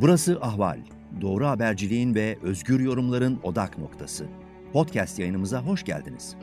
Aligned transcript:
Burası 0.00 0.38
Ahval. 0.40 0.78
Doğru 1.20 1.46
haberciliğin 1.46 2.14
ve 2.14 2.38
özgür 2.42 2.80
yorumların 2.80 3.40
odak 3.42 3.78
noktası. 3.78 4.26
Podcast 4.72 5.18
yayınımıza 5.18 5.62
hoş 5.62 5.84
geldiniz. 5.84 6.36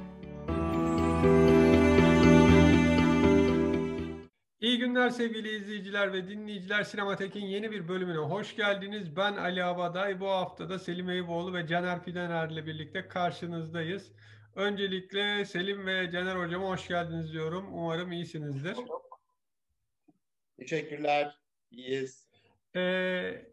İyi 4.60 4.78
günler 4.78 5.10
sevgili 5.10 5.56
izleyiciler 5.56 6.14
ve 6.14 6.28
dinleyiciler. 6.28 6.84
Sinematek'in 6.84 7.46
yeni 7.46 7.72
bir 7.72 7.88
bölümüne 7.88 8.18
hoş 8.18 8.56
geldiniz. 8.56 9.16
Ben 9.16 9.34
Ali 9.34 9.64
Abaday. 9.64 10.20
Bu 10.20 10.30
hafta 10.30 10.70
da 10.70 10.80
Selim 10.80 11.10
Eyüboğlu 11.10 11.54
ve 11.54 11.68
Caner 11.68 12.04
Fidener 12.04 12.50
ile 12.50 12.66
birlikte 12.66 13.08
karşınızdayız. 13.08 14.12
Öncelikle 14.56 15.46
Selim 15.46 15.86
ve 15.86 16.12
Caner 16.12 16.36
Hocama 16.36 16.68
hoş 16.68 16.88
geldiniz 16.88 17.34
diyorum. 17.34 17.70
Umarım 17.74 18.12
iyisinizdir. 18.12 18.78
Teşekkürler. 20.58 21.40
İyiyiz. 21.72 22.33
Ee, 22.76 23.46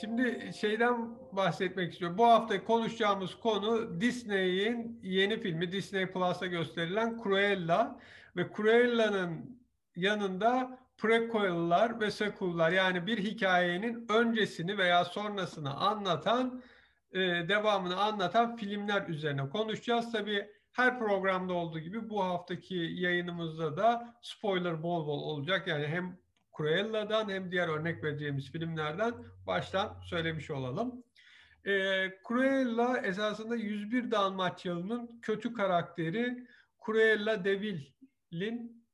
şimdi 0.00 0.50
şeyden 0.60 1.18
bahsetmek 1.32 1.92
istiyorum. 1.92 2.18
Bu 2.18 2.26
hafta 2.26 2.64
konuşacağımız 2.64 3.34
konu 3.34 4.00
Disney'in 4.00 5.00
yeni 5.02 5.40
filmi 5.40 5.72
Disney 5.72 6.12
Plus'a 6.12 6.46
gösterilen 6.46 7.20
Cruella 7.22 8.00
ve 8.36 8.46
Cruella'nın 8.56 9.60
yanında 9.96 10.78
prequel'lar 10.98 12.00
ve 12.00 12.10
sequel'lar 12.10 12.70
yani 12.70 13.06
bir 13.06 13.18
hikayenin 13.18 14.06
öncesini 14.08 14.78
veya 14.78 15.04
sonrasını 15.04 15.74
anlatan 15.74 16.62
e, 17.12 17.18
devamını 17.48 17.96
anlatan 17.96 18.56
filmler 18.56 19.08
üzerine 19.08 19.48
konuşacağız. 19.48 20.12
Tabii 20.12 20.46
her 20.72 20.98
programda 20.98 21.52
olduğu 21.52 21.78
gibi 21.78 22.10
bu 22.10 22.24
haftaki 22.24 22.74
yayınımızda 22.74 23.76
da 23.76 24.16
spoiler 24.22 24.82
bol 24.82 25.06
bol 25.06 25.22
olacak. 25.22 25.66
Yani 25.66 25.86
hem 25.86 26.18
Cruella'dan 26.56 27.28
hem 27.30 27.50
diğer 27.50 27.68
örnek 27.68 28.04
vereceğimiz 28.04 28.52
filmlerden 28.52 29.14
baştan 29.46 30.00
söylemiş 30.00 30.50
olalım. 30.50 31.04
E, 31.66 31.72
Cruella 32.28 32.98
esasında 32.98 33.56
101 33.56 34.10
Dalmaçyalı'nın 34.10 35.20
kötü 35.22 35.52
karakteri 35.52 36.46
Cruella 36.86 37.44
de 37.44 37.60
Vil'in 37.60 38.86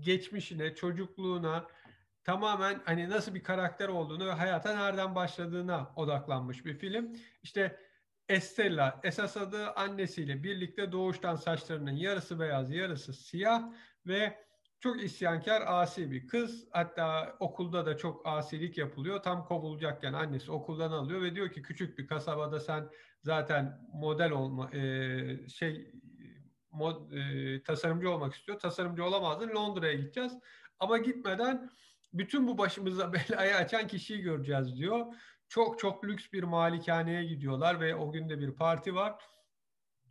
geçmişine, 0.00 0.74
çocukluğuna, 0.74 1.66
tamamen 2.24 2.80
hani 2.84 3.10
nasıl 3.10 3.34
bir 3.34 3.42
karakter 3.42 3.88
olduğunu 3.88 4.26
ve 4.26 4.32
hayata 4.32 4.74
nereden 4.74 5.14
başladığına 5.14 5.92
odaklanmış 5.96 6.64
bir 6.64 6.74
film. 6.74 7.12
İşte 7.42 7.80
Estella 8.28 9.00
esas 9.02 9.36
adı 9.36 9.70
annesiyle 9.70 10.42
birlikte 10.42 10.92
doğuştan 10.92 11.36
saçlarının 11.36 11.96
yarısı 11.96 12.40
beyaz 12.40 12.70
yarısı 12.70 13.12
siyah 13.12 13.72
ve 14.06 14.47
çok 14.80 15.02
isyankar 15.02 15.62
asi 15.66 16.10
bir 16.10 16.28
kız. 16.28 16.68
Hatta 16.70 17.36
okulda 17.40 17.86
da 17.86 17.96
çok 17.96 18.26
asilik 18.26 18.78
yapılıyor. 18.78 19.22
Tam 19.22 19.44
kovulacakken 19.44 20.12
annesi 20.12 20.52
okuldan 20.52 20.92
alıyor 20.92 21.22
ve 21.22 21.34
diyor 21.34 21.52
ki 21.52 21.62
küçük 21.62 21.98
bir 21.98 22.06
kasabada 22.06 22.60
sen 22.60 22.90
zaten 23.22 23.88
model 23.92 24.30
olma 24.30 24.70
e, 24.72 25.48
şey 25.48 25.92
mod, 26.70 27.12
e, 27.12 27.62
tasarımcı 27.62 28.10
olmak 28.10 28.34
istiyor. 28.34 28.58
Tasarımcı 28.58 29.04
olamazdın. 29.04 29.48
Londra'ya 29.48 29.94
gideceğiz. 29.94 30.32
Ama 30.78 30.98
gitmeden 30.98 31.70
bütün 32.12 32.48
bu 32.48 32.58
başımıza 32.58 33.12
belayı 33.12 33.56
açan 33.56 33.86
kişiyi 33.86 34.20
göreceğiz 34.20 34.76
diyor. 34.76 35.06
Çok 35.48 35.78
çok 35.78 36.04
lüks 36.04 36.32
bir 36.32 36.42
malikaneye 36.42 37.24
gidiyorlar 37.24 37.80
ve 37.80 37.94
o 37.94 38.12
gün 38.12 38.28
de 38.28 38.40
bir 38.40 38.52
parti 38.52 38.94
var. 38.94 39.14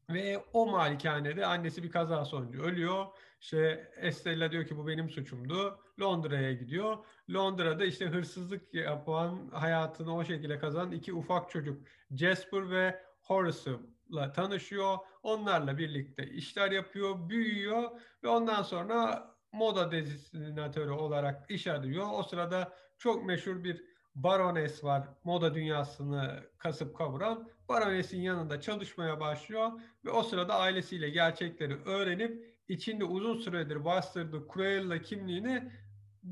Ve 0.09 0.43
o 0.53 0.65
malikanede 0.71 1.45
annesi 1.45 1.83
bir 1.83 1.91
kaza 1.91 2.25
sonucu 2.25 2.61
ölüyor. 2.61 3.05
İşte 3.41 3.91
Estella 3.97 4.51
diyor 4.51 4.65
ki 4.65 4.77
bu 4.77 4.87
benim 4.87 5.09
suçumdu. 5.09 5.79
Londra'ya 6.01 6.53
gidiyor. 6.53 6.97
Londra'da 7.33 7.85
işte 7.85 8.05
hırsızlık 8.05 8.73
yapan, 8.73 9.49
hayatını 9.53 10.15
o 10.15 10.23
şekilde 10.23 10.59
kazanan 10.59 10.91
iki 10.91 11.13
ufak 11.13 11.49
çocuk 11.49 11.87
Jasper 12.11 12.69
ve 12.69 13.03
Horace'la 13.21 14.31
tanışıyor. 14.33 14.97
Onlarla 15.23 15.77
birlikte 15.77 16.27
işler 16.27 16.71
yapıyor, 16.71 17.29
büyüyor 17.29 17.91
ve 18.23 18.27
ondan 18.27 18.63
sonra 18.63 19.27
moda 19.51 19.91
dezinatörü 19.91 20.91
olarak 20.91 21.51
iş 21.51 21.67
arıyor. 21.67 22.07
O 22.13 22.23
sırada 22.23 22.73
çok 22.97 23.25
meşhur 23.25 23.63
bir 23.63 23.83
barones 24.15 24.83
var. 24.83 25.07
Moda 25.23 25.53
dünyasını 25.53 26.43
kasıp 26.57 26.97
kavuran. 26.97 27.49
Baronesin 27.69 28.21
yanında 28.21 28.61
çalışmaya 28.61 29.19
başlıyor 29.19 29.71
ve 30.05 30.09
o 30.09 30.23
sırada 30.23 30.55
ailesiyle 30.55 31.09
gerçekleri 31.09 31.75
öğrenip 31.85 32.46
içinde 32.67 33.03
uzun 33.03 33.37
süredir 33.37 33.85
bastırdığı 33.85 34.47
Cruella 34.53 35.01
kimliğini 35.01 35.71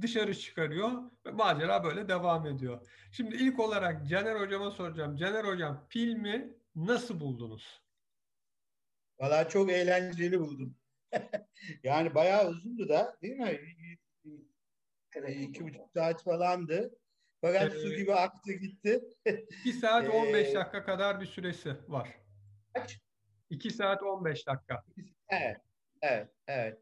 dışarı 0.02 0.36
çıkarıyor 0.36 0.92
ve 1.26 1.32
macera 1.32 1.84
böyle 1.84 2.08
devam 2.08 2.48
ediyor. 2.48 2.88
Şimdi 3.12 3.36
ilk 3.36 3.60
olarak 3.60 4.08
Caner 4.08 4.40
Hocam'a 4.40 4.72
soracağım. 4.72 5.16
Caner 5.16 5.46
Hocam 5.46 5.86
filmi 5.90 6.54
nasıl 6.76 7.20
buldunuz? 7.20 7.82
Valla 9.20 9.50
çok 9.50 9.72
eğlenceli 9.72 10.40
buldum. 10.40 10.76
yani 11.84 12.16
bayağı 12.16 12.50
uzundu 12.50 12.90
da 12.90 13.18
değil 13.22 13.38
mi? 13.38 13.60
İki 15.30 15.64
buçuk 15.64 15.90
saat 15.94 16.24
falandı. 16.24 16.98
Fakat 17.42 17.76
ee, 17.76 17.80
su 17.80 17.94
gibi 17.94 18.14
aktı 18.14 18.52
gitti. 18.52 19.04
2 19.66 19.74
saat 19.74 20.10
15 20.10 20.48
ee, 20.48 20.54
dakika 20.54 20.86
kadar 20.86 21.22
bir 21.22 21.26
süresi 21.26 21.76
var. 21.88 22.10
Kaç? 22.74 23.00
2 23.50 23.70
saat 23.70 24.04
15 24.04 24.48
dakika. 24.48 24.84
Evet, 25.30 25.58
evet, 26.02 26.30
evet. 26.48 26.80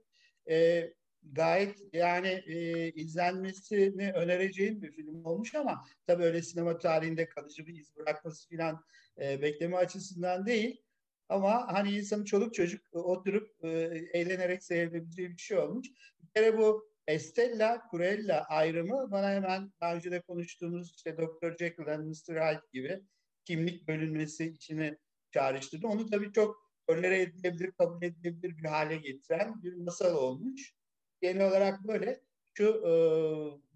Ee, 0.49 0.93
gayet 1.31 1.79
yani 1.93 2.27
e, 2.27 2.89
izlenmesini 2.91 4.11
önereceğim 4.11 4.81
bir 4.81 4.91
film 4.91 5.25
olmuş 5.25 5.55
ama 5.55 5.83
tabii 6.07 6.23
öyle 6.23 6.41
sinema 6.41 6.77
tarihinde 6.77 7.29
kalıcı 7.29 7.67
bir 7.67 7.75
iz 7.75 7.95
bırakması 7.97 8.49
falan 8.49 8.83
e, 9.21 9.41
bekleme 9.41 9.77
açısından 9.77 10.45
değil. 10.45 10.81
Ama 11.29 11.73
hani 11.73 11.91
insanın 11.91 12.25
çoluk 12.25 12.53
çocuk 12.53 12.85
oturup 12.93 13.63
e, 13.63 13.69
eğlenerek 14.13 14.63
seyredebileceği 14.63 15.29
bir 15.29 15.41
şey 15.41 15.57
olmuş. 15.57 15.87
Bir 16.21 16.27
kere 16.35 16.57
bu 16.57 16.93
Estella 17.07 17.81
Cruella 17.91 18.43
ayrımı 18.43 19.11
bana 19.11 19.29
hemen 19.31 19.71
daha 19.81 19.95
önce 19.95 20.11
de 20.11 20.21
konuştuğumuz 20.21 20.95
işte 20.95 21.17
Dr. 21.17 21.57
Jekyll 21.57 21.87
and 21.87 22.05
Mr. 22.05 22.35
Hyde 22.35 22.61
gibi 22.73 23.01
kimlik 23.45 23.87
bölünmesi 23.87 24.45
içine 24.45 24.97
çağrıştırdı. 25.31 25.87
Onu 25.87 26.09
tabii 26.09 26.31
çok 26.31 26.62
tolere 26.87 27.21
edilebilir, 27.21 27.71
kabul 27.71 28.03
edilebilir 28.03 28.57
bir 28.57 28.65
hale 28.65 28.97
getiren 28.97 29.63
bir 29.63 29.73
masal 29.73 30.15
olmuş. 30.15 30.73
Genel 31.21 31.47
olarak 31.47 31.83
böyle. 31.83 32.21
Şu 32.53 32.65
e, 32.65 32.93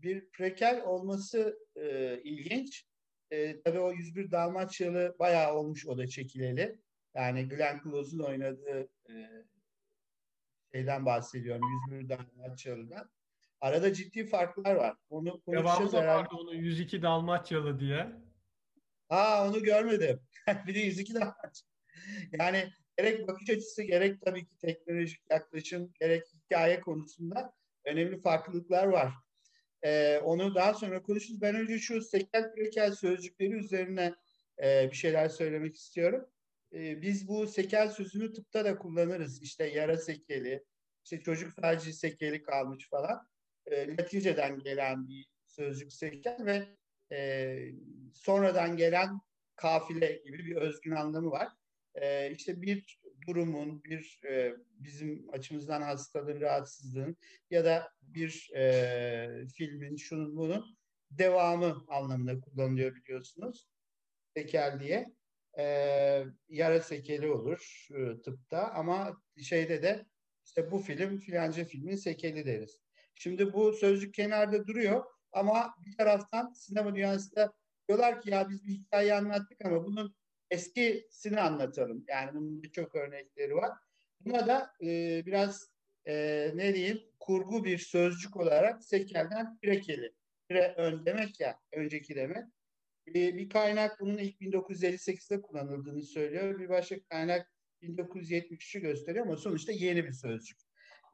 bir 0.03 0.29
prekel 0.29 0.83
olması 0.85 1.59
e, 1.75 2.17
ilginç. 2.23 2.85
E, 3.31 3.61
tabii 3.61 3.79
o 3.79 3.91
101 3.91 4.31
Dalmaçyalı 4.31 5.15
bayağı 5.19 5.55
olmuş 5.55 5.87
o 5.87 5.97
da 5.97 6.07
çekileli. 6.07 6.79
Yani 7.15 7.47
Glenn 7.47 7.81
Close'un 7.83 8.19
oynadığı 8.19 8.89
e, 9.09 9.13
şeyden 10.71 11.05
bahsediyorum. 11.05 11.61
101 11.91 12.09
Dalmaçyalı'dan. 12.09 13.09
Arada 13.61 13.93
ciddi 13.93 14.25
farklar 14.25 14.75
var. 14.75 14.97
Onu 15.09 15.41
Devamı 15.47 15.91
herhalde. 15.91 16.27
onun 16.29 16.53
102 16.53 17.01
Dalmaçyalı 17.01 17.79
diye. 17.79 18.07
Aa 19.09 19.49
onu 19.49 19.63
görmedim. 19.63 20.21
bir 20.67 20.75
de 20.75 20.79
102 20.79 21.13
Dalmaçyalı. 21.13 21.71
Yani 22.39 22.69
gerek 22.97 23.27
bakış 23.27 23.49
açısı 23.49 23.83
gerek 23.83 24.21
tabii 24.21 24.45
ki 24.45 24.57
teknolojik 24.57 25.21
yaklaşım 25.29 25.93
gerek 25.99 26.23
hikaye 26.33 26.81
konusunda 26.81 27.53
önemli 27.85 28.21
farklılıklar 28.21 28.87
var. 28.87 29.13
Ee, 29.83 30.17
onu 30.17 30.55
daha 30.55 30.73
sonra 30.73 31.01
konuşuruz. 31.01 31.41
Ben 31.41 31.55
önce 31.55 31.79
şu 31.79 32.01
sekel 32.01 32.53
prekel 32.53 32.95
sözcükleri 32.95 33.53
üzerine 33.53 34.15
e, 34.63 34.91
bir 34.91 34.95
şeyler 34.95 35.29
söylemek 35.29 35.75
istiyorum. 35.75 36.25
E, 36.73 37.01
biz 37.01 37.27
bu 37.27 37.47
sekel 37.47 37.89
sözünü 37.89 38.33
tıpta 38.33 38.65
da 38.65 38.77
kullanırız. 38.77 39.41
İşte 39.41 39.65
yara 39.65 39.97
sekeli, 39.97 40.63
işte 41.03 41.21
çocuk 41.21 41.61
felci 41.61 41.93
sekeli 41.93 42.43
kalmış 42.43 42.89
falan 42.89 43.27
e, 43.65 43.97
Latinceden 43.97 44.59
gelen 44.59 45.07
bir 45.07 45.27
sözcük 45.45 45.93
seçer 45.93 46.45
ve 46.45 46.67
e, 47.11 47.57
sonradan 48.13 48.77
gelen 48.77 49.19
kafile 49.55 50.21
gibi 50.25 50.45
bir 50.45 50.55
özgün 50.55 50.91
anlamı 50.91 51.31
var. 51.31 51.47
E, 52.01 52.31
işte 52.31 52.61
bir 52.61 52.99
durumun, 53.27 53.83
bir 53.83 54.21
e, 54.29 54.55
bizim 54.79 55.29
açımızdan 55.31 55.81
hastalığın, 55.81 56.41
rahatsızlığın 56.41 57.17
ya 57.49 57.65
da 57.65 57.91
bir 58.01 58.51
e, 58.55 59.47
filmin, 59.55 59.95
şunun 59.95 60.37
bunun 60.37 60.77
devamı 61.11 61.85
anlamında 61.87 62.39
kullanılıyor 62.39 62.95
biliyorsunuz. 62.95 63.67
Sekel 64.35 64.79
diye. 64.79 65.05
E, 65.57 65.63
yara 66.49 66.81
sekeli 66.81 67.31
olur 67.31 67.87
e, 67.95 68.21
tıpta 68.21 68.71
ama 68.71 69.21
şeyde 69.41 69.81
de 69.81 70.05
işte 70.45 70.71
bu 70.71 70.79
film 70.79 71.17
filanca 71.17 71.65
filmin 71.65 71.95
sekeli 71.95 72.45
deriz. 72.45 72.79
Şimdi 73.15 73.53
bu 73.53 73.73
sözcük 73.73 74.13
kenarda 74.13 74.67
duruyor 74.67 75.03
ama 75.31 75.73
bir 75.85 75.97
taraftan 75.97 76.53
sinema 76.53 76.95
dünyasında 76.95 77.53
diyorlar 77.87 78.21
ki 78.21 78.29
ya 78.29 78.49
biz 78.49 78.63
bir 78.63 78.73
hikaye 78.73 79.15
anlattık 79.15 79.65
ama 79.65 79.85
bunun 79.85 80.15
eskisini 80.51 81.41
anlatalım. 81.41 82.05
Yani 82.07 82.33
bunun 82.33 82.63
birçok 82.63 82.95
örnekleri 82.95 83.55
var. 83.55 83.71
Buna 84.19 84.47
da 84.47 84.73
e, 84.81 85.23
biraz 85.25 85.71
e, 86.07 86.51
ne 86.55 86.75
diyeyim 86.75 87.01
kurgu 87.19 87.63
bir 87.63 87.77
sözcük 87.77 88.37
olarak 88.37 88.83
sekelden 88.83 89.57
prekeli. 89.57 90.13
Pre 90.49 90.73
ön 90.77 91.05
demek 91.05 91.39
ya 91.39 91.59
önceki 91.73 92.15
demek. 92.15 92.45
Bir, 93.07 93.37
bir 93.37 93.49
kaynak 93.49 93.99
bunun 93.99 94.17
ilk 94.17 94.41
1958'de 94.41 95.41
kullanıldığını 95.41 96.03
söylüyor. 96.03 96.59
Bir 96.59 96.69
başka 96.69 97.03
kaynak 97.03 97.51
1973'ü 97.81 98.79
gösteriyor 98.81 99.25
ama 99.25 99.37
sonuçta 99.37 99.71
yeni 99.71 100.05
bir 100.05 100.11
sözcük. 100.11 100.57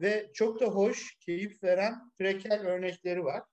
Ve 0.01 0.31
çok 0.33 0.61
da 0.61 0.65
hoş, 0.65 1.17
keyif 1.19 1.63
veren 1.63 2.11
prekel 2.17 2.67
örnekleri 2.67 3.23
var. 3.23 3.43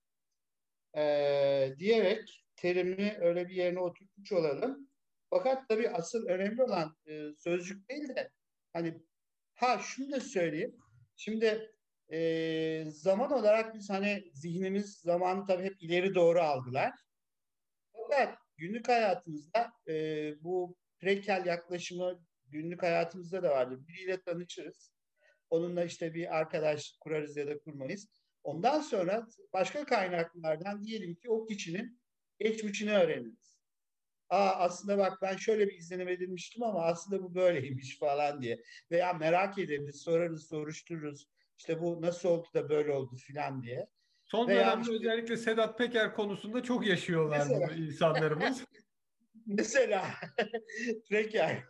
Ee, 0.96 1.74
diyerek 1.78 2.44
terimi 2.56 3.16
öyle 3.20 3.48
bir 3.48 3.54
yerine 3.54 3.80
oturtmuş 3.80 4.32
olalım. 4.32 4.89
Fakat 5.30 5.68
tabii 5.68 5.90
asıl 5.90 6.26
önemli 6.26 6.62
olan 6.62 6.96
e, 7.06 7.32
sözcük 7.38 7.88
değil 7.88 8.08
de 8.08 8.30
hani 8.72 9.02
ha 9.54 9.78
şunu 9.78 10.12
da 10.12 10.20
söyleyeyim. 10.20 10.76
Şimdi 11.16 11.70
e, 12.12 12.84
zaman 12.88 13.32
olarak 13.32 13.74
biz 13.74 13.90
hani 13.90 14.30
zihnimiz 14.34 14.98
zaman 14.98 15.46
tabii 15.46 15.64
hep 15.64 15.82
ileri 15.82 16.14
doğru 16.14 16.40
algılar. 16.40 16.92
Fakat 17.92 18.38
günlük 18.56 18.88
hayatımızda 18.88 19.72
e, 19.88 19.94
bu 20.44 20.76
prekel 20.98 21.46
yaklaşımı 21.46 22.24
günlük 22.46 22.82
hayatımızda 22.82 23.42
da 23.42 23.50
vardır. 23.50 23.86
Biriyle 23.88 24.20
tanışırız. 24.20 24.92
Onunla 25.50 25.84
işte 25.84 26.14
bir 26.14 26.36
arkadaş 26.38 26.96
kurarız 27.00 27.36
ya 27.36 27.46
da 27.46 27.58
kurmayız. 27.58 28.08
Ondan 28.42 28.80
sonra 28.80 29.26
başka 29.52 29.84
kaynaklardan 29.84 30.84
diyelim 30.84 31.14
ki 31.14 31.30
o 31.30 31.46
kişinin 31.46 32.00
geçmişini 32.38 32.92
öğreniriz. 32.92 33.49
Aa 34.30 34.50
aslında 34.50 34.98
bak 34.98 35.18
ben 35.22 35.36
şöyle 35.36 35.68
bir 35.68 35.74
izlenim 35.78 36.08
edilmiştim 36.08 36.62
ama 36.62 36.84
aslında 36.84 37.22
bu 37.22 37.34
böyleymiş 37.34 37.98
falan 38.00 38.42
diye. 38.42 38.62
Veya 38.90 39.12
merak 39.12 39.58
ederiz, 39.58 39.96
sorarız, 40.02 40.48
soruştururuz. 40.48 41.28
İşte 41.58 41.80
bu 41.80 42.02
nasıl 42.02 42.28
oldu 42.28 42.48
da 42.54 42.68
böyle 42.68 42.92
oldu 42.92 43.16
filan 43.16 43.62
diye. 43.62 43.86
Son 44.24 44.48
Veya 44.48 44.66
dönemde 44.66 44.82
işte- 44.82 44.94
özellikle 44.94 45.36
Sedat 45.36 45.78
Peker 45.78 46.14
konusunda 46.14 46.62
çok 46.62 46.86
yaşıyorlar 46.86 47.38
Mesela. 47.38 47.72
insanlarımız. 47.74 48.64
Mesela 49.46 50.04
Preker. 51.08 51.64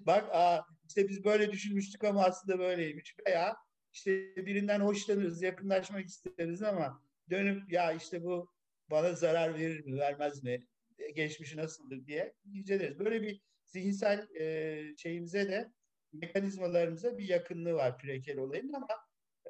Bak 0.00 0.24
aa, 0.32 0.60
işte 0.88 1.08
biz 1.08 1.24
böyle 1.24 1.52
düşünmüştük 1.52 2.04
ama 2.04 2.24
aslında 2.24 2.58
böyleymiş. 2.58 3.16
Veya 3.26 3.56
işte 3.92 4.36
birinden 4.36 4.80
hoşlanırız, 4.80 5.42
yakınlaşmak 5.42 6.04
isteriz 6.06 6.62
ama 6.62 7.02
dönüp 7.30 7.72
ya 7.72 7.92
işte 7.92 8.22
bu 8.22 8.50
bana 8.90 9.12
zarar 9.12 9.54
verir 9.58 9.84
mi, 9.84 9.98
vermez 9.98 10.42
mi, 10.44 10.66
geçmişi 11.14 11.56
nasıldır 11.56 12.06
diye 12.06 12.34
inceleriz. 12.44 12.98
Böyle 12.98 13.22
bir 13.22 13.42
zihinsel 13.64 14.28
e, 14.40 14.96
şeyimize 14.96 15.48
de 15.48 15.72
mekanizmalarımıza 16.12 17.18
bir 17.18 17.28
yakınlığı 17.28 17.74
var 17.74 17.98
Preker 17.98 18.36
olayın 18.36 18.72
ama 18.72 18.88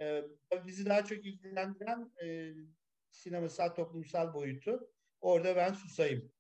e, 0.00 0.23
bizi 0.67 0.87
daha 0.87 1.05
çok 1.05 1.26
ilgilendiren 1.26 2.12
e, 2.25 2.55
sinemasal, 3.11 3.69
toplumsal 3.69 4.35
boyutu. 4.35 4.91
Orada 5.20 5.56
ben 5.56 5.73
susayım. 5.73 6.32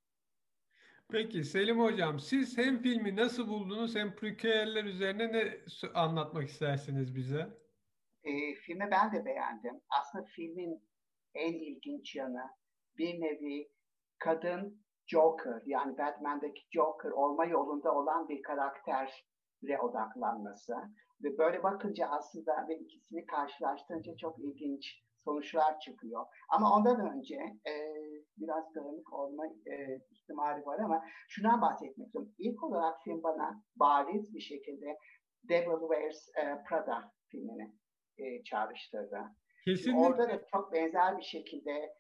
Peki 1.12 1.44
Selim 1.44 1.80
Hocam 1.80 2.20
siz 2.20 2.58
hem 2.58 2.82
filmi 2.82 3.16
nasıl 3.16 3.48
buldunuz 3.48 3.96
hem 3.96 4.16
prequel'ler 4.16 4.84
üzerine 4.84 5.32
ne 5.32 5.60
anlatmak 5.94 6.48
istersiniz 6.48 7.14
bize? 7.14 7.48
E, 8.24 8.54
filmi 8.54 8.88
ben 8.90 9.12
de 9.12 9.24
beğendim. 9.24 9.80
Aslında 10.00 10.24
filmin 10.24 10.82
en 11.34 11.52
ilginç 11.52 12.16
yanı 12.16 12.50
bir 12.98 13.20
nevi 13.20 13.68
kadın 14.18 14.83
Joker 15.06 15.62
yani 15.66 15.98
Batman'daki 15.98 16.62
Joker 16.70 17.10
olma 17.10 17.44
yolunda 17.44 17.94
olan 17.94 18.28
bir 18.28 18.42
karaktere 18.42 19.80
odaklanması. 19.82 20.74
Ve 21.22 21.38
böyle 21.38 21.62
bakınca 21.62 22.06
aslında 22.06 22.68
ve 22.68 22.78
ikisini 22.78 23.26
karşılaştırınca 23.26 24.16
çok 24.16 24.38
ilginç 24.38 25.04
sonuçlar 25.24 25.80
çıkıyor. 25.80 26.26
Ama 26.48 26.76
ondan 26.76 27.16
önce 27.16 27.34
e, 27.66 27.74
biraz 28.36 28.74
dağınık 28.74 29.12
olma 29.12 29.46
e, 29.46 30.00
ihtimali 30.10 30.66
var 30.66 30.78
ama 30.78 31.04
şundan 31.28 31.60
bahsetmek 31.60 32.06
istiyorum. 32.06 32.32
İlk 32.38 32.64
olarak 32.64 33.02
film 33.04 33.22
bana 33.22 33.62
bariz 33.76 34.34
bir 34.34 34.40
şekilde 34.40 34.98
Devil 35.48 35.80
Wears 35.80 36.28
e, 36.28 36.64
Prada 36.68 37.12
filmini 37.28 37.72
e, 38.18 38.42
çağrıştırdı. 38.44 39.20
Kesinlikle. 39.64 40.06
Orada 40.06 40.28
da 40.28 40.44
çok 40.52 40.72
benzer 40.72 41.18
bir 41.18 41.22
şekilde 41.22 41.94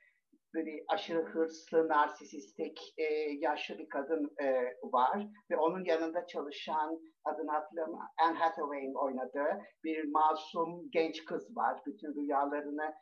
böyle 0.54 0.84
aşırı 0.88 1.22
hırslı, 1.22 1.88
narsisistik, 1.88 2.94
e, 2.98 3.04
yaşlı 3.38 3.78
bir 3.78 3.88
kadın 3.88 4.34
e, 4.42 4.46
var 4.82 5.26
ve 5.50 5.56
onun 5.56 5.84
yanında 5.84 6.26
çalışan 6.26 7.00
adını 7.24 7.50
hatırlamıyorum 7.50 8.08
Anne 8.22 8.38
Hathaway'in 8.38 8.94
oynadığı 8.94 9.62
bir 9.84 10.04
masum 10.10 10.90
genç 10.90 11.24
kız 11.24 11.56
var. 11.56 11.80
Bütün 11.86 12.14
rüyalarını 12.14 12.94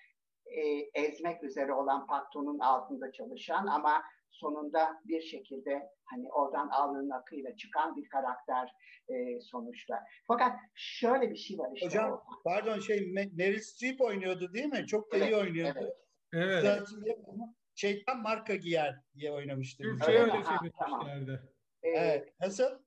e, 0.47 0.61
ezmek 1.05 1.45
üzere 1.45 1.73
olan 1.73 2.07
patronun 2.07 2.59
altında 2.59 3.13
çalışan 3.13 3.67
ama 3.67 4.03
sonunda 4.31 5.01
bir 5.05 5.21
şekilde 5.21 5.83
hani 6.05 6.33
oradan 6.33 6.69
alnının 6.69 7.11
akıyla 7.11 7.57
çıkan 7.57 7.97
bir 7.97 8.09
karakter 8.09 8.69
e, 9.09 9.41
sonuçta. 9.41 9.95
Fakat 10.29 10.53
şöyle 10.75 11.31
bir 11.31 11.37
şey 11.37 11.59
var 11.59 11.69
işte. 11.75 11.87
Hocam, 11.87 12.11
orada. 12.13 12.23
Pardon 12.45 12.79
şey 12.79 12.99
Me- 12.99 13.37
Meryl 13.37 13.61
Streep 13.61 14.01
oynuyordu 14.01 14.53
değil 14.53 14.67
mi? 14.67 14.87
Çok 14.87 15.13
da 15.13 15.17
iyi 15.17 15.23
Evet, 15.23 15.35
oynuyordu. 15.35 15.79
evet. 15.83 15.97
Evet. 16.33 16.83
Ama 17.29 17.55
Şeytan 17.75 18.23
marka 18.23 18.55
giyer 18.55 19.01
diye 19.15 19.33
oynamıştı. 19.33 19.83
Türkçe'ye 19.83 20.19
Öyle 20.21 20.33
çevirmişlerdi. 20.33 21.43
E, 21.83 21.89
Evet. 21.89 22.35
Nasıl? 22.41 22.79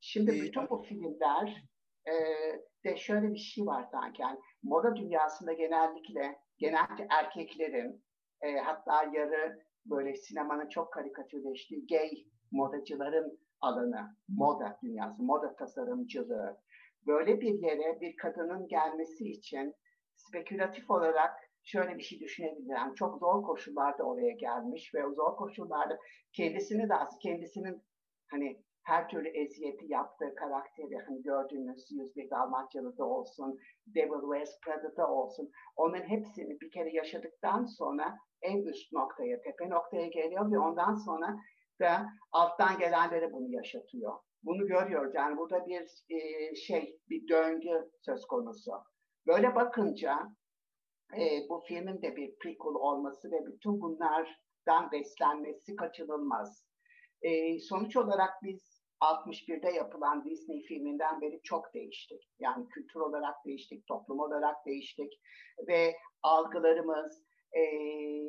Şimdi 0.00 0.30
Ee, 0.30 0.42
bütün 0.42 0.68
bu 0.70 0.82
filmler 0.82 1.64
e, 2.06 2.12
de 2.84 2.96
şöyle 2.96 3.30
bir 3.30 3.38
şey 3.38 3.66
var 3.66 3.84
sanki. 3.92 4.22
Yani 4.22 4.38
moda 4.62 4.96
dünyasında 4.96 5.52
genellikle 5.52 6.38
genellikle 6.58 7.06
erkeklerin 7.10 8.04
e, 8.40 8.56
hatta 8.56 9.04
yarı 9.04 9.58
böyle 9.86 10.14
sinemanın 10.16 10.68
çok 10.68 10.92
karikatürleştiği 10.92 11.86
gay 11.86 12.10
modacıların 12.50 13.38
alanı, 13.60 14.16
moda 14.28 14.78
dünyası, 14.82 15.22
moda 15.22 15.56
tasarımcılığı. 15.56 16.60
Böyle 17.06 17.40
bir 17.40 17.62
yere 17.62 18.00
bir 18.00 18.16
kadının 18.16 18.68
gelmesi 18.68 19.24
için 19.24 19.74
spekülatif 20.14 20.90
olarak 20.90 21.43
şöyle 21.64 21.98
bir 21.98 22.02
şey 22.02 22.20
düşünebilirim. 22.20 22.70
Yani 22.70 22.94
çok 22.94 23.18
zor 23.18 23.42
koşullarda 23.42 24.04
oraya 24.04 24.32
gelmiş 24.32 24.94
ve 24.94 25.06
o 25.06 25.14
zor 25.14 25.36
koşullarda 25.36 25.98
kendisini 26.32 26.88
de 26.88 26.94
kendisinin 27.22 27.82
hani 28.30 28.64
her 28.84 29.08
türlü 29.08 29.28
eziyeti 29.28 29.86
yaptığı 29.92 30.34
karakteri 30.34 30.98
hani 31.06 31.22
gördüğünüz 31.22 31.90
101 31.90 32.30
Dalmatyalı'da 32.30 33.04
olsun, 33.04 33.58
Devil 33.86 34.20
Wears 34.20 34.60
Prada'da 34.60 35.08
olsun 35.08 35.50
onun 35.76 36.00
hepsini 36.00 36.60
bir 36.60 36.70
kere 36.70 36.92
yaşadıktan 36.92 37.64
sonra 37.64 38.18
en 38.42 38.62
üst 38.62 38.92
noktaya, 38.92 39.40
tepe 39.40 39.70
noktaya 39.70 40.06
geliyor 40.06 40.52
ve 40.52 40.58
ondan 40.58 40.94
sonra 40.94 41.36
da 41.80 42.06
alttan 42.32 42.78
gelenlere 42.78 43.32
bunu 43.32 43.50
yaşatıyor. 43.50 44.12
Bunu 44.42 44.66
görüyoruz. 44.66 45.14
Yani 45.14 45.36
burada 45.36 45.66
bir 45.66 45.86
şey, 46.56 46.98
bir 47.08 47.28
döngü 47.28 47.90
söz 48.00 48.26
konusu. 48.26 48.72
Böyle 49.26 49.54
bakınca 49.54 50.18
e, 51.20 51.48
bu 51.48 51.62
filmin 51.68 52.02
de 52.02 52.16
bir 52.16 52.38
prequel 52.38 52.74
olması 52.74 53.30
ve 53.30 53.46
bütün 53.46 53.80
bunlardan 53.80 54.92
beslenmesi 54.92 55.76
kaçınılmaz. 55.76 56.66
E, 57.22 57.58
sonuç 57.58 57.96
olarak 57.96 58.42
biz 58.42 58.84
61'de 59.00 59.70
yapılan 59.70 60.24
Disney 60.24 60.62
filminden 60.62 61.20
beri 61.20 61.40
çok 61.42 61.74
değiştik. 61.74 62.22
Yani 62.38 62.68
kültür 62.68 63.00
olarak 63.00 63.34
değiştik, 63.46 63.86
toplum 63.86 64.20
olarak 64.20 64.66
değiştik 64.66 65.12
ve 65.68 65.94
algılarımız 66.22 67.24
e, 67.52 67.60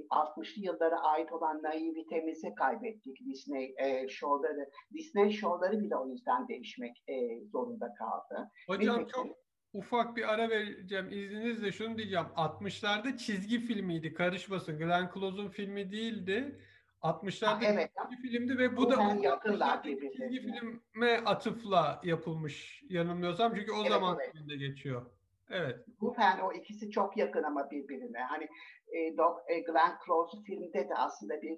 60'lı 0.09 0.65
yıllara 0.65 0.99
ait 0.99 1.31
olan 1.31 1.63
naivitemizi 1.63 2.55
kaybettik 2.55 3.17
Disney 3.25 3.75
e, 3.77 4.07
şovları. 4.07 4.69
Disney 4.93 5.31
şovları 5.31 5.79
bile 5.79 5.95
o 5.95 6.07
yüzden 6.07 6.47
değişmek 6.47 7.03
e, 7.07 7.45
zorunda 7.51 7.93
kaldı. 7.93 8.49
Hocam 8.67 8.97
Neyse 8.97 9.11
çok 9.11 9.44
ufak 9.77 10.15
bir 10.15 10.33
ara 10.33 10.49
vereceğim. 10.49 11.07
İzninizle 11.11 11.71
şunu 11.71 11.97
diyeceğim. 11.97 12.25
60'larda 12.35 13.17
çizgi 13.17 13.59
filmiydi. 13.59 14.13
Karışmasın. 14.13 14.77
Glenn 14.77 15.09
Close'un 15.13 15.49
filmi 15.49 15.91
değildi. 15.91 16.59
60'larda 17.01 17.45
Ha, 17.45 17.59
evet. 17.63 17.91
çizgi 18.01 18.21
filmdi 18.21 18.57
ve 18.57 18.77
bu 18.77 18.81
Bu 18.81 18.91
da 18.91 19.03
yakınlar 19.21 19.77
60'lardaki 19.77 20.17
çizgi 20.17 20.39
filme 20.41 21.17
atıfla 21.25 22.01
yapılmış 22.03 22.83
yanılmıyorsam. 22.89 23.55
Çünkü 23.55 23.71
o 23.71 23.81
Evet, 23.81 23.89
zaman 23.91 24.17
evet. 24.21 24.31
filmde 24.33 24.55
geçiyor. 24.55 25.05
Evet. 25.49 25.85
Ruhen 26.01 26.39
o 26.39 26.53
ikisi 26.53 26.89
çok 26.91 27.17
yakın 27.17 27.43
ama 27.43 27.71
birbirine. 27.71 28.19
Hani 28.19 28.43
e, 28.87 29.17
Doc, 29.17 29.37
e, 29.47 29.59
Glenn 29.59 29.97
Close 30.05 30.37
filmde 30.45 30.89
de 30.89 30.95
aslında 30.95 31.41
bir 31.41 31.57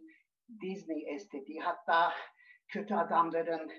Disney 0.61 1.15
estetiği. 1.15 1.59
Hatta 1.59 2.13
kötü 2.67 2.95
adamların 2.95 3.71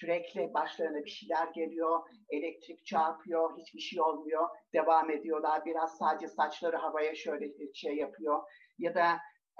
sürekli 0.00 0.54
başlarına 0.54 1.04
bir 1.04 1.10
şeyler 1.10 1.48
geliyor, 1.54 2.00
elektrik 2.30 2.86
çarpıyor, 2.86 3.58
hiçbir 3.58 3.80
şey 3.80 4.00
olmuyor, 4.00 4.48
devam 4.74 5.10
ediyorlar. 5.10 5.64
Biraz 5.64 5.96
sadece 5.98 6.28
saçları 6.28 6.76
havaya 6.76 7.14
şöyle 7.14 7.46
şey 7.74 7.96
yapıyor. 7.96 8.42
Ya 8.78 8.94
da 8.94 9.06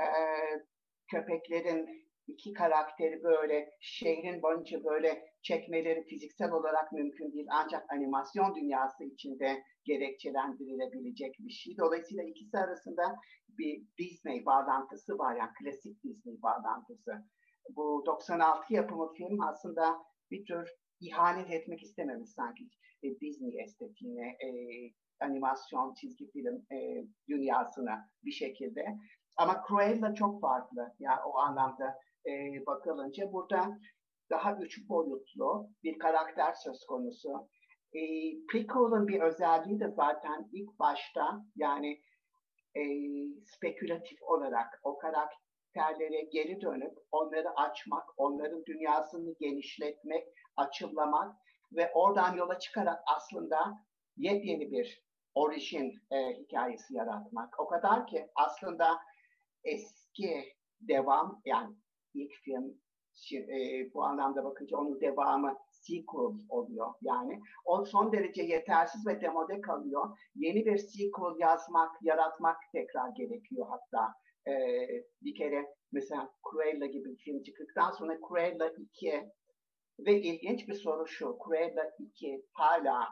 e, 0.00 0.06
köpeklerin 1.10 2.04
iki 2.26 2.52
karakteri 2.52 3.22
böyle 3.22 3.70
şehrin 3.80 4.42
boyunca 4.42 4.84
böyle 4.84 5.24
çekmeleri 5.42 6.04
fiziksel 6.04 6.52
olarak 6.52 6.92
mümkün 6.92 7.32
değil. 7.32 7.46
Ancak 7.50 7.92
animasyon 7.92 8.54
dünyası 8.54 9.04
içinde 9.04 9.62
gerekçelendirilebilecek 9.84 11.34
bir 11.38 11.52
şey. 11.52 11.76
Dolayısıyla 11.78 12.24
ikisi 12.24 12.58
arasında 12.58 13.16
bir 13.48 13.82
Disney 13.98 14.46
bağlantısı 14.46 15.18
var. 15.18 15.36
Yani 15.36 15.50
klasik 15.62 16.04
Disney 16.04 16.42
bağlantısı. 16.42 17.12
bu 17.76 18.02
96 18.06 18.74
yapımı 18.74 19.12
film 19.12 19.40
aslında 19.40 19.98
bir 20.30 20.44
tür 20.44 20.70
ihanet 21.00 21.50
etmek 21.50 21.82
istememiş 21.82 22.30
sanki 22.30 22.64
e, 23.02 23.20
Disney 23.20 23.60
estetiğine, 23.62 24.28
e, 24.28 24.48
animasyon, 25.20 25.94
çizgi 25.94 26.30
film 26.30 26.66
e, 26.72 27.06
dünyasına 27.28 28.10
bir 28.24 28.32
şekilde. 28.32 28.86
Ama 29.36 29.64
Cruella 29.68 30.14
çok 30.14 30.40
farklı. 30.40 30.94
Yani 30.98 31.20
o 31.26 31.38
anlamda 31.38 31.98
e, 32.26 32.66
bakılınca 32.66 33.32
burada 33.32 33.78
daha 34.30 34.56
üç 34.56 34.88
boyutlu 34.88 35.68
bir 35.82 35.98
karakter 35.98 36.52
söz 36.52 36.86
konusu. 36.86 37.48
E, 37.92 38.00
prequel'ın 38.46 39.08
bir 39.08 39.20
özelliği 39.20 39.80
de 39.80 39.90
zaten 39.90 40.48
ilk 40.52 40.78
başta 40.78 41.44
yani 41.56 42.00
e, 42.76 42.82
spekülatif 43.44 44.22
olarak 44.22 44.80
o 44.82 44.98
karakterlere 45.74 46.22
geri 46.22 46.60
dönüp 46.60 46.98
onları 47.12 47.50
açmak, 47.56 48.04
onların 48.16 48.64
dünyasını 48.66 49.34
genişletmek, 49.40 50.28
açıklamak 50.56 51.36
ve 51.72 51.92
oradan 51.94 52.36
yola 52.36 52.58
çıkarak 52.58 53.02
aslında 53.16 53.84
yepyeni 54.16 54.70
bir 54.70 55.04
orijin 55.34 56.02
e, 56.10 56.16
hikayesi 56.16 56.94
yaratmak. 56.94 57.60
O 57.60 57.68
kadar 57.68 58.06
ki 58.06 58.26
aslında 58.34 58.98
eski 59.64 60.44
devam 60.80 61.42
yani 61.44 61.76
ilk 62.14 62.32
film 62.32 62.74
e, 63.32 63.94
bu 63.94 64.04
anlamda 64.04 64.44
bakınca 64.44 64.76
onun 64.76 65.00
devamı 65.00 65.56
sequel 65.70 66.34
oluyor 66.48 66.94
yani. 67.02 67.40
O 67.64 67.84
son 67.84 68.12
derece 68.12 68.42
yetersiz 68.42 69.06
ve 69.06 69.20
demode 69.20 69.60
kalıyor. 69.60 70.18
Yeni 70.34 70.66
bir 70.66 70.78
sequel 70.78 71.38
yazmak, 71.38 71.90
yaratmak 72.02 72.56
tekrar 72.72 73.08
gerekiyor 73.08 73.66
hatta. 73.70 74.14
E, 74.48 74.52
bir 75.22 75.34
kere 75.34 75.66
mesela 75.92 76.30
Cruella 76.50 76.86
gibi 76.86 77.10
bir 77.10 77.16
film 77.16 77.42
çıktıktan 77.42 77.90
sonra 77.90 78.18
Cruella 78.28 78.72
2 78.78 79.30
ve 79.98 80.20
ilginç 80.20 80.68
bir 80.68 80.74
soru 80.74 81.06
şu. 81.06 81.38
Cruella 81.44 81.90
2 81.98 82.44
hala 82.52 83.08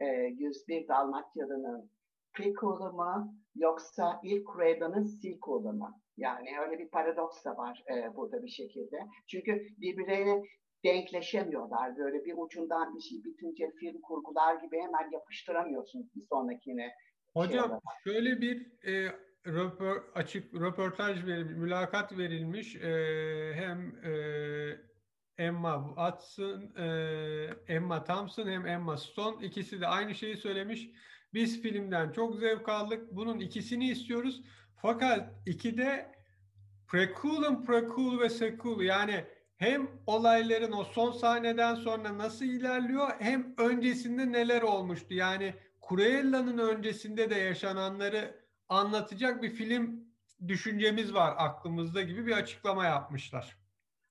e, 0.00 0.06
101 0.06 0.88
Dalmatyalı'nın 0.88 1.90
prequel'ı 2.34 2.92
mı 2.92 3.34
yoksa 3.54 4.20
ilk 4.24 4.46
Cruella'nın 4.52 5.04
sequel'ı 5.04 5.72
mı? 5.72 6.00
Yani 6.16 6.48
öyle 6.60 6.78
bir 6.78 6.88
paradoks 6.88 7.44
da 7.44 7.56
var 7.56 7.84
e, 7.94 8.16
burada 8.16 8.42
bir 8.42 8.48
şekilde. 8.48 8.96
Çünkü 9.26 9.66
birbirlerine 9.78 10.42
denkleşemiyorlar. 10.84 11.96
Böyle 11.96 12.24
bir 12.24 12.34
ucundan 12.36 12.94
bir 12.94 13.00
şey 13.00 13.24
bitince 13.24 13.70
film 13.70 14.00
kurgular 14.00 14.54
gibi 14.54 14.76
hemen 14.76 15.10
yapıştıramıyorsun 15.12 16.10
bir 16.14 16.22
sonrakine. 16.22 16.92
Hocam 17.34 17.68
şey 17.68 18.12
şöyle 18.12 18.40
bir 18.40 18.86
e, 18.88 19.12
röpor, 19.46 20.02
açık 20.14 20.54
röportaj 20.54 21.26
verilmiş, 21.26 21.56
mülakat 21.56 22.18
verilmiş. 22.18 22.76
E, 22.76 23.52
hem 23.54 23.96
e, 24.04 24.12
Emma 25.38 25.84
Watson, 25.88 26.72
e, 26.76 26.86
Emma 27.68 28.04
Thompson 28.04 28.48
hem 28.48 28.66
Emma 28.66 28.96
Stone 28.96 29.46
ikisi 29.46 29.80
de 29.80 29.86
aynı 29.86 30.14
şeyi 30.14 30.36
söylemiş. 30.36 30.88
Biz 31.34 31.62
filmden 31.62 32.12
çok 32.12 32.36
zevk 32.36 32.68
aldık. 32.68 33.12
Bunun 33.12 33.40
ikisini 33.40 33.90
istiyoruz. 33.90 34.42
Fakat 34.76 35.30
ikide 35.46 36.12
prequel'ın 36.88 37.64
prequel 37.64 38.20
ve 38.20 38.28
sequel 38.28 38.80
yani 38.80 39.24
hem 39.56 39.90
olayların 40.06 40.72
o 40.72 40.84
son 40.84 41.12
sahneden 41.12 41.74
sonra 41.74 42.18
nasıl 42.18 42.44
ilerliyor 42.44 43.08
hem 43.18 43.54
öncesinde 43.58 44.32
neler 44.32 44.62
olmuştu. 44.62 45.14
Yani 45.14 45.54
Cruella'nın 45.88 46.58
öncesinde 46.58 47.30
de 47.30 47.34
yaşananları 47.34 48.45
anlatacak 48.68 49.42
bir 49.42 49.50
film 49.50 50.06
düşüncemiz 50.48 51.14
var 51.14 51.34
aklımızda 51.38 52.02
gibi 52.02 52.26
bir 52.26 52.32
açıklama 52.32 52.84
yapmışlar. 52.84 53.58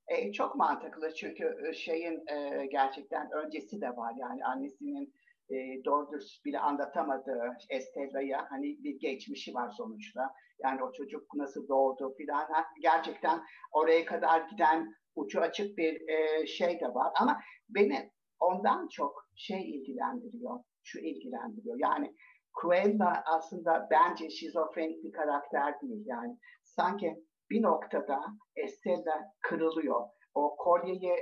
E, 0.08 0.32
çok 0.32 0.56
mantıklı 0.56 1.14
çünkü 1.14 1.56
e, 1.70 1.74
şeyin 1.74 2.24
e, 2.28 2.66
gerçekten 2.66 3.32
öncesi 3.32 3.82
de 3.82 3.90
var 3.90 4.14
yani 4.18 4.46
annesinin 4.46 5.14
e, 5.50 5.56
doğru 5.86 6.20
bile 6.46 6.60
anlatamadığı 6.60 7.58
Estella'ya 7.70 8.46
hani 8.50 8.84
bir 8.84 9.00
geçmişi 9.00 9.54
var 9.54 9.72
sonuçta. 9.78 10.34
Yani 10.64 10.84
o 10.84 10.92
çocuk 10.92 11.36
nasıl 11.36 11.68
doğdu 11.68 12.14
filan 12.18 12.48
gerçekten 12.82 13.42
oraya 13.72 14.06
kadar 14.06 14.42
giden 14.50 14.94
ucu 15.16 15.42
açık 15.42 15.78
bir 15.78 16.10
e, 16.10 16.48
şey 16.48 16.80
de 16.80 16.88
var. 16.88 17.12
Ama 17.22 17.42
beni 17.70 18.12
ondan 18.40 18.88
çok 18.88 19.26
şey 19.36 19.70
ilgilendiriyor, 19.70 20.60
şu 20.84 21.00
ilgilendiriyor. 21.00 21.78
Yani 21.80 22.16
Cruella 22.62 23.24
aslında 23.26 23.88
bence 23.92 24.30
şizofrenik 24.30 25.04
bir 25.04 25.12
karakter 25.12 25.82
değil. 25.82 26.04
Yani 26.06 26.40
sanki 26.64 27.26
bir 27.50 27.62
noktada 27.62 28.22
Estella 28.56 29.34
kırılıyor. 29.42 30.10
O 30.34 30.56
kolyeyi 30.56 31.16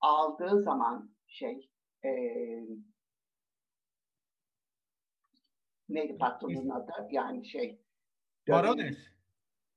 aldığı 0.00 0.62
zaman 0.62 1.10
şey 1.26 1.70
e, 2.04 2.10
neydi 5.88 6.18
patronun 6.18 6.68
adı? 6.68 6.92
Yani 7.10 7.46
şey 7.46 7.80
Barones. 8.48 8.98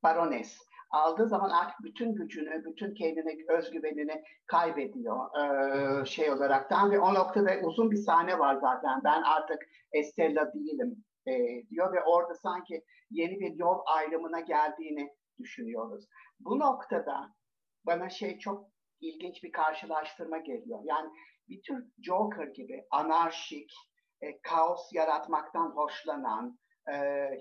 Barones. 0.03 0.57
Aldığı 0.89 1.27
zaman 1.27 1.50
artık 1.50 1.75
bütün 1.84 2.15
gücünü, 2.15 2.63
bütün 2.65 2.94
kendine 2.94 3.38
özgüvenini 3.50 4.24
kaybediyor 4.46 5.17
ee, 5.39 6.06
şey 6.06 6.32
olaraktan 6.32 6.91
ve 6.91 7.00
o 7.00 7.13
noktada 7.13 7.51
uzun 7.63 7.91
bir 7.91 7.98
sahne 7.98 8.39
var 8.39 8.56
zaten. 8.56 9.01
Ben 9.03 9.22
artık 9.22 9.62
Estella 9.91 10.53
değilim 10.53 11.03
e, 11.27 11.34
diyor 11.70 11.94
ve 11.94 12.03
orada 12.03 12.36
sanki 12.36 12.84
yeni 13.10 13.39
bir 13.39 13.56
yol 13.56 13.79
ayrımına 13.86 14.39
geldiğini 14.39 15.10
düşünüyoruz. 15.39 16.06
Bu 16.39 16.60
noktada 16.60 17.29
bana 17.86 18.10
şey 18.10 18.39
çok 18.39 18.70
ilginç 19.01 19.44
bir 19.44 19.51
karşılaştırma 19.51 20.38
geliyor. 20.38 20.79
Yani 20.84 21.10
bir 21.50 21.62
tür 21.62 21.86
Joker 22.01 22.48
gibi 22.48 22.86
anarşik, 22.91 23.74
e, 24.22 24.41
kaos 24.41 24.94
yaratmaktan 24.94 25.70
hoşlanan, 25.75 26.60
e, 26.91 26.96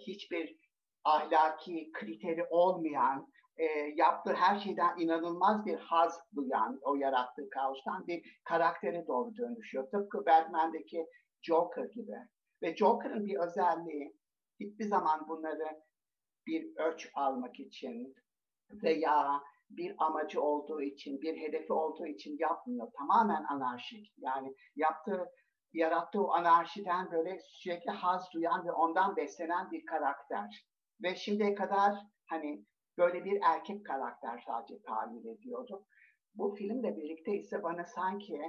hiçbir 0.06 0.56
ahlaki 1.04 1.90
kriteri 1.92 2.44
olmayan, 2.50 3.28
e, 3.58 3.64
yaptığı 3.96 4.34
her 4.34 4.58
şeyden 4.60 4.98
inanılmaz 4.98 5.66
bir 5.66 5.78
haz 5.78 6.20
duyan, 6.34 6.80
o 6.82 6.94
yarattığı 6.94 7.50
kaostan 7.50 8.06
bir 8.06 8.40
karaktere 8.44 9.06
doğru 9.06 9.36
dönüşüyor. 9.36 9.90
Tıpkı 9.90 10.26
Batman'deki 10.26 11.06
Joker 11.42 11.84
gibi. 11.84 12.16
Ve 12.62 12.76
Joker'ın 12.76 13.26
bir 13.26 13.38
özelliği 13.38 14.16
hiçbir 14.60 14.84
zaman 14.84 15.28
bunları 15.28 15.82
bir 16.46 16.76
ölç 16.76 17.10
almak 17.14 17.60
için 17.60 18.14
veya 18.82 19.42
bir 19.70 19.94
amacı 19.98 20.42
olduğu 20.42 20.82
için, 20.82 21.20
bir 21.20 21.36
hedefi 21.36 21.72
olduğu 21.72 22.06
için 22.06 22.36
yapmıyor. 22.38 22.92
Tamamen 22.98 23.44
anarşik. 23.44 24.14
Yani 24.18 24.54
yaptığı, 24.76 25.26
yarattığı 25.72 26.22
o 26.22 26.32
anarşiden 26.32 27.10
böyle 27.10 27.38
sürekli 27.40 27.90
haz 27.90 28.32
duyan 28.34 28.66
ve 28.66 28.72
ondan 28.72 29.16
beslenen 29.16 29.70
bir 29.70 29.86
karakter. 29.86 30.66
Ve 31.02 31.16
şimdiye 31.16 31.54
kadar 31.54 31.94
hani 32.26 32.64
böyle 32.98 33.24
bir 33.24 33.40
erkek 33.42 33.86
karakter 33.86 34.44
sadece 34.46 34.82
tahayyül 34.82 35.26
ediyorduk. 35.26 35.86
Bu 36.34 36.54
filmle 36.54 36.96
birlikte 36.96 37.36
ise 37.36 37.62
bana 37.62 37.84
sanki 37.84 38.40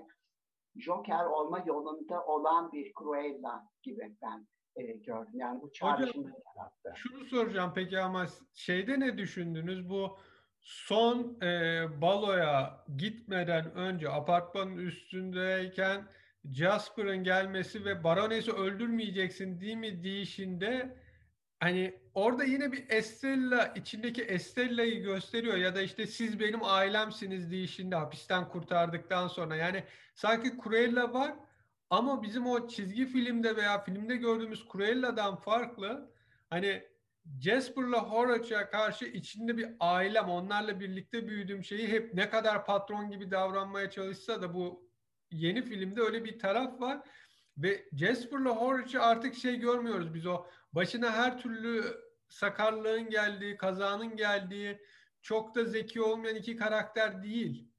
Joker 0.75 1.25
olma 1.25 1.63
yolunda 1.67 2.25
olan 2.25 2.71
bir 2.71 2.91
Cruella 2.99 3.67
gibi 3.83 4.15
ben 4.21 4.47
e, 4.75 4.83
gördüm. 4.83 5.33
Yani 5.33 5.61
bu 5.61 5.71
çağrışımı 5.71 6.31
yarattı. 6.55 6.93
Şunu 6.95 7.25
soracağım 7.25 7.71
peki 7.75 7.99
ama 7.99 8.25
şeyde 8.53 8.99
ne 8.99 9.17
düşündünüz? 9.17 9.89
Bu 9.89 10.17
son 10.61 11.41
e, 11.41 11.85
baloya 12.01 12.85
gitmeden 12.97 13.75
önce 13.75 14.09
apartmanın 14.09 14.77
üstündeyken 14.77 16.07
Jasper'ın 16.51 17.23
gelmesi 17.23 17.85
ve 17.85 18.03
Barones'i 18.03 18.51
öldürmeyeceksin 18.51 19.61
değil 19.61 19.75
mi 19.75 20.03
deyişinde 20.03 20.97
hani 21.59 21.99
orada 22.13 22.43
yine 22.43 22.71
bir 22.71 22.89
Estella 22.89 23.65
içindeki 23.75 24.23
Estella'yı 24.23 25.03
gösteriyor 25.03 25.57
ya 25.57 25.75
da 25.75 25.81
işte 25.81 26.07
siz 26.07 26.39
benim 26.39 26.63
ailemsiniz 26.63 27.51
deyişinde 27.51 27.95
hapisten 27.95 28.49
kurtardıktan 28.49 29.27
sonra 29.27 29.55
yani 29.55 29.83
sanki 30.15 30.53
Cruella 30.63 31.13
var 31.13 31.35
ama 31.89 32.23
bizim 32.23 32.47
o 32.47 32.67
çizgi 32.67 33.05
filmde 33.05 33.55
veya 33.55 33.83
filmde 33.83 34.15
gördüğümüz 34.15 34.65
Cruella'dan 34.71 35.35
farklı 35.35 36.11
hani 36.49 36.83
Jasper'la 37.39 37.99
Horace'a 37.99 38.69
karşı 38.69 39.05
içinde 39.05 39.57
bir 39.57 39.69
ailem, 39.79 40.29
onlarla 40.29 40.79
birlikte 40.79 41.27
büyüdüğüm 41.27 41.63
şeyi 41.63 41.87
hep 41.87 42.13
ne 42.13 42.29
kadar 42.29 42.65
patron 42.65 43.11
gibi 43.11 43.31
davranmaya 43.31 43.89
çalışsa 43.89 44.41
da 44.41 44.53
bu 44.53 44.89
yeni 45.31 45.61
filmde 45.61 46.01
öyle 46.01 46.25
bir 46.25 46.39
taraf 46.39 46.81
var. 46.81 46.99
Ve 47.57 47.89
Jasper'la 47.93 48.49
Horace'ı 48.49 49.01
artık 49.01 49.35
şey 49.35 49.55
görmüyoruz 49.55 50.13
biz 50.13 50.25
o 50.25 50.45
başına 50.77 51.11
her 51.11 51.37
türlü 51.37 51.83
sakarlığın 52.29 53.09
geldiği, 53.09 53.57
kazanın 53.57 54.15
geldiği 54.15 54.79
çok 55.21 55.55
da 55.55 55.65
zeki 55.65 56.01
olmayan 56.01 56.35
iki 56.35 56.55
karakter 56.55 57.23
değil. 57.23 57.71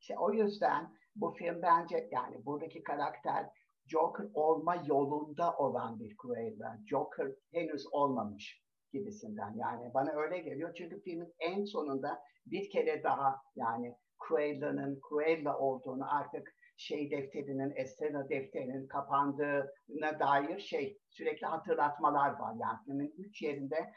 İşte 0.00 0.14
o 0.18 0.32
yüzden 0.32 0.94
bu 1.16 1.30
film 1.30 1.62
bence 1.62 2.08
yani 2.12 2.46
buradaki 2.46 2.82
karakter 2.82 3.46
Joker 3.86 4.26
olma 4.34 4.74
yolunda 4.86 5.56
olan 5.56 6.00
bir 6.00 6.16
Cruella. 6.22 6.78
Joker 6.86 7.28
henüz 7.52 7.86
olmamış 7.92 8.62
gibisinden. 8.92 9.54
Yani 9.56 9.94
bana 9.94 10.12
öyle 10.12 10.38
geliyor. 10.38 10.74
Çünkü 10.74 11.02
filmin 11.02 11.34
en 11.38 11.64
sonunda 11.64 12.22
bir 12.46 12.70
kere 12.70 13.02
daha 13.02 13.36
yani 13.56 13.96
Cruella'nın 14.28 15.00
Cruella 15.08 15.58
olduğunu 15.58 16.14
artık 16.14 16.54
şey 16.76 17.10
defterinin, 17.10 17.72
Estela 17.76 18.28
defterinin 18.28 18.86
kapandığına 18.86 20.20
dair 20.20 20.58
şey 20.60 20.98
sürekli 21.10 21.46
hatırlatmalar 21.46 22.38
var. 22.38 22.54
Yani 22.60 22.78
filmin 22.84 23.14
üç 23.18 23.42
yerinde 23.42 23.92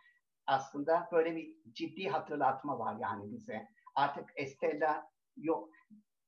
aslında 0.48 1.08
böyle 1.12 1.36
bir 1.36 1.56
ciddi 1.74 2.10
hatırlatma 2.10 2.80
var 2.80 2.98
yani 3.02 3.32
bize. 3.32 3.68
Artık 3.96 4.30
Estella 4.36 5.10
yok. 5.38 5.70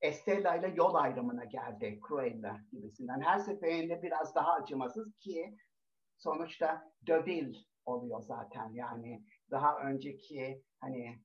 Estella 0.00 0.56
ile 0.56 0.68
yol 0.76 0.94
ayrımına 0.94 1.44
geldi 1.44 2.00
Cruella 2.08 2.60
gibisinden. 2.72 3.20
Her 3.20 3.38
seferinde 3.38 4.02
biraz 4.02 4.34
daha 4.34 4.52
acımasız 4.52 5.16
ki 5.18 5.56
sonuçta 6.18 6.92
Deville 7.06 7.58
oluyor 7.86 8.22
zaten. 8.22 8.72
Yani 8.72 9.24
daha 9.50 9.78
önceki 9.78 10.62
hani 10.80 11.18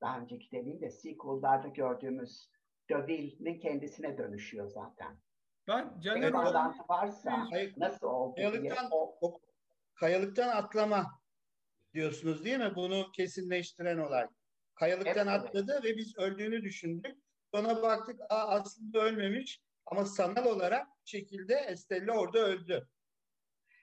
daha 0.00 0.20
önceki 0.20 0.50
demeyeyim 0.52 0.80
de 0.80 0.90
sequel'larda 0.90 1.68
gördüğümüz 1.68 2.50
Deville'nin 2.88 3.60
kendisine 3.60 4.18
dönüşüyor 4.18 4.66
zaten. 4.68 5.16
Ben 5.68 6.00
Caner 6.00 6.22
Evet, 6.22 6.34
bağlantı 6.34 6.82
varsa 6.88 7.46
Hayır, 7.50 7.74
nasıl 7.76 8.06
oldu 8.06 8.36
diye. 8.36 8.50
Kayalıktan, 8.50 8.88
O, 8.90 9.18
o, 9.20 9.40
kayalıktan 9.94 10.48
atlama 10.48 11.20
diyorsunuz 11.94 12.44
değil 12.44 12.58
mi? 12.58 12.72
Bunu 12.74 13.12
kesinleştiren 13.12 13.98
olay. 13.98 14.26
Kayalıktan 14.74 15.28
Evet, 15.28 15.40
evet. 15.40 15.48
atladı 15.48 15.80
ve 15.84 15.96
biz 15.96 16.18
öldüğünü 16.18 16.62
düşündük. 16.62 17.16
Sonra 17.54 17.82
baktık 17.82 18.20
Aa, 18.20 18.48
aslında 18.48 18.98
ölmemiş 18.98 19.62
ama 19.86 20.04
sanal 20.04 20.44
olarak 20.46 20.86
şekilde 21.04 21.54
Estella 21.54 22.12
orada 22.12 22.38
öldü. 22.38 22.88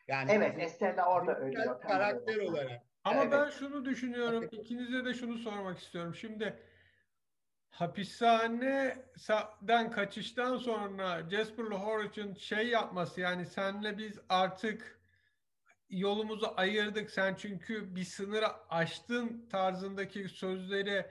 Yani 0.07 0.31
evet 0.31 0.59
Estella 0.59 1.09
orada 1.09 1.35
ölüyor. 1.39 1.81
Karakter 1.81 2.37
olarak. 2.37 2.49
olarak. 2.49 2.81
Ama 3.03 3.21
Evet. 3.21 3.31
ben 3.31 3.49
şunu 3.49 3.85
düşünüyorum. 3.85 4.49
ikinize 4.51 5.05
de 5.05 5.13
şunu 5.13 5.37
sormak 5.37 5.79
istiyorum. 5.79 6.15
Şimdi 6.15 6.59
hapishaneden 7.75 9.91
kaçıştan 9.91 10.57
sonra 10.57 11.29
Jasper'la 11.29 11.75
Horridge'ın 11.75 12.33
şey 12.33 12.67
yapması 12.67 13.21
yani 13.21 13.45
senle 13.45 13.97
biz 13.97 14.19
artık 14.29 14.99
yolumuzu 15.89 16.53
ayırdık. 16.57 17.11
Sen 17.11 17.35
çünkü 17.35 17.95
bir 17.95 18.03
sınırı 18.03 18.47
aştın 18.69 19.47
tarzındaki 19.51 20.29
sözleri 20.29 21.05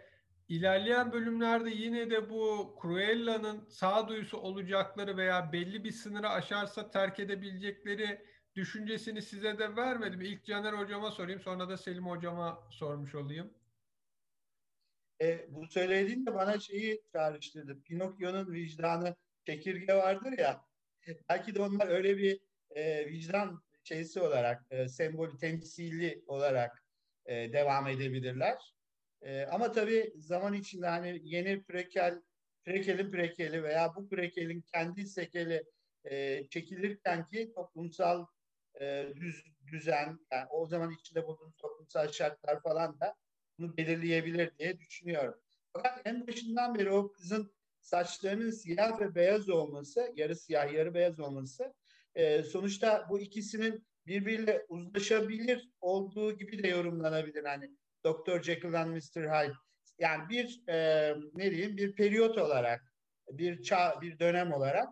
ilerleyen 0.48 1.12
bölümlerde 1.12 1.70
yine 1.70 2.10
de 2.10 2.30
bu 2.30 2.74
Cruella'nın 2.82 3.64
sağduyusu 3.68 4.38
olacakları 4.38 5.16
veya 5.16 5.52
belli 5.52 5.84
bir 5.84 5.92
sınırı 5.92 6.28
aşarsa 6.28 6.90
terk 6.90 7.20
edebilecekleri 7.20 8.26
düşüncesini 8.54 9.22
size 9.22 9.58
de 9.58 9.76
vermedim. 9.76 10.20
İlk 10.20 10.44
Caner 10.44 10.72
hocama 10.72 11.10
sorayım 11.10 11.40
sonra 11.40 11.68
da 11.68 11.76
Selim 11.76 12.06
hocama 12.06 12.58
sormuş 12.70 13.14
olayım. 13.14 13.50
E, 15.20 15.46
bu 15.48 15.66
söylediğin 15.66 16.26
de 16.26 16.34
bana 16.34 16.60
şeyi 16.60 17.02
çağrıştırdı. 17.12 17.82
Pinokyo'nun 17.82 18.52
vicdanı 18.52 19.16
çekirge 19.46 19.94
vardır 19.94 20.38
ya. 20.38 20.60
Belki 21.28 21.54
de 21.54 21.62
onlar 21.62 21.88
öyle 21.88 22.16
bir 22.18 22.40
e, 22.70 23.06
vicdan 23.06 23.62
şeysi 23.84 24.20
olarak, 24.20 24.62
e, 24.70 24.88
sembolü 24.88 25.38
temsili 25.38 26.24
olarak 26.26 26.84
e, 27.26 27.52
devam 27.52 27.88
edebilirler. 27.88 28.74
E, 29.22 29.42
ama 29.46 29.72
tabii 29.72 30.12
zaman 30.16 30.54
içinde 30.54 30.86
hani 30.86 31.20
yeni 31.22 31.62
prekel, 31.62 32.22
prekelin 32.64 33.10
prekeli 33.10 33.62
veya 33.62 33.94
bu 33.96 34.08
prekelin 34.08 34.60
kendi 34.60 35.06
sekeli 35.06 35.64
e, 36.04 36.46
çekilirken 36.48 37.26
ki 37.26 37.52
toplumsal 37.54 38.26
e, 38.80 39.08
düz, 39.16 39.44
düzen, 39.66 40.18
yani 40.32 40.46
o 40.50 40.66
zaman 40.66 40.90
içinde 41.00 41.26
bulunduğumuz 41.26 41.56
toplumsal 41.56 42.08
şartlar 42.08 42.62
falan 42.62 43.00
da 43.00 43.14
bunu 43.58 43.76
belirleyebilir 43.76 44.58
diye 44.58 44.78
düşünüyorum. 44.78 45.34
Fakat 45.72 46.00
en 46.04 46.26
başından 46.26 46.74
beri 46.74 46.90
o 46.90 47.12
kızın 47.12 47.52
saçlarının 47.80 48.50
siyah 48.50 49.00
ve 49.00 49.14
beyaz 49.14 49.48
olması, 49.48 50.12
yarı 50.16 50.36
siyah 50.36 50.72
yarı 50.72 50.94
beyaz 50.94 51.20
olması 51.20 51.74
e, 52.14 52.42
sonuçta 52.42 53.06
bu 53.10 53.20
ikisinin 53.20 53.86
birbiriyle 54.06 54.66
uzlaşabilir 54.68 55.70
olduğu 55.80 56.36
gibi 56.36 56.62
de 56.62 56.68
yorumlanabilir. 56.68 57.44
Hani 57.44 57.70
Dr. 58.06 58.42
Jekyll 58.42 58.74
and 58.74 58.90
Mr. 58.90 59.22
Hyde. 59.22 59.54
Yani 59.98 60.28
bir 60.28 60.62
e, 60.68 61.14
ne 61.34 61.50
diyeyim 61.50 61.76
bir 61.76 61.94
periyot 61.94 62.38
olarak, 62.38 62.94
bir 63.30 63.62
çağ, 63.62 63.98
bir 64.00 64.18
dönem 64.18 64.52
olarak 64.52 64.88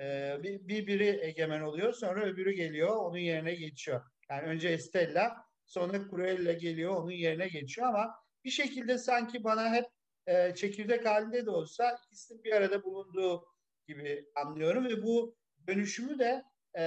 e, 0.00 0.36
bir, 0.42 0.68
bir 0.68 0.86
biri 0.86 1.18
egemen 1.22 1.60
oluyor, 1.60 1.92
sonra 1.92 2.24
öbürü 2.24 2.52
geliyor, 2.52 2.96
onun 2.96 3.18
yerine 3.18 3.54
geçiyor. 3.54 4.02
Yani 4.30 4.42
önce 4.42 4.68
Estella, 4.68 5.43
Sonra 5.66 6.08
Cruella 6.10 6.52
geliyor 6.52 6.96
onun 6.96 7.10
yerine 7.10 7.48
geçiyor 7.48 7.88
ama 7.88 8.14
bir 8.44 8.50
şekilde 8.50 8.98
sanki 8.98 9.44
bana 9.44 9.74
hep 9.74 9.86
e, 10.26 10.54
çekirdek 10.54 11.06
halinde 11.06 11.46
de 11.46 11.50
olsa 11.50 11.98
ikisinin 12.06 12.44
bir 12.44 12.52
arada 12.52 12.84
bulunduğu 12.84 13.46
gibi 13.86 14.24
anlıyorum 14.34 14.84
ve 14.84 15.02
bu 15.02 15.36
dönüşümü 15.66 16.18
de 16.18 16.44
e, 16.78 16.84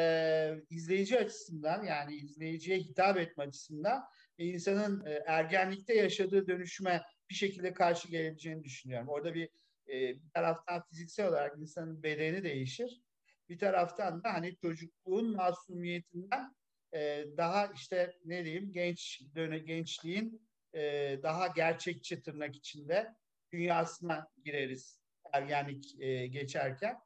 izleyici 0.69 1.19
açısından 1.19 1.83
yani 1.83 2.15
izleyiciye 2.15 2.77
hitap 2.77 3.17
etme 3.17 3.43
açısından 3.43 4.03
insanın 4.37 5.05
e, 5.05 5.23
ergenlikte 5.27 5.93
yaşadığı 5.93 6.47
dönüşüme 6.47 7.03
bir 7.29 7.35
şekilde 7.35 7.73
karşı 7.73 8.07
gelebileceğini 8.07 8.63
düşünüyorum. 8.63 9.07
Orada 9.09 9.33
bir, 9.33 9.49
e, 9.87 9.93
bir 9.93 10.29
taraftan 10.33 10.83
fiziksel 10.89 11.27
olarak 11.27 11.57
insanın 11.59 12.03
bedeni 12.03 12.43
değişir. 12.43 13.01
Bir 13.49 13.59
taraftan 13.59 14.23
da 14.23 14.33
hani 14.33 14.55
çocukluğun 14.55 15.35
masumiyetinden 15.35 16.55
e, 16.93 17.25
daha 17.37 17.67
işte 17.67 18.13
ne 18.25 18.45
diyeyim 18.45 18.73
genç 18.73 19.21
döne 19.35 19.59
gençliğin 19.59 20.49
e, 20.73 20.81
daha 21.23 21.47
gerçekçi 21.47 22.21
tırnak 22.21 22.55
içinde 22.55 23.15
dünyasına 23.51 24.27
gireriz 24.45 25.01
ergenlik 25.33 26.01
e, 26.01 26.27
geçerken 26.27 26.97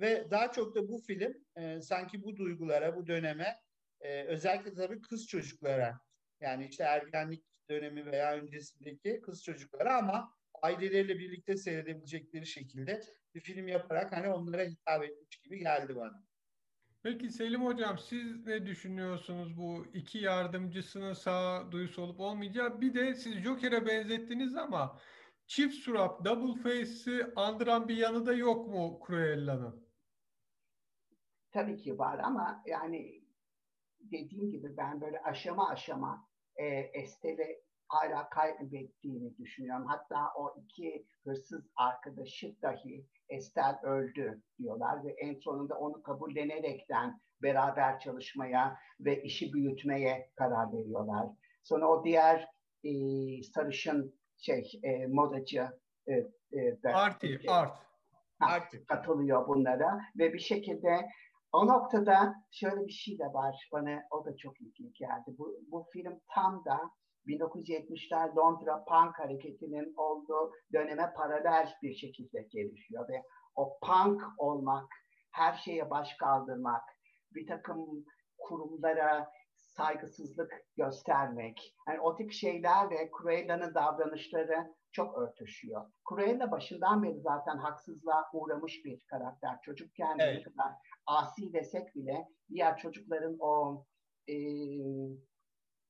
ve 0.00 0.30
daha 0.30 0.52
çok 0.52 0.74
da 0.74 0.88
bu 0.88 0.98
film 0.98 1.34
e, 1.56 1.80
sanki 1.80 2.22
bu 2.24 2.36
duygulara 2.36 2.96
bu 2.96 3.06
döneme 3.06 3.60
e, 4.00 4.24
özellikle 4.24 4.74
tabii 4.74 5.00
kız 5.00 5.26
çocuklara 5.26 6.00
yani 6.40 6.66
işte 6.66 6.84
ergenlik 6.84 7.44
dönemi 7.70 8.06
veya 8.06 8.32
öncesindeki 8.34 9.20
kız 9.20 9.44
çocuklara 9.44 9.96
ama 9.96 10.34
aileleriyle 10.62 11.18
birlikte 11.18 11.56
seyredebilecekleri 11.56 12.46
şekilde 12.46 13.02
bir 13.34 13.40
film 13.40 13.68
yaparak 13.68 14.12
hani 14.12 14.28
onlara 14.28 14.62
hitap 14.62 15.04
etmiş 15.04 15.36
gibi 15.36 15.58
geldi 15.58 15.96
bana. 15.96 16.29
Peki 17.02 17.30
Selim 17.30 17.64
Hocam 17.64 17.98
siz 17.98 18.46
ne 18.46 18.66
düşünüyorsunuz 18.66 19.56
bu 19.56 19.86
iki 19.94 20.18
yardımcısının 20.18 21.12
sağ 21.12 21.72
duyusu 21.72 22.02
olup 22.02 22.20
olmayacağı? 22.20 22.80
Bir 22.80 22.94
de 22.94 23.14
siz 23.14 23.34
Joker'e 23.34 23.86
benzettiniz 23.86 24.56
ama 24.56 25.00
çift 25.46 25.74
surat, 25.74 26.24
double 26.24 26.62
face'i 26.62 27.26
andıran 27.36 27.88
bir 27.88 27.96
yanı 27.96 28.26
da 28.26 28.32
yok 28.32 28.68
mu 28.68 29.00
Cruella'nın? 29.06 29.86
Tabii 31.52 31.76
ki 31.76 31.98
var 31.98 32.18
ama 32.18 32.62
yani 32.66 33.24
dediğim 34.00 34.50
gibi 34.50 34.76
ben 34.76 35.00
böyle 35.00 35.22
aşama 35.22 35.68
aşama 35.68 36.28
e, 36.56 36.64
Estel'i 36.68 37.62
hala 37.88 38.28
kaybettiğini 38.28 39.38
düşünüyorum. 39.38 39.86
Hatta 39.86 40.32
o 40.36 40.54
iki 40.62 41.06
hırsız 41.24 41.70
arkadaşı 41.76 42.62
dahi 42.62 43.06
Estel 43.30 43.78
öldü 43.82 44.42
diyorlar 44.58 45.04
ve 45.04 45.10
en 45.10 45.34
sonunda 45.34 45.74
onu 45.74 46.02
kabullenerekten 46.02 47.20
beraber 47.42 47.98
çalışmaya 47.98 48.76
ve 49.00 49.22
işi 49.22 49.52
büyütmeye 49.52 50.30
karar 50.34 50.72
veriyorlar. 50.72 51.26
Sonra 51.62 51.88
o 51.88 52.04
diğer 52.04 52.48
e, 52.84 52.92
sarışın 53.42 54.20
şey 54.36 54.80
e, 54.82 55.06
modacı 55.06 55.68
e, 56.06 56.12
e, 56.52 56.82
da, 56.82 56.94
Arti, 56.94 57.40
art. 57.48 57.78
Artık. 58.40 58.88
katılıyor 58.88 59.48
bunlara 59.48 60.00
ve 60.18 60.32
bir 60.32 60.38
şekilde 60.38 61.08
o 61.52 61.66
noktada 61.66 62.34
şöyle 62.50 62.86
bir 62.86 62.92
şey 62.92 63.18
de 63.18 63.24
var 63.24 63.68
bana 63.72 64.02
o 64.10 64.24
da 64.24 64.36
çok 64.36 64.60
ilginç 64.60 64.98
geldi. 64.98 65.38
Bu, 65.38 65.56
bu 65.70 65.86
film 65.92 66.20
tam 66.34 66.64
da 66.64 66.90
1970'ler 67.26 68.36
Londra 68.36 68.84
punk 68.84 69.18
hareketinin 69.18 69.94
olduğu 69.96 70.52
döneme 70.72 71.12
paralel 71.16 71.74
bir 71.82 71.94
şekilde 71.94 72.42
gelişiyor 72.42 73.08
ve 73.08 73.22
o 73.54 73.78
punk 73.82 74.22
olmak, 74.38 74.88
her 75.32 75.54
şeye 75.54 75.90
baş 75.90 76.14
kaldırmak, 76.14 76.82
bir 77.34 77.46
takım 77.46 78.04
kurumlara 78.38 79.30
saygısızlık 79.54 80.52
göstermek, 80.76 81.74
yani 81.88 82.00
o 82.00 82.16
tip 82.16 82.32
şeylerle 82.32 83.10
Cruella'nın 83.18 83.74
davranışları 83.74 84.74
çok 84.92 85.18
örtüşüyor. 85.18 85.92
Cruella 86.08 86.50
başından 86.50 87.02
beri 87.02 87.20
zaten 87.20 87.58
haksızlığa 87.58 88.30
uğramış 88.32 88.84
bir 88.84 89.00
karakter. 89.00 89.58
Çocukken 89.62 90.16
Evet. 90.18 90.36
ne 90.36 90.42
kadar 90.42 90.72
asi 91.06 91.52
desek 91.52 91.94
bile 91.94 92.28
diğer 92.50 92.78
çocukların 92.78 93.36
o 93.40 93.84
e, 94.28 94.34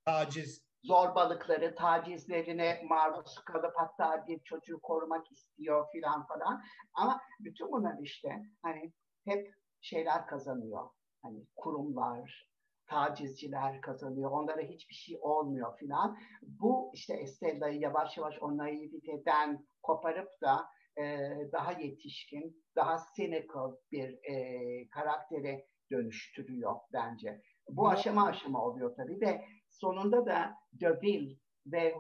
Taciz. 0.05 0.70
Zorbalıkları, 0.83 1.75
tacizlerine 1.75 2.83
maruz 2.89 3.35
kalıp 3.35 3.73
hatta 3.77 4.27
bir 4.27 4.41
çocuğu 4.41 4.81
korumak 4.81 5.33
istiyor 5.33 5.87
filan 5.93 6.27
falan. 6.27 6.63
Ama 6.95 7.21
bütün 7.41 7.73
bunlar 7.73 7.95
işte 8.03 8.43
hani 8.63 8.93
hep 9.25 9.55
şeyler 9.81 10.27
kazanıyor. 10.27 10.89
Hani 11.23 11.47
kurumlar, 11.57 12.49
tacizciler 12.87 13.81
kazanıyor. 13.81 14.31
Onlara 14.31 14.61
hiçbir 14.61 14.95
şey 14.95 15.19
olmuyor 15.21 15.79
filan. 15.79 16.19
Bu 16.43 16.91
işte 16.95 17.15
Estella'yı 17.15 17.81
yavaş 17.81 18.17
yavaş 18.19 18.35
o 18.41 18.57
naiviteden 18.57 19.67
koparıp 19.83 20.29
da 20.43 20.67
e, 20.99 21.29
daha 21.53 21.73
yetişkin, 21.73 22.65
daha 22.77 22.97
cynical 23.17 23.73
bir 23.93 24.19
e, 24.25 24.89
karaktere 24.89 25.67
dönüştürüyor 25.91 26.77
bence. 26.93 27.43
Bu 27.69 27.89
aşama 27.89 28.27
aşama 28.27 28.65
oluyor 28.65 28.97
tabii 28.97 29.21
ve 29.21 29.45
sonunda 29.81 30.27
da 30.27 30.55
Deville 30.73 31.37
ve 31.67 31.95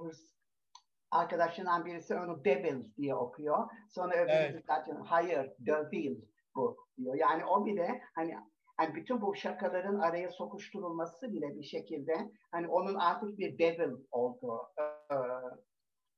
arkadaşlarından 1.10 1.86
birisi 1.86 2.14
onu 2.14 2.44
Devil 2.44 2.84
diye 2.96 3.14
okuyor. 3.14 3.70
Sonra 3.88 4.14
öbürü 4.14 4.32
evet. 4.32 4.64
hayır 5.04 5.50
Deville 5.58 6.20
bu 6.54 6.76
diyor. 6.96 7.14
Yani 7.14 7.44
o 7.44 7.66
bile 7.66 8.02
hani 8.14 8.36
yani 8.80 8.94
bütün 8.94 9.20
bu 9.20 9.34
şakaların 9.34 9.98
araya 9.98 10.30
sokuşturulması 10.30 11.32
bile 11.32 11.56
bir 11.56 11.62
şekilde 11.62 12.30
hani 12.50 12.68
onun 12.68 12.94
artık 12.94 13.38
bir 13.38 13.58
devil 13.58 13.92
olduğu 14.10 14.60
e, 14.78 15.16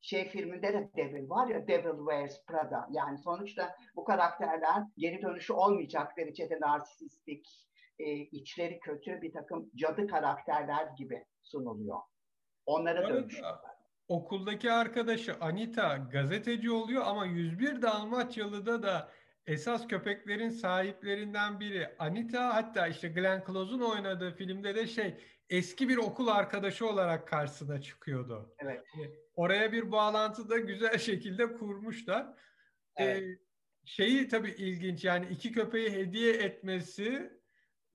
şey 0.00 0.28
filminde 0.28 0.72
de 0.72 0.90
devil 0.96 1.30
var 1.30 1.48
ya 1.48 1.68
Devil 1.68 1.98
Wears 1.98 2.44
Prada. 2.46 2.88
Yani 2.90 3.18
sonuçta 3.18 3.76
bu 3.96 4.04
karakterler 4.04 4.82
geri 4.96 5.22
dönüşü 5.22 5.52
olmayacak 5.52 6.16
derecede 6.16 6.60
narsistik, 6.60 7.46
e, 7.98 8.12
içleri 8.12 8.80
kötü 8.80 9.22
bir 9.22 9.32
takım 9.32 9.70
cadı 9.76 10.06
karakterler 10.06 10.88
gibi 10.98 11.24
sunuluyor. 11.42 11.98
Onlara 12.66 13.08
dönüşüyorlar. 13.08 13.60
Okuldaki 14.08 14.72
arkadaşı 14.72 15.34
Anita 15.40 15.96
gazeteci 15.96 16.70
oluyor 16.70 17.02
ama 17.06 17.26
101 17.26 17.82
Dalmaçyalı'da 17.82 18.82
da 18.82 19.12
esas 19.46 19.88
köpeklerin 19.88 20.50
sahiplerinden 20.50 21.60
biri 21.60 21.96
Anita 21.98 22.54
hatta 22.54 22.88
işte 22.88 23.08
Glenn 23.08 23.44
Close'un 23.46 23.80
oynadığı 23.80 24.34
filmde 24.34 24.74
de 24.74 24.86
şey 24.86 25.16
eski 25.50 25.88
bir 25.88 25.96
okul 25.96 26.28
arkadaşı 26.28 26.88
olarak 26.88 27.28
karşısına 27.28 27.80
çıkıyordu. 27.80 28.54
Evet. 28.58 28.84
Oraya 29.34 29.72
bir 29.72 29.92
bağlantı 29.92 30.48
da 30.48 30.58
güzel 30.58 30.98
şekilde 30.98 31.52
kurmuşlar. 31.52 32.26
Evet. 32.96 33.22
Ee, 33.22 33.38
şeyi 33.84 34.28
tabii 34.28 34.50
ilginç 34.50 35.04
yani 35.04 35.26
iki 35.30 35.52
köpeği 35.52 35.90
hediye 35.90 36.32
etmesi 36.32 37.41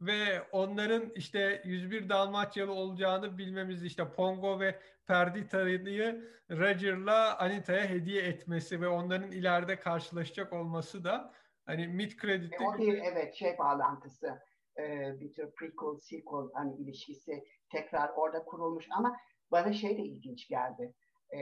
ve 0.02 0.42
onların 0.52 1.12
işte 1.16 1.62
101 1.66 2.10
Dalmaçyalı 2.10 2.72
olacağını 2.72 3.38
bilmemiz 3.38 3.84
işte 3.84 4.12
Pongo 4.12 4.60
ve 4.60 4.80
Perdita'yı 5.08 6.32
Roger'la 6.52 7.38
Anita'ya 7.40 7.90
hediye 7.90 8.24
etmesi 8.24 8.82
ve 8.82 8.88
onların 8.88 9.32
ileride 9.32 9.80
karşılaşacak 9.80 10.54
olması 10.54 11.04
da 11.04 11.34
hani 11.66 11.88
mid 11.88 12.12
credit'te 12.12 12.64
e, 12.64 12.68
o 12.68 12.78
bir 12.78 12.98
evet 12.98 13.36
şey 13.36 13.58
bağlantısı 13.58 14.40
e, 14.78 15.14
bir 15.20 15.34
tür 15.34 15.52
prequel 15.52 15.98
sequel 15.98 16.50
hani 16.54 16.76
ilişkisi 16.76 17.44
tekrar 17.72 18.10
orada 18.10 18.44
kurulmuş 18.46 18.88
ama 18.92 19.18
bana 19.52 19.74
şey 19.74 19.98
de 19.98 20.02
ilginç 20.02 20.48
geldi. 20.48 20.94
E, 21.36 21.42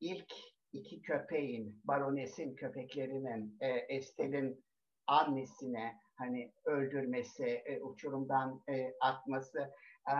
ilk 0.00 0.32
iki 0.72 1.02
köpeğin, 1.02 1.80
baronesin 1.84 2.54
köpeklerinin 2.54 3.56
e, 3.60 3.68
Estel'in 3.68 4.64
annesine 5.06 6.03
hani 6.16 6.52
öldürmesi, 6.64 7.44
e, 7.44 7.80
uçurumdan 7.80 8.62
e, 8.68 8.94
atması. 9.00 9.70
E, 10.08 10.14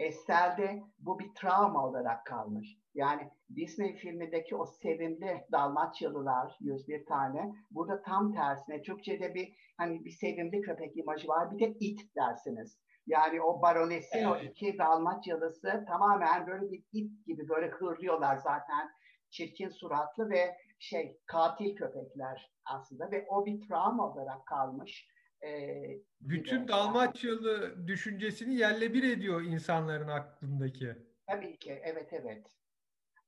Estel'de 0.00 0.82
bu 0.98 1.18
bir 1.18 1.34
travma 1.34 1.86
olarak 1.86 2.26
kalmış. 2.26 2.76
Yani 2.94 3.30
Disney 3.56 3.96
filmindeki 3.96 4.56
o 4.56 4.66
sevimli 4.66 5.46
Dalmaçyalılar 5.52 6.56
101 6.60 7.06
tane 7.06 7.52
burada 7.70 8.02
tam 8.02 8.34
tersine 8.34 8.82
Türkçe'de 8.82 9.34
bir 9.34 9.52
hani 9.76 10.04
bir 10.04 10.10
sevimli 10.10 10.60
köpek 10.60 10.96
imajı 10.96 11.28
var 11.28 11.50
bir 11.50 11.58
de 11.58 11.76
it 11.80 12.16
dersiniz. 12.16 12.78
Yani 13.06 13.42
o 13.42 13.62
baronesin 13.62 14.18
evet. 14.18 14.28
o 14.28 14.36
iki 14.36 14.78
Dalmaçyalısı 14.78 15.84
tamamen 15.88 16.46
böyle 16.46 16.70
bir 16.70 16.84
it 16.92 17.26
gibi 17.26 17.48
böyle 17.48 17.68
hırlıyorlar 17.68 18.36
zaten. 18.36 18.90
Çirkin 19.30 19.68
suratlı 19.68 20.30
ve 20.30 20.56
şey 20.80 21.20
katil 21.26 21.76
köpekler 21.76 22.52
aslında 22.64 23.10
ve 23.10 23.26
o 23.28 23.46
bir 23.46 23.68
travma 23.68 24.12
olarak 24.12 24.46
kalmış. 24.46 25.08
Ee, 25.44 25.98
Bütün 26.20 26.68
Dalmaçyalı 26.68 27.86
düşüncesini 27.86 28.54
yerle 28.54 28.94
bir 28.94 29.16
ediyor 29.16 29.42
insanların 29.42 30.08
aklındaki. 30.08 30.96
Tabii 31.26 31.58
ki, 31.58 31.80
evet 31.84 32.12
evet. 32.12 32.46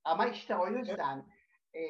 Ama 0.04 0.26
işte 0.26 0.56
o 0.56 0.68
yüzden 0.68 1.26
e, 1.74 1.82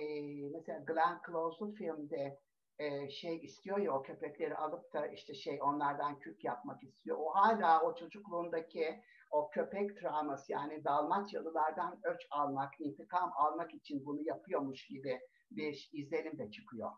mesela 0.52 0.78
Glenn 0.78 1.20
Close'un 1.26 1.72
filmde 1.72 2.38
e, 2.78 3.10
şey 3.10 3.36
istiyor 3.36 3.78
ya 3.78 3.92
o 3.92 4.02
köpekleri 4.02 4.54
alıp 4.54 4.92
da 4.92 5.06
işte 5.06 5.34
şey 5.34 5.58
onlardan 5.62 6.18
kürk 6.18 6.44
yapmak 6.44 6.82
istiyor. 6.82 7.16
O 7.20 7.34
hala 7.34 7.82
o 7.82 7.94
çocukluğundaki 7.94 9.02
o 9.32 9.50
köpek 9.50 10.00
travması 10.00 10.52
yani 10.52 10.84
Dalmaçyalılardan 10.84 12.00
öç 12.04 12.20
almak, 12.30 12.80
intikam 12.80 13.32
almak 13.36 13.74
için 13.74 14.06
bunu 14.06 14.22
yapıyormuş 14.22 14.86
gibi 14.86 15.20
bir 15.50 15.90
izlenim 15.92 16.38
de 16.38 16.50
çıkıyor. 16.50 16.90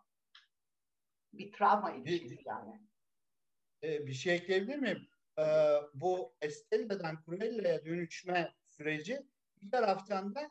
Bir 1.33 1.53
travma 1.53 1.93
ilişkisi 1.93 2.43
yani. 2.47 2.81
E, 3.83 4.07
bir 4.07 4.13
şey 4.13 4.35
ekleyebilir 4.35 4.79
miyim? 4.79 5.09
Ee, 5.39 5.77
bu 5.95 6.35
Estella'dan 6.43 7.19
Cruella'ya 7.27 7.85
dönüşme 7.85 8.55
süreci 8.67 9.23
bir 9.63 9.71
taraftan 9.71 10.35
da 10.35 10.51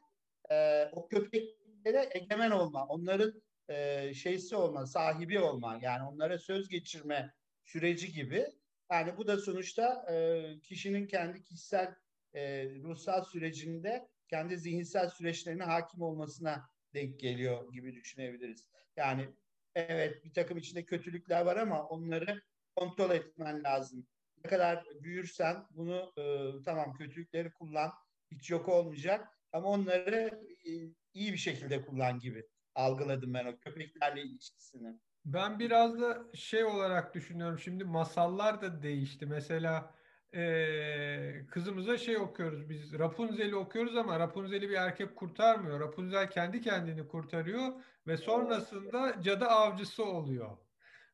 e, 0.51 0.85
o 0.91 1.07
köpeklere 1.07 2.09
egemen 2.11 2.51
olma, 2.51 2.87
onların 2.87 3.41
e, 3.69 4.13
şeysi 4.13 4.55
olma, 4.55 4.85
sahibi 4.85 5.39
olma, 5.39 5.79
yani 5.81 6.03
onlara 6.03 6.37
söz 6.37 6.69
geçirme 6.69 7.33
süreci 7.63 8.11
gibi. 8.11 8.47
Yani 8.93 9.17
bu 9.17 9.27
da 9.27 9.37
sonuçta 9.37 10.05
e, 10.11 10.59
kişinin 10.59 11.07
kendi 11.07 11.43
kişisel 11.43 11.95
e, 12.33 12.65
ruhsal 12.65 13.23
sürecinde 13.23 14.07
kendi 14.27 14.57
zihinsel 14.57 15.09
süreçlerine 15.09 15.63
hakim 15.63 16.01
olmasına 16.01 16.69
denk 16.93 17.19
geliyor 17.19 17.73
gibi 17.73 17.95
düşünebiliriz. 17.95 18.67
Yani 18.95 19.29
evet 19.75 20.23
bir 20.25 20.33
takım 20.33 20.57
içinde 20.57 20.85
kötülükler 20.85 21.45
var 21.45 21.57
ama 21.57 21.87
onları 21.87 22.41
kontrol 22.75 23.11
etmen 23.11 23.63
lazım. 23.63 24.07
Ne 24.43 24.49
kadar 24.49 24.85
büyürsen 25.01 25.65
bunu 25.69 26.13
e, 26.17 26.23
tamam 26.65 26.93
kötülükleri 26.93 27.51
kullan 27.51 27.91
hiç 28.31 28.49
yok 28.49 28.69
olmayacak 28.69 29.27
ama 29.51 29.67
onları 29.67 30.45
e, 30.65 30.71
iyi 31.13 31.33
bir 31.33 31.37
şekilde 31.37 31.81
kullan 31.85 32.19
gibi 32.19 32.47
algıladım 32.75 33.33
ben 33.33 33.45
o 33.45 33.57
köpeklerle 33.57 34.21
ilişkisini. 34.21 34.99
Ben 35.25 35.59
biraz 35.59 36.01
da 36.01 36.23
şey 36.33 36.63
olarak 36.65 37.15
düşünüyorum. 37.15 37.59
Şimdi 37.59 37.83
masallar 37.83 38.61
da 38.61 38.83
değişti. 38.83 39.25
Mesela 39.25 39.93
e, 40.35 41.45
kızımıza 41.51 41.97
şey 41.97 42.17
okuyoruz 42.17 42.69
biz. 42.69 42.99
Rapunzel'i 42.99 43.55
okuyoruz 43.55 43.97
ama 43.97 44.19
Rapunzel'i 44.19 44.69
bir 44.69 44.75
erkek 44.75 45.15
kurtarmıyor. 45.15 45.79
Rapunzel 45.79 46.29
kendi 46.29 46.61
kendini 46.61 47.07
kurtarıyor 47.07 47.73
ve 48.07 48.17
sonrasında 48.17 49.21
cadı 49.21 49.45
avcısı 49.45 50.05
oluyor. 50.05 50.57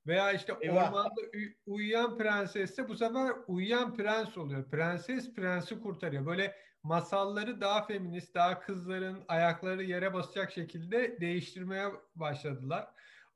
Veya 0.07 0.31
işte 0.33 0.53
Eyvah. 0.61 0.87
ormanda 0.87 1.21
uyuyan 1.65 2.17
prensesse 2.17 2.89
bu 2.89 2.95
sefer 2.95 3.31
uyuyan 3.47 3.93
prens 3.95 4.37
oluyor. 4.37 4.69
Prenses 4.69 5.33
prensi 5.33 5.81
kurtarıyor. 5.81 6.25
Böyle 6.25 6.55
masalları 6.83 7.61
daha 7.61 7.85
feminist, 7.85 8.35
daha 8.35 8.59
kızların 8.59 9.23
ayakları 9.27 9.83
yere 9.83 10.13
basacak 10.13 10.51
şekilde 10.51 11.21
değiştirmeye 11.21 11.87
başladılar. 12.15 12.87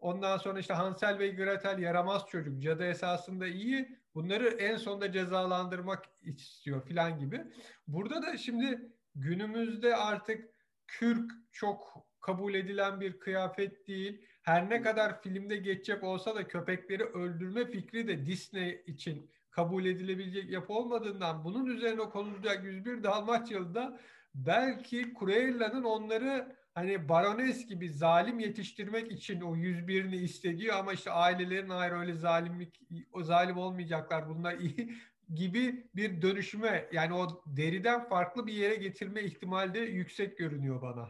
Ondan 0.03 0.37
sonra 0.37 0.59
işte 0.59 0.73
Hansel 0.73 1.19
ve 1.19 1.27
Gretel 1.27 1.79
yaramaz 1.79 2.27
çocuk, 2.27 2.61
cadı 2.61 2.85
esasında 2.85 3.47
iyi. 3.47 3.97
Bunları 4.15 4.47
en 4.47 4.77
sonunda 4.77 5.11
cezalandırmak 5.11 6.05
istiyor 6.21 6.85
filan 6.85 7.19
gibi. 7.19 7.41
Burada 7.87 8.21
da 8.21 8.37
şimdi 8.37 8.91
günümüzde 9.15 9.95
artık 9.95 10.49
kürk 10.87 11.31
çok 11.51 12.07
kabul 12.21 12.53
edilen 12.53 13.01
bir 13.01 13.19
kıyafet 13.19 13.87
değil. 13.87 14.25
Her 14.41 14.69
ne 14.69 14.81
kadar 14.81 15.21
filmde 15.21 15.57
geçecek 15.57 16.03
olsa 16.03 16.35
da 16.35 16.47
köpekleri 16.47 17.03
öldürme 17.03 17.65
fikri 17.65 18.07
de 18.07 18.25
Disney 18.25 18.83
için 18.85 19.31
kabul 19.51 19.85
edilebilecek 19.85 20.49
yapı 20.49 20.73
olmadığından 20.73 21.43
bunun 21.43 21.65
üzerine 21.65 22.09
konulacak 22.09 22.63
101 22.63 23.03
Dalmaçyalı'da 23.03 23.99
belki 24.35 25.13
Cruella'nın 25.19 25.83
onları 25.83 26.62
hani 26.75 27.09
barones 27.09 27.65
gibi 27.65 27.89
zalim 27.89 28.39
yetiştirmek 28.39 29.11
için 29.11 29.41
o 29.41 29.55
101'ini 29.55 30.15
istediyor 30.15 30.75
ama 30.75 30.93
işte 30.93 31.11
ailelerin 31.11 31.69
ayrı 31.69 31.99
öyle 31.99 32.13
zalimlik 32.13 32.81
o 33.11 33.23
zalim 33.23 33.57
olmayacaklar 33.57 34.29
bunlar 34.29 34.57
iyi 34.57 34.93
gibi 35.33 35.87
bir 35.95 36.21
dönüşüme 36.21 36.89
yani 36.91 37.13
o 37.13 37.43
deriden 37.45 38.03
farklı 38.09 38.47
bir 38.47 38.53
yere 38.53 38.75
getirme 38.75 39.21
ihtimali 39.21 39.73
de 39.73 39.79
yüksek 39.79 40.37
görünüyor 40.37 40.81
bana. 40.81 41.09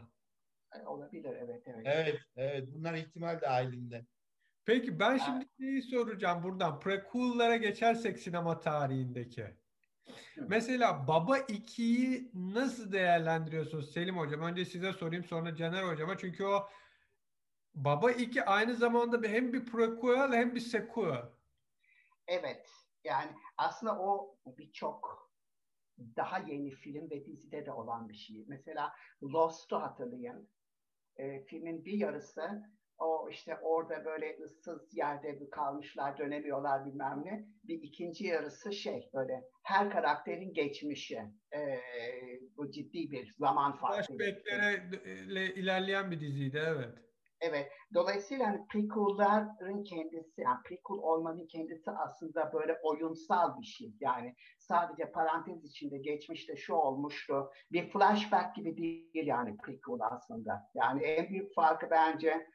Olabilir 0.86 1.36
evet 1.40 1.62
evet. 1.66 1.82
Evet 1.84 2.20
evet 2.36 2.68
bunlar 2.74 2.94
ihtimal 2.94 3.40
dahilinde. 3.40 4.06
Peki 4.64 4.98
ben 4.98 5.16
şimdi 5.16 5.46
şeyi 5.60 5.82
soracağım 5.82 6.42
buradan. 6.42 6.80
Prequel'lara 6.80 7.56
geçersek 7.56 8.18
sinema 8.18 8.60
tarihindeki. 8.60 9.46
Mesela 10.36 11.08
Baba 11.08 11.38
2'yi 11.38 12.30
nasıl 12.34 12.92
değerlendiriyorsunuz 12.92 13.92
Selim 13.92 14.18
Hocam? 14.18 14.42
Önce 14.42 14.64
size 14.64 14.92
sorayım 14.92 15.24
sonra 15.24 15.56
Caner 15.56 15.82
Hocam'a. 15.82 16.18
Çünkü 16.18 16.44
o 16.44 16.68
Baba 17.74 18.10
2 18.10 18.44
aynı 18.44 18.74
zamanda 18.74 19.22
bir, 19.22 19.28
hem 19.28 19.52
bir 19.52 19.64
prequel 19.64 20.32
hem 20.32 20.54
bir 20.54 20.60
sequel. 20.60 21.22
Evet. 22.26 22.70
Yani 23.04 23.30
aslında 23.56 23.98
o 23.98 24.36
birçok 24.46 25.30
daha 26.16 26.38
yeni 26.38 26.70
film 26.70 27.10
ve 27.10 27.26
dizide 27.26 27.66
de 27.66 27.72
olan 27.72 28.08
bir 28.08 28.14
şey. 28.14 28.44
Mesela 28.48 28.92
Lost'u 29.22 29.82
hatırlayın. 29.82 30.48
E, 31.16 31.44
filmin 31.44 31.84
bir 31.84 31.92
yarısı 31.92 32.62
o 32.98 33.28
işte 33.30 33.56
orada 33.62 34.04
böyle 34.04 34.36
ıssız 34.44 34.96
yerde 34.96 35.50
kalmışlar, 35.50 36.18
dönemiyorlar 36.18 36.86
bilmem 36.86 37.22
ne. 37.24 37.44
Bir 37.64 37.82
ikinci 37.82 38.26
yarısı 38.26 38.72
şey 38.72 39.10
böyle 39.14 39.44
her 39.62 39.90
karakterin 39.90 40.54
geçmişi. 40.54 41.18
E, 41.54 41.80
bu 42.56 42.70
ciddi 42.70 43.10
bir 43.10 43.32
zaman 43.38 43.76
farkı. 43.76 44.16
Flashback'lere 44.16 45.54
ilerleyen 45.54 46.10
bir 46.10 46.20
diziydi 46.20 46.62
evet. 46.66 46.94
Evet. 47.40 47.70
Dolayısıyla 47.94 48.46
hani 48.46 48.66
prequel'ların 48.66 49.84
kendisi, 49.84 50.40
yani 50.40 50.58
prequel 50.64 50.98
olmanın 50.98 51.46
kendisi 51.46 51.90
aslında 51.90 52.52
böyle 52.52 52.78
oyunsal 52.82 53.60
bir 53.60 53.66
şey. 53.66 53.94
Yani 54.00 54.34
sadece 54.58 55.10
parantez 55.10 55.64
içinde 55.64 55.98
geçmişte 55.98 56.56
şu 56.56 56.74
olmuştu. 56.74 57.50
Bir 57.72 57.90
flashback 57.90 58.56
gibi 58.56 58.76
değil 58.76 59.26
yani 59.26 59.56
prequel 59.56 60.00
aslında. 60.10 60.70
Yani 60.74 61.02
en 61.02 61.28
büyük 61.28 61.54
farkı 61.54 61.90
bence 61.90 62.46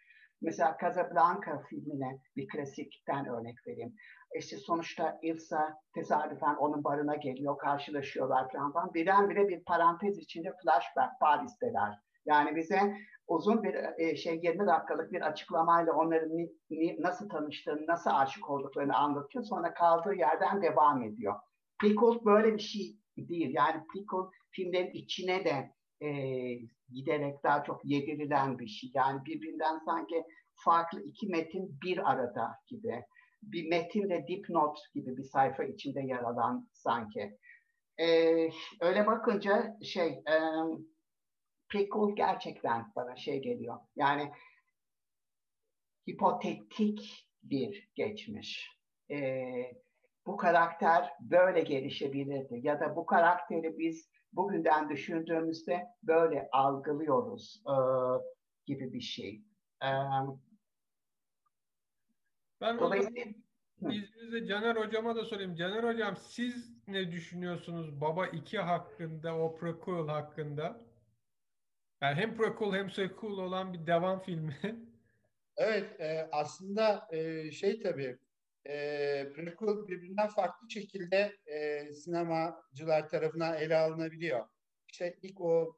mesela 0.41 0.77
Casablanca 0.81 1.63
filmine 1.69 2.19
bir 2.35 2.47
klasikten 2.47 3.25
örnek 3.25 3.55
vereyim. 3.67 3.95
İşte 4.35 4.57
sonuçta 4.57 5.19
Ilsa 5.21 5.79
tesadüfen 5.93 6.55
onun 6.55 6.83
barına 6.83 7.15
geliyor, 7.15 7.57
karşılaşıyorlar 7.57 8.51
falan 8.51 8.73
falan. 8.73 8.93
Birdenbire 8.93 9.47
bir 9.47 9.63
parantez 9.63 10.17
içinde 10.17 10.53
flashback 10.63 11.19
Paris'teler. 11.19 11.99
Yani 12.25 12.55
bize 12.55 12.95
uzun 13.27 13.63
bir 13.63 13.75
e, 13.97 14.15
şey 14.15 14.39
20 14.43 14.67
dakikalık 14.67 15.11
bir 15.11 15.21
açıklamayla 15.21 15.93
onların 15.93 16.37
ni, 16.37 16.49
ni, 16.69 17.01
nasıl 17.01 17.29
tanıştığını, 17.29 17.87
nasıl 17.87 18.09
aşık 18.13 18.49
olduklarını 18.49 18.97
anlatıyor. 18.97 19.43
Sonra 19.43 19.73
kaldığı 19.73 20.13
yerden 20.13 20.61
devam 20.61 21.03
ediyor. 21.03 21.35
Prequel 21.81 22.25
böyle 22.25 22.53
bir 22.53 22.59
şey 22.59 22.97
değil. 23.17 23.53
Yani 23.53 23.83
prequel 23.93 24.31
filmlerin 24.51 24.91
içine 24.91 25.45
de 25.45 25.73
e, 26.01 26.09
giderek 26.89 27.43
daha 27.43 27.63
çok 27.63 27.85
yedirilen 27.85 28.59
bir 28.59 28.67
şey. 28.67 28.91
Yani 28.93 29.25
birbirinden 29.25 29.79
sanki 29.85 30.23
farklı 30.55 31.01
iki 31.01 31.27
metin 31.27 31.79
bir 31.83 32.11
arada 32.11 32.51
gibi. 32.67 33.03
Bir 33.43 33.69
metin 33.69 34.09
de 34.09 34.25
dipnot 34.27 34.77
gibi 34.93 35.17
bir 35.17 35.23
sayfa 35.23 35.63
içinde 35.63 36.01
yer 36.01 36.19
alan 36.19 36.69
sanki. 36.73 37.37
E, 37.99 38.07
öyle 38.81 39.07
bakınca 39.07 39.77
şey... 39.83 40.07
E, 40.07 40.35
prequel 41.69 42.15
gerçekten 42.15 42.91
bana 42.95 43.15
şey 43.15 43.41
geliyor. 43.41 43.79
Yani 43.95 44.31
hipotetik 46.09 47.27
bir 47.43 47.89
geçmiş. 47.95 48.79
Ee, 49.11 49.71
bu 50.25 50.37
karakter 50.37 51.13
böyle 51.19 51.61
gelişebilirdi 51.61 52.59
ya 52.63 52.79
da 52.79 52.95
bu 52.95 53.05
karakteri 53.05 53.77
biz 53.77 54.09
bugünden 54.33 54.89
düşündüğümüzde 54.89 55.87
böyle 56.03 56.49
algılıyoruz 56.51 57.63
e, 57.67 57.75
gibi 58.65 58.93
bir 58.93 59.01
şey. 59.01 59.43
E, 59.83 59.89
ben 62.61 62.79
dolayısıyla 62.79 63.25
İzninizle 63.81 64.47
Caner 64.47 64.75
Hocama 64.75 65.15
da 65.15 65.25
sorayım. 65.25 65.55
Caner 65.55 65.83
Hocam 65.83 66.17
siz 66.17 66.77
ne 66.87 67.11
düşünüyorsunuz 67.11 68.01
Baba 68.01 68.27
2 68.27 68.59
hakkında, 68.59 69.37
o 69.37 69.55
prequel 69.55 70.07
hakkında? 70.07 70.81
Yani 72.01 72.15
hem 72.15 72.37
prequel 72.37 72.71
hem 72.73 72.89
sequel 72.89 73.31
olan 73.31 73.73
bir 73.73 73.87
devam 73.87 74.19
filmi. 74.19 74.57
Evet, 75.61 75.99
e, 76.01 76.29
aslında 76.31 77.07
e, 77.11 77.51
şey 77.51 77.79
tabii, 77.79 78.19
e, 78.65 78.73
prequel 79.35 79.87
birbirinden 79.87 80.27
farklı 80.27 80.69
şekilde 80.69 81.37
e, 81.45 81.93
sinemacılar 81.93 83.09
tarafından 83.09 83.57
ele 83.57 83.77
alınabiliyor. 83.77 84.45
İşte 84.87 85.15
ilk 85.21 85.41
o 85.41 85.77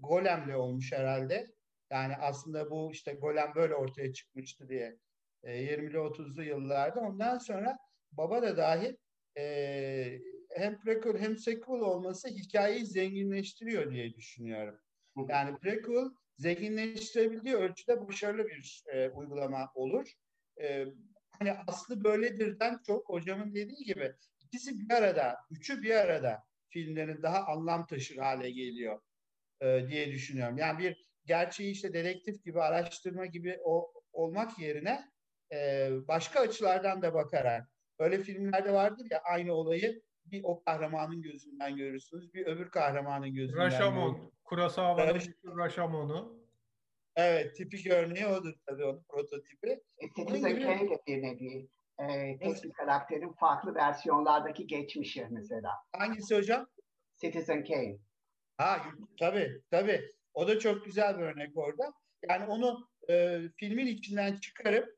Golem'le 0.00 0.54
olmuş 0.54 0.92
herhalde. 0.92 1.46
Yani 1.90 2.16
aslında 2.16 2.70
bu 2.70 2.92
işte 2.92 3.12
Golem 3.12 3.54
böyle 3.54 3.74
ortaya 3.74 4.12
çıkmıştı 4.12 4.68
diye 4.68 4.98
e, 5.42 5.64
20'li 5.64 5.96
30'lu 5.96 6.44
yıllarda. 6.44 7.00
Ondan 7.00 7.38
sonra 7.38 7.78
Baba 8.12 8.42
da 8.42 8.56
dahil 8.56 8.96
e, 9.38 10.20
hem 10.50 10.80
prequel 10.80 11.18
hem 11.18 11.36
sequel 11.36 11.80
olması 11.80 12.28
hikayeyi 12.28 12.86
zenginleştiriyor 12.86 13.90
diye 13.90 14.14
düşünüyorum. 14.14 14.78
Yani 15.28 15.58
prequel 15.58 16.10
zenginleştirebildiği 16.36 17.56
ölçüde 17.56 18.08
başarılı 18.08 18.44
bir 18.48 18.84
e, 18.92 19.10
uygulama 19.10 19.72
olur. 19.74 20.12
E, 20.62 20.86
hani 21.40 21.52
aslı 21.66 22.04
böyledirden 22.04 22.80
çok 22.86 23.08
hocamın 23.08 23.54
dediği 23.54 23.84
gibi 23.84 24.12
ikisi 24.40 24.78
bir 24.78 24.94
arada, 24.94 25.36
üçü 25.50 25.82
bir 25.82 25.94
arada 25.94 26.42
filmlerin 26.68 27.22
daha 27.22 27.46
anlam 27.46 27.86
taşır 27.86 28.16
hale 28.16 28.50
geliyor 28.50 29.00
e, 29.60 29.88
diye 29.88 30.12
düşünüyorum. 30.12 30.58
Yani 30.58 30.78
bir 30.78 31.10
gerçeği 31.24 31.72
işte 31.72 31.92
dedektif 31.92 32.44
gibi 32.44 32.62
araştırma 32.62 33.26
gibi 33.26 33.58
o 33.64 33.92
olmak 34.12 34.58
yerine 34.58 35.10
e, 35.52 35.88
başka 36.08 36.40
açılardan 36.40 37.02
da 37.02 37.14
bakarak 37.14 37.68
öyle 37.98 38.18
filmlerde 38.18 38.72
vardır 38.72 39.06
ya 39.10 39.20
aynı 39.24 39.52
olayı 39.52 40.02
bir 40.24 40.40
o 40.44 40.62
kahramanın 40.62 41.22
gözünden 41.22 41.76
görürsünüz, 41.76 42.34
bir 42.34 42.46
öbür 42.46 42.70
kahramanın 42.70 43.34
gözünden 43.34 43.66
Rashomon. 43.66 44.32
Kurosawa'nın 44.44 45.14
Rash... 45.14 45.28
Rashomon'u. 45.44 46.40
Evet, 47.20 47.56
tipik 47.56 47.86
örneği 47.86 48.26
odur 48.26 48.54
tabii 48.66 48.84
onun 48.84 49.04
prototipi. 49.08 49.80
E, 49.98 50.06
Citizen 50.16 50.60
Kane 50.60 50.90
de 50.90 50.98
bir 51.06 51.22
nevi. 51.22 51.68
E, 51.98 52.38
tek 52.38 52.64
bir 52.64 52.72
karakterin 52.72 53.32
farklı 53.32 53.74
versiyonlardaki 53.74 54.66
geçmişi 54.66 55.26
mesela. 55.30 55.70
Hangisi 55.92 56.36
hocam? 56.36 56.66
Citizen 57.16 57.64
Kane. 57.64 57.98
Ha 58.56 58.82
tabii 59.18 59.62
tabii. 59.70 60.12
O 60.34 60.48
da 60.48 60.58
çok 60.58 60.84
güzel 60.84 61.18
bir 61.18 61.22
örnek 61.22 61.56
orada. 61.56 61.92
Yani 62.28 62.44
onu 62.46 62.88
e, 63.10 63.40
filmin 63.56 63.86
içinden 63.86 64.36
çıkarıp 64.36 64.96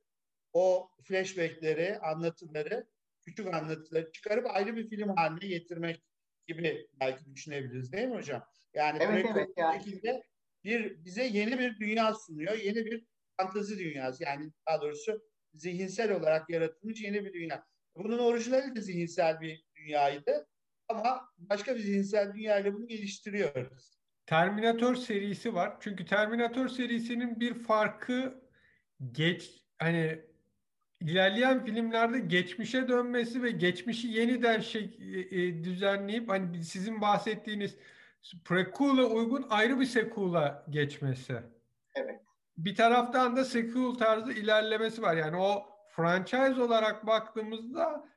o 0.53 0.91
flashbackleri, 1.05 1.99
anlatıları 1.99 2.87
küçük 3.25 3.55
anlatıları 3.55 4.13
çıkarıp 4.13 4.47
ayrı 4.51 4.77
bir 4.77 4.89
film 4.89 5.09
haline 5.17 5.47
getirmek 5.47 6.03
gibi 6.47 6.89
belki 7.01 7.35
düşünebiliriz 7.35 7.93
değil 7.93 8.09
mi 8.09 8.17
hocam? 8.17 8.45
Yani 8.75 8.99
evet, 9.03 9.27
evet, 9.33 9.49
yani. 9.57 10.23
Bir 10.65 11.05
bize 11.05 11.25
yeni 11.25 11.59
bir 11.59 11.81
dünya 11.81 12.15
sunuyor. 12.15 12.59
Yeni 12.59 12.87
bir 12.87 13.05
fantezi 13.37 13.79
dünyası. 13.79 14.25
Yani 14.25 14.53
daha 14.69 14.81
doğrusu 14.83 15.23
zihinsel 15.55 16.13
olarak 16.13 16.51
yaratılmış 16.51 17.01
yeni 17.01 17.25
bir 17.25 17.33
dünya. 17.33 17.65
Bunun 17.97 18.19
orijinali 18.19 18.77
de 18.77 18.81
zihinsel 18.81 19.41
bir 19.41 19.65
dünyaydı. 19.77 20.47
Ama 20.89 21.29
başka 21.37 21.75
bir 21.75 21.81
zihinsel 21.81 22.35
dünyayla 22.35 22.75
bunu 22.75 22.89
geliştiriyoruz. 22.89 23.99
Terminator 24.27 24.95
serisi 24.95 25.55
var. 25.55 25.77
Çünkü 25.81 26.07
Terminator 26.07 26.69
serisinin 26.69 27.41
bir 27.41 27.55
farkı 27.55 28.43
geç 29.13 29.65
hani 29.79 30.23
ilerleyen 31.01 31.65
filmlerde 31.65 32.21
geçmişe 32.21 32.89
dönmesi 32.89 33.43
ve 33.43 33.51
geçmişi 33.51 34.09
yeniden 34.09 34.61
şey, 34.61 34.99
e, 35.31 35.65
düzenleyip 35.65 36.29
hani 36.29 36.65
sizin 36.65 37.01
bahsettiğiniz 37.01 37.77
prequel'a 38.45 39.05
uygun 39.05 39.47
ayrı 39.51 39.81
bir 39.81 39.85
sequel'a 39.85 40.65
geçmesi. 40.71 41.43
Evet. 41.95 42.21
Bir 42.57 42.75
taraftan 42.75 43.37
da 43.37 43.45
sequel 43.45 43.95
tarzı 43.95 44.33
ilerlemesi 44.33 45.03
var. 45.03 45.17
Yani 45.17 45.37
o 45.37 45.67
franchise 45.89 46.63
olarak 46.63 47.07
baktığımızda 47.07 48.09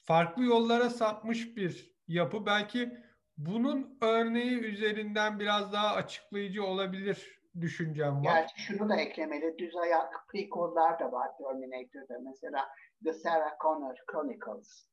farklı 0.00 0.44
yollara 0.44 0.90
sapmış 0.90 1.56
bir 1.56 1.94
yapı. 2.08 2.46
Belki 2.46 2.98
bunun 3.36 3.98
örneği 4.00 4.58
üzerinden 4.58 5.38
biraz 5.38 5.72
daha 5.72 5.94
açıklayıcı 5.94 6.64
olabilir 6.64 7.40
düşüncem 7.60 8.16
var. 8.16 8.22
Gerçi 8.22 8.60
şunu 8.62 8.88
da 8.88 8.96
eklemeli. 8.96 9.58
Düz 9.58 9.76
ayak 9.76 10.28
prequel'lar 10.28 10.98
da 10.98 11.12
var 11.12 11.28
Terminator'da. 11.38 12.18
Mesela 12.30 12.68
The 13.04 13.12
Sarah 13.12 13.58
Connor 13.62 13.94
Chronicles. 14.12 14.88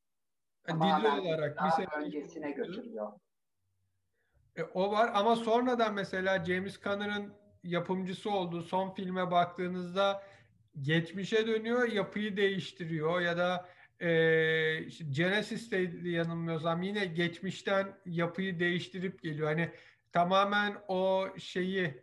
Yani 0.68 0.80
dizi 0.80 1.20
olarak 1.20 1.58
sene 1.76 2.04
öncesine 2.04 2.50
götürüyor. 2.50 3.12
E, 4.56 4.62
o 4.62 4.92
var 4.92 5.10
ama 5.14 5.36
sonradan 5.36 5.94
mesela 5.94 6.44
James 6.44 6.80
Conner'ın 6.80 7.32
yapımcısı 7.64 8.30
olduğu 8.30 8.62
son 8.62 8.90
filme 8.90 9.30
baktığınızda 9.30 10.22
geçmişe 10.80 11.46
dönüyor, 11.46 11.88
yapıyı 11.92 12.36
değiştiriyor 12.36 13.20
ya 13.20 13.36
da 13.36 13.68
e, 14.00 14.08
Genesis'teydi 15.10 16.08
yanılmıyorsam 16.08 16.82
yine 16.82 17.04
geçmişten 17.04 17.96
yapıyı 18.06 18.60
değiştirip 18.60 19.22
geliyor. 19.22 19.48
Hani 19.48 19.70
tamamen 20.12 20.76
o 20.88 21.28
şeyi 21.38 22.02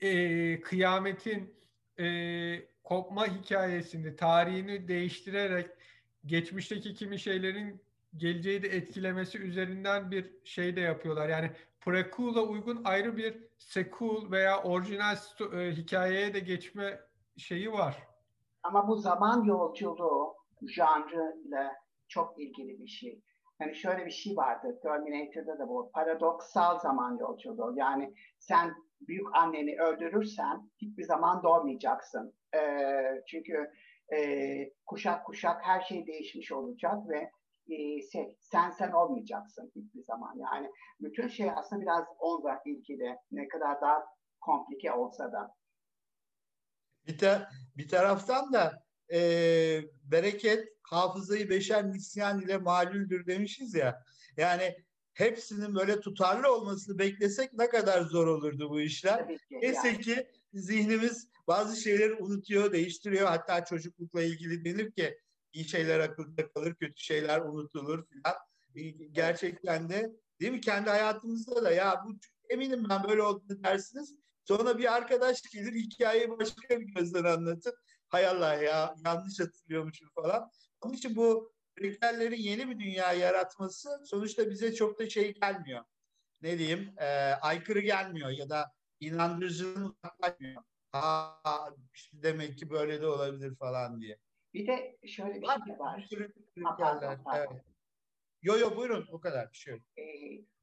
e, 0.00 0.60
kıyametin 0.60 1.54
e, 1.98 2.62
kopma 2.84 3.26
hikayesini, 3.26 4.16
tarihini 4.16 4.88
değiştirerek 4.88 5.70
geçmişteki 6.26 6.94
kimi 6.94 7.18
şeylerin 7.18 7.82
geleceği 8.16 8.62
de 8.62 8.68
etkilemesi 8.68 9.38
üzerinden 9.38 10.10
bir 10.10 10.30
şey 10.44 10.76
de 10.76 10.80
yapıyorlar. 10.80 11.28
Yani 11.28 11.50
prequel'a 11.80 12.42
uygun 12.42 12.84
ayrı 12.84 13.16
bir 13.16 13.48
sequel 13.58 14.30
veya 14.30 14.62
orijinal 14.62 15.16
e, 15.52 15.70
hikayeye 15.70 16.34
de 16.34 16.40
geçme 16.40 17.00
şeyi 17.36 17.72
var. 17.72 17.96
Ama 18.62 18.88
bu 18.88 18.96
zaman 18.96 19.44
yolculuğu 19.44 20.34
janrı 20.68 21.36
ile 21.44 21.72
çok 22.08 22.40
ilgili 22.40 22.78
bir 22.78 22.86
şey. 22.86 23.20
Hani 23.58 23.76
şöyle 23.76 24.06
bir 24.06 24.10
şey 24.10 24.36
vardı 24.36 24.80
Terminator'da 24.82 25.58
da 25.58 25.68
bu 25.68 25.90
paradoksal 25.94 26.78
zaman 26.78 27.18
yolculuğu. 27.18 27.74
Yani 27.76 28.14
sen 28.38 28.74
büyük 29.00 29.36
anneni 29.36 29.80
öldürürsen 29.80 30.70
hiçbir 30.78 31.04
zaman 31.04 31.42
doğmayacaksın. 31.42 32.34
Ee, 32.54 33.22
çünkü 33.26 33.70
e, 34.16 34.72
kuşak 34.86 35.26
kuşak 35.26 35.62
her 35.64 35.80
şey 35.80 36.06
değişmiş 36.06 36.52
olacak 36.52 37.08
ve 37.08 37.30
e, 37.70 38.10
şey, 38.12 38.36
sen 38.40 38.70
sen 38.70 38.92
olmayacaksın 38.92 39.72
hiçbir 39.76 40.04
zaman. 40.04 40.36
Yani 40.38 40.70
bütün 41.00 41.28
şey 41.28 41.50
aslında 41.50 41.82
biraz 41.82 42.04
onunla 42.18 42.60
ilgili. 42.66 43.16
Ne 43.30 43.48
kadar 43.48 43.80
daha 43.80 44.04
komplike 44.40 44.92
olsa 44.92 45.32
da. 45.32 45.54
Bir, 47.06 47.18
ta, 47.18 47.48
bir 47.76 47.88
taraftan 47.88 48.52
da 48.52 48.84
e, 49.12 49.18
bereket 50.04 50.68
hafızayı 50.82 51.50
beşer 51.50 51.88
nisyan 51.88 52.40
ile 52.40 52.58
malüldür 52.58 53.26
demişiz 53.26 53.74
ya. 53.74 54.02
Yani 54.36 54.76
hepsinin 55.12 55.74
böyle 55.74 56.00
tutarlı 56.00 56.54
olmasını 56.54 56.98
beklesek 56.98 57.52
ne 57.52 57.68
kadar 57.68 58.02
zor 58.02 58.26
olurdu 58.26 58.70
bu 58.70 58.80
işler. 58.80 59.28
Neyse 59.50 59.88
yani. 59.88 60.00
ki 60.00 60.26
zihnimiz 60.52 61.28
bazı 61.46 61.80
şeyleri 61.80 62.14
unutuyor, 62.14 62.72
değiştiriyor. 62.72 63.28
Hatta 63.28 63.64
çocuklukla 63.64 64.22
ilgili 64.22 64.64
denir 64.64 64.92
ki 64.92 65.18
iyi 65.52 65.68
şeyler 65.68 66.00
akılda 66.00 66.52
kalır, 66.52 66.74
kötü 66.74 67.02
şeyler 67.02 67.40
unutulur 67.40 68.04
filan. 68.06 68.36
Gerçekten 69.12 69.88
de 69.88 70.12
değil 70.40 70.52
mi? 70.52 70.60
Kendi 70.60 70.90
hayatımızda 70.90 71.64
da 71.64 71.70
ya 71.70 72.02
bu 72.06 72.18
eminim 72.48 72.86
ben 72.88 73.04
böyle 73.04 73.22
olduğunu 73.22 73.64
dersiniz. 73.64 74.14
Sonra 74.44 74.78
bir 74.78 74.94
arkadaş 74.94 75.42
gelir 75.42 75.72
hikayeyi 75.72 76.30
başka 76.30 76.80
bir 76.80 76.94
gözden 76.94 77.24
anlatır. 77.24 77.74
Hay 78.08 78.26
Allah 78.26 78.54
ya 78.54 78.94
yanlış 79.04 79.40
hatırlıyormuşum 79.40 80.08
falan. 80.14 80.50
Onun 80.80 80.94
için 80.94 81.16
bu 81.16 81.52
kriterlerin 81.74 82.36
yeni 82.36 82.70
bir 82.70 82.78
dünya 82.78 83.12
yaratması 83.12 83.88
sonuçta 84.04 84.50
bize 84.50 84.74
çok 84.74 84.98
da 84.98 85.10
şey 85.10 85.34
gelmiyor. 85.34 85.84
Ne 86.42 86.58
diyeyim? 86.58 86.94
E, 86.96 87.06
aykırı 87.32 87.80
gelmiyor 87.80 88.30
ya 88.30 88.50
da 88.50 88.72
inandırıcılığını 89.00 89.86
uzaklaşmıyor. 89.86 90.62
Ha, 90.92 91.42
demek 92.12 92.58
ki 92.58 92.70
böyle 92.70 93.00
de 93.00 93.06
olabilir 93.06 93.56
falan 93.56 94.00
diye. 94.00 94.18
Bir 94.54 94.66
de 94.66 94.98
şöyle 95.06 95.34
bir 95.34 95.46
var, 95.46 95.62
şey 95.66 95.78
var. 95.78 96.08
Bir 96.56 96.62
ha, 96.62 96.76
pardon, 96.76 97.22
pardon. 97.24 97.52
Evet. 97.52 97.64
Yo 98.42 98.58
yo 98.58 98.76
buyurun 98.76 99.08
bu 99.12 99.20
kadar 99.20 99.48
bir 99.52 99.56
şey. 99.56 99.74
Ee, 99.74 100.04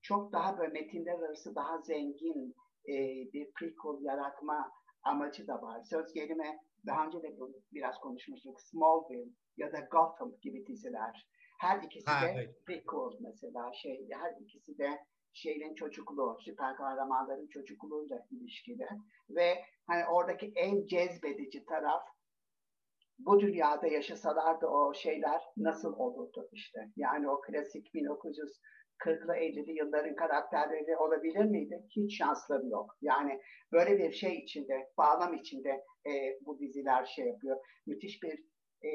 çok 0.02 0.34
daha 0.34 0.58
böyle 0.58 0.74
metinler 0.74 1.20
arası 1.20 1.56
daha 1.56 1.82
zengin 1.82 2.56
e, 2.88 2.94
bir 3.34 3.52
prequel 3.52 4.06
yaratma 4.06 4.72
amacı 5.04 5.48
da 5.48 5.62
var. 5.62 5.84
Söz 5.84 6.14
gelime 6.14 6.60
daha 6.86 7.06
önce 7.06 7.22
de 7.22 7.38
biraz 7.72 8.00
konuşmuştuk. 8.00 8.62
Smallville 8.62 9.32
ya 9.58 9.72
da 9.72 9.80
Gotham 9.80 10.32
gibi 10.42 10.68
diziler. 10.68 11.28
Her 11.60 11.84
ikisi 11.84 12.12
ha, 12.12 12.28
de 12.28 12.32
evet. 12.32 12.66
prequel 12.66 13.18
mesela 13.20 13.74
şey 13.74 14.08
her 14.12 14.42
ikisi 14.42 14.78
de 14.78 15.00
şeyin 15.34 15.76
çocukluğu, 15.76 16.38
süper 16.40 16.76
kahramanların 16.76 17.48
çocukluğuyla 17.48 18.28
ilişkili 18.32 18.88
ve 19.30 19.64
hani 19.88 20.06
oradaki 20.06 20.52
en 20.56 20.88
cezbedici 20.88 21.66
taraf 21.66 22.02
bu 23.20 23.40
dünyada 23.40 23.88
yaşasalardı 23.88 24.68
o 24.68 24.94
şeyler 24.94 25.42
nasıl 25.58 25.94
olurdu 25.94 26.50
işte. 26.52 26.80
Yani 26.96 27.30
o 27.30 27.42
klasik 27.42 27.88
1940'lı 27.94 29.34
50'li 29.34 29.78
yılların 29.78 30.16
karakterleri 30.16 30.98
olabilir 30.98 31.46
miydi? 31.46 31.84
Hiç 31.90 32.18
şansları 32.18 32.68
yok. 32.68 32.98
Yani 33.02 33.42
böyle 33.72 33.98
bir 33.98 34.12
şey 34.12 34.36
içinde, 34.36 34.90
bağlam 34.98 35.34
içinde 35.34 35.70
e, 36.08 36.12
bu 36.46 36.60
diziler 36.60 37.06
şey 37.06 37.26
yapıyor. 37.26 37.58
Müthiş 37.86 38.24
bir 38.24 38.44
e, 38.84 38.90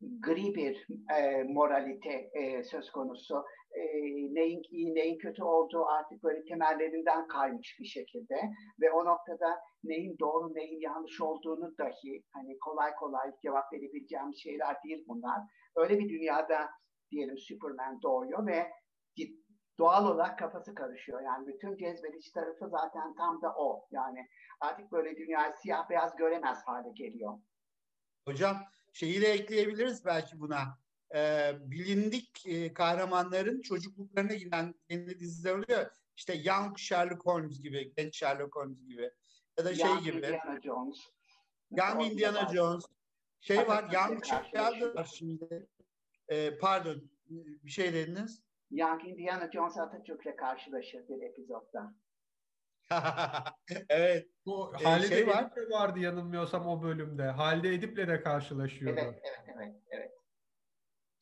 gri 0.00 0.54
bir 0.54 0.86
e, 1.18 1.42
moralite 1.42 2.30
e, 2.32 2.64
söz 2.64 2.90
konusu. 2.90 3.44
E, 3.72 3.82
neyin 4.34 4.62
iyi, 4.70 4.94
neyin 4.94 5.18
kötü 5.18 5.42
olduğu 5.42 5.86
artık 5.86 6.22
böyle 6.22 6.44
temellerinden 6.44 7.26
kaymış 7.26 7.76
bir 7.80 7.84
şekilde 7.84 8.34
ve 8.80 8.90
o 8.90 9.04
noktada 9.04 9.60
neyin 9.84 10.16
doğru, 10.20 10.54
neyin 10.54 10.80
yanlış 10.80 11.20
olduğunu 11.20 11.78
dahi 11.78 12.22
hani 12.32 12.58
kolay 12.58 12.94
kolay 12.94 13.32
cevap 13.42 13.72
verebileceğim 13.72 14.34
şeyler 14.34 14.76
değil 14.84 15.04
bunlar. 15.08 15.38
Öyle 15.76 15.98
bir 15.98 16.08
dünyada 16.08 16.68
diyelim 17.10 17.38
Superman 17.38 18.02
doğuyor 18.02 18.46
ve 18.46 18.70
doğal 19.78 20.06
olarak 20.06 20.38
kafası 20.38 20.74
karışıyor. 20.74 21.20
Yani 21.22 21.46
bütün 21.46 21.76
cezbedici 21.76 22.32
tarafı 22.32 22.68
zaten 22.68 23.14
tam 23.14 23.42
da 23.42 23.54
o. 23.56 23.86
Yani 23.90 24.26
artık 24.60 24.92
böyle 24.92 25.16
dünyayı 25.16 25.52
siyah 25.62 25.90
beyaz 25.90 26.16
göremez 26.16 26.58
hale 26.66 26.90
geliyor. 26.94 27.38
Hocam 28.28 28.56
şeyi 28.92 29.20
de 29.20 29.32
ekleyebiliriz 29.32 30.04
belki 30.04 30.40
buna. 30.40 30.78
Ee, 31.14 31.52
bilindik 31.60 32.46
e, 32.46 32.74
kahramanların 32.74 33.62
çocukluklarına 33.62 34.34
giden 34.34 34.74
yeni 34.88 35.20
diziler 35.20 35.54
oluyor. 35.54 35.86
İşte 36.16 36.34
Young 36.34 36.78
Sherlock 36.78 37.26
Holmes 37.26 37.62
gibi, 37.62 37.92
genç 37.96 38.16
Sherlock 38.16 38.56
Holmes 38.56 38.86
gibi. 38.86 39.10
Ya 39.58 39.64
da 39.64 39.74
şey 39.74 39.86
Young 39.86 40.02
gibi. 40.04 40.16
Indiana 40.16 40.60
Jones. 40.60 40.98
Young 41.70 42.12
Indiana 42.12 42.48
Jones. 42.54 42.84
Şey 43.40 43.68
var, 43.68 43.90
Young 43.92 44.24
Sherlock 44.24 44.96
var 44.96 45.10
şimdi. 45.14 45.68
Ee, 46.28 46.58
pardon, 46.58 47.10
bir 47.64 47.70
şey 47.70 47.92
dediniz. 47.92 48.42
Young 48.70 49.04
Indiana 49.04 49.50
Jones 49.52 49.78
Atatürk'le 49.78 50.36
karşılaşır 50.36 51.08
bir 51.08 51.22
epizodda. 51.22 51.94
evet. 53.88 54.28
Bu 54.46 54.72
Halide 54.84 55.08
şey 55.08 55.26
var. 55.26 55.42
Edip'le 55.44 55.70
vardı 55.70 55.98
yanılmıyorsam 55.98 56.66
o 56.66 56.82
bölümde. 56.82 57.22
Halide 57.22 57.74
Edip'le 57.74 58.08
de 58.08 58.22
karşılaşıyordu. 58.22 59.00
Evet, 59.00 59.22
evet, 59.24 59.56
evet, 59.56 59.74
evet. 59.90 60.12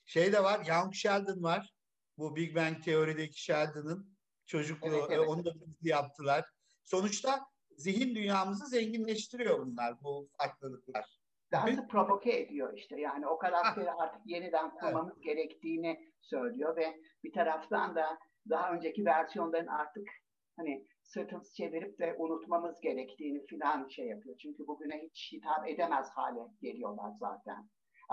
Şey 0.05 0.33
de 0.33 0.43
var, 0.45 0.67
Young 0.67 0.95
Sheldon 0.95 1.43
var. 1.43 1.75
Bu 2.19 2.37
Big 2.37 2.57
Bang 2.57 2.85
teorideki 2.85 3.43
Sheldon'ın 3.43 4.17
çocukluğu. 4.47 4.99
Evet, 4.99 5.11
evet. 5.11 5.29
Onu 5.29 5.45
da 5.45 5.53
yaptılar. 5.83 6.45
Sonuçta 6.85 7.47
zihin 7.77 8.15
dünyamızı 8.15 8.67
zenginleştiriyor 8.67 9.67
bunlar, 9.67 10.03
bu 10.03 10.29
farklılıklar. 10.39 11.19
Daha 11.53 11.77
da 11.77 11.87
provoke 11.87 12.41
ediyor 12.41 12.73
işte. 12.77 13.01
Yani 13.01 13.27
o 13.27 13.39
karakteri 13.39 13.91
artık 13.91 14.21
yeniden 14.27 14.71
kurmamız 14.75 15.15
evet. 15.15 15.25
gerektiğini 15.25 16.13
söylüyor 16.21 16.77
ve 16.77 17.01
bir 17.25 17.33
taraftan 17.33 17.97
da 17.97 18.19
daha 18.51 18.73
önceki 18.73 19.05
versiyonların 19.05 19.67
artık 19.67 20.09
hani 20.57 20.87
sırtımızı 21.09 21.55
çevirip 21.55 21.99
de 21.99 22.16
unutmamız 22.18 22.81
gerektiğini 22.81 23.47
filan 23.47 23.88
şey 23.88 24.07
yapıyor. 24.07 24.37
Çünkü 24.42 24.66
bugüne 24.66 25.03
hiç 25.03 25.33
hitap 25.33 25.68
edemez 25.68 26.09
hale 26.14 26.40
geliyorlar 26.61 27.12
zaten. 27.21 27.68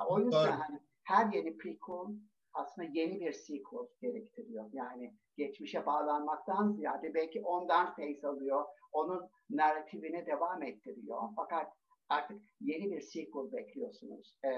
O 0.07 0.19
yüzden 0.19 0.51
hani 0.51 0.79
her 1.03 1.33
yeni 1.33 1.57
prequel 1.57 2.15
aslında 2.53 2.87
yeni 2.93 3.19
bir 3.19 3.33
sequel 3.33 3.87
gerektiriyor. 4.01 4.69
Yani 4.73 5.13
geçmişe 5.37 5.85
bağlanmaktan 5.85 6.71
ziyade 6.71 7.13
belki 7.13 7.41
ondan 7.41 7.95
face 7.95 8.27
alıyor, 8.27 8.65
onun 8.91 9.29
narratifine 9.49 10.25
devam 10.25 10.63
ettiriyor. 10.63 11.21
Fakat 11.35 11.67
artık 12.09 12.41
yeni 12.61 12.91
bir 12.91 13.01
sequel 13.01 13.51
bekliyorsunuz. 13.51 14.35
Ee, 14.45 14.49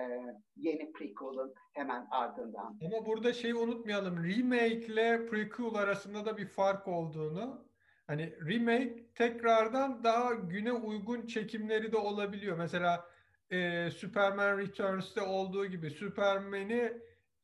yeni 0.56 0.92
prequel'ın 0.92 1.54
hemen 1.74 2.08
ardından. 2.12 2.80
Ama 2.86 3.06
burada 3.06 3.34
şeyi 3.34 3.56
unutmayalım. 3.56 4.24
Remake 4.24 4.86
ile 4.86 5.26
prequel 5.26 5.76
arasında 5.76 6.26
da 6.26 6.38
bir 6.38 6.48
fark 6.48 6.88
olduğunu 6.88 7.67
Hani 8.08 8.34
remake 8.50 9.14
tekrardan 9.16 10.04
daha 10.04 10.34
güne 10.34 10.72
uygun 10.72 11.28
çekimleri 11.28 11.92
de 11.92 11.98
olabiliyor. 11.98 12.58
Mesela 12.58 13.06
e, 13.52 13.90
Superman 13.92 14.58
Returns'te 14.58 15.22
olduğu 15.22 15.66
gibi 15.66 15.90
Superman'i 15.90 16.94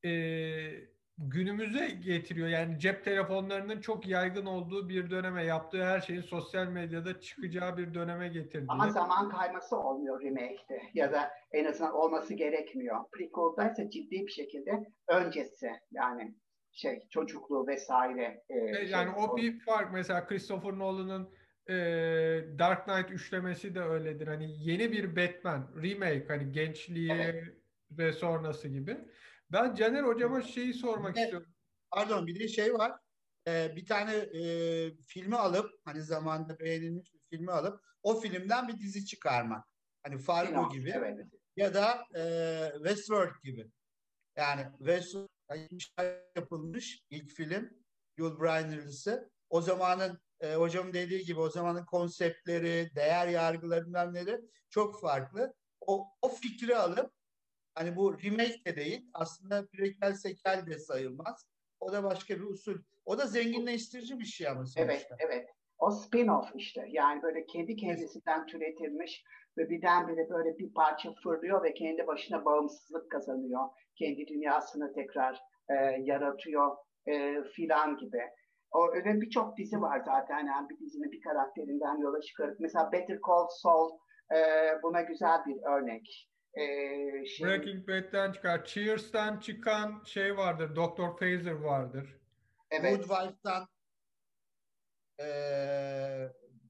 e, 0.06 0.14
günümüze 1.18 1.88
getiriyor. 1.88 2.48
Yani 2.48 2.80
cep 2.80 3.06
telefonlarının 3.06 3.82
çok 3.82 4.08
yaygın 4.08 4.46
olduğu 4.46 4.90
bir 4.90 5.10
döneme, 5.10 5.44
yaptığı 5.44 5.86
her 5.86 6.02
şeyin 6.02 6.22
sosyal 6.22 6.68
medyada 6.68 7.20
çıkacağı 7.20 7.78
bir 7.78 7.94
döneme 7.94 8.28
getirdi. 8.28 8.66
Ama 8.68 8.90
zaman 8.90 9.30
kayması 9.30 9.78
olmuyor 9.78 10.22
remake'de 10.22 10.82
ya 10.94 11.12
da 11.12 11.32
en 11.52 11.66
azından 11.66 11.94
olması 11.94 12.34
gerekmiyor. 12.34 12.98
Prequel'da 13.12 13.72
ise 13.72 13.90
ciddi 13.90 14.28
bir 14.28 14.32
şekilde 14.32 14.92
öncesi 15.08 15.72
yani 15.92 16.36
şey 16.74 17.08
çocukluğu 17.10 17.68
vesaire. 17.68 18.44
E, 18.50 18.58
e 18.58 18.86
yani 18.90 19.14
şey, 19.14 19.24
o 19.24 19.38
bir 19.38 19.60
fark 19.60 19.94
mesela 19.94 20.28
Christopher 20.28 20.80
Nolan'ın 20.80 21.30
e, 21.70 21.76
Dark 22.60 22.86
Knight 22.86 23.12
üçlemesi 23.12 23.76
de 23.76 23.80
öyledir. 23.80 24.28
Hani 24.28 24.64
yeni 24.70 24.92
bir 24.92 25.16
Batman 25.16 25.72
remake 25.84 26.26
hani 26.28 26.52
gençliği 26.52 27.12
evet. 27.12 27.44
ve 27.92 28.14
sonrası 28.14 28.68
gibi. 28.68 28.98
Ben 29.52 29.76
Caner 29.76 30.04
hocama 30.04 30.42
şeyi 30.42 30.74
sormak 30.74 31.16
bir 31.16 31.22
istiyorum. 31.22 31.54
Pardon 31.92 32.28
bir 32.28 32.40
de 32.40 32.48
şey 32.48 32.74
var. 32.74 32.92
Ee, 33.48 33.76
bir 33.76 33.86
tane 33.86 34.16
e, 34.16 34.42
filmi 35.08 35.36
alıp 35.36 35.72
hani 35.86 36.02
zamanında 36.02 36.60
beğenilmiş 36.60 37.14
bir 37.14 37.20
filmi 37.30 37.52
alıp 37.52 37.82
o 38.04 38.20
filmden 38.20 38.68
bir 38.68 38.80
dizi 38.80 39.06
çıkarmak. 39.06 39.66
Hani 40.04 40.18
Fargo 40.18 40.70
gibi. 40.70 40.94
Evet. 40.96 41.18
Ya 41.56 41.74
da 41.74 42.06
e, 42.16 42.24
Westworld 42.74 43.36
gibi. 43.44 43.72
Yani 44.38 44.66
Westworld 44.78 45.33
yapılmış 46.36 47.04
ilk 47.10 47.30
film 47.30 47.70
Yul 48.18 48.40
Brynner'lısı. 48.40 49.32
O 49.50 49.62
zamanın 49.62 50.20
e, 50.40 50.54
hocamın 50.54 50.94
dediği 50.94 51.26
gibi 51.26 51.40
o 51.40 51.50
zamanın 51.50 51.86
konseptleri, 51.86 52.92
değer 52.96 53.28
yargılarından 53.28 54.14
neleri 54.14 54.42
çok 54.70 55.02
farklı. 55.02 55.54
O, 55.82 56.08
o 56.22 56.30
fikri 56.30 56.78
alıp 56.78 57.14
Hani 57.76 57.96
bu 57.96 58.18
remake 58.24 58.66
de 58.66 58.76
değil. 58.76 59.10
Aslında 59.14 59.68
prequel 59.68 60.14
sequel 60.14 60.66
de 60.68 60.80
sayılmaz. 60.80 61.46
O 61.80 61.94
da 61.94 62.04
başka 62.04 62.36
bir 62.36 62.44
usul. 62.44 62.78
O 63.06 63.18
da 63.18 63.26
zenginleştirici 63.26 64.20
bir 64.20 64.26
şey 64.26 64.48
ama 64.48 64.66
sonuçta. 64.66 64.82
Evet, 64.84 65.08
evet. 65.20 65.50
O 65.78 65.90
spin-off 65.90 66.52
işte. 66.56 66.86
Yani 66.90 67.22
böyle 67.22 67.46
kendi 67.46 67.76
kendisinden 67.76 68.46
türetilmiş 68.46 69.24
ve 69.58 69.70
birdenbire 69.70 70.30
böyle 70.30 70.58
bir 70.58 70.74
parça 70.74 71.14
fırlıyor 71.24 71.64
ve 71.64 71.74
kendi 71.74 72.08
başına 72.08 72.46
bağımsızlık 72.46 73.12
kazanıyor. 73.12 73.62
Kendi 73.96 74.28
dünyasını 74.28 74.94
tekrar 74.94 75.42
e, 75.70 75.74
yaratıyor 76.02 76.78
e, 77.08 77.44
filan 77.44 77.98
gibi. 77.98 78.22
O 78.72 78.96
öyle 78.96 79.22
birçok 79.22 79.58
dizi 79.58 79.82
var 79.82 80.02
zaten. 80.06 80.46
Yani 80.46 80.70
bir 80.70 80.80
dizinin 80.80 81.12
bir 81.12 81.22
karakterinden 81.22 81.98
yola 81.98 82.22
çıkarıp 82.22 82.60
mesela 82.60 82.92
Better 82.92 83.20
Call 83.28 83.48
Saul 83.62 83.98
e, 84.36 84.38
buna 84.84 85.02
güzel 85.02 85.46
bir 85.46 85.58
örnek. 85.78 86.30
E, 86.54 86.66
şey, 87.26 87.48
Breaking 87.48 87.88
Bad'den 87.88 88.32
çıkar. 88.32 88.66
Cheers'ten 88.66 89.40
çıkan 89.40 90.04
şey 90.06 90.38
vardır. 90.38 90.76
Dr. 90.76 91.18
Phaser 91.18 91.52
vardır. 91.52 92.20
Evet. 92.72 92.98
Good 92.98 93.04
Wife'dan 93.04 93.68
e, 95.20 95.28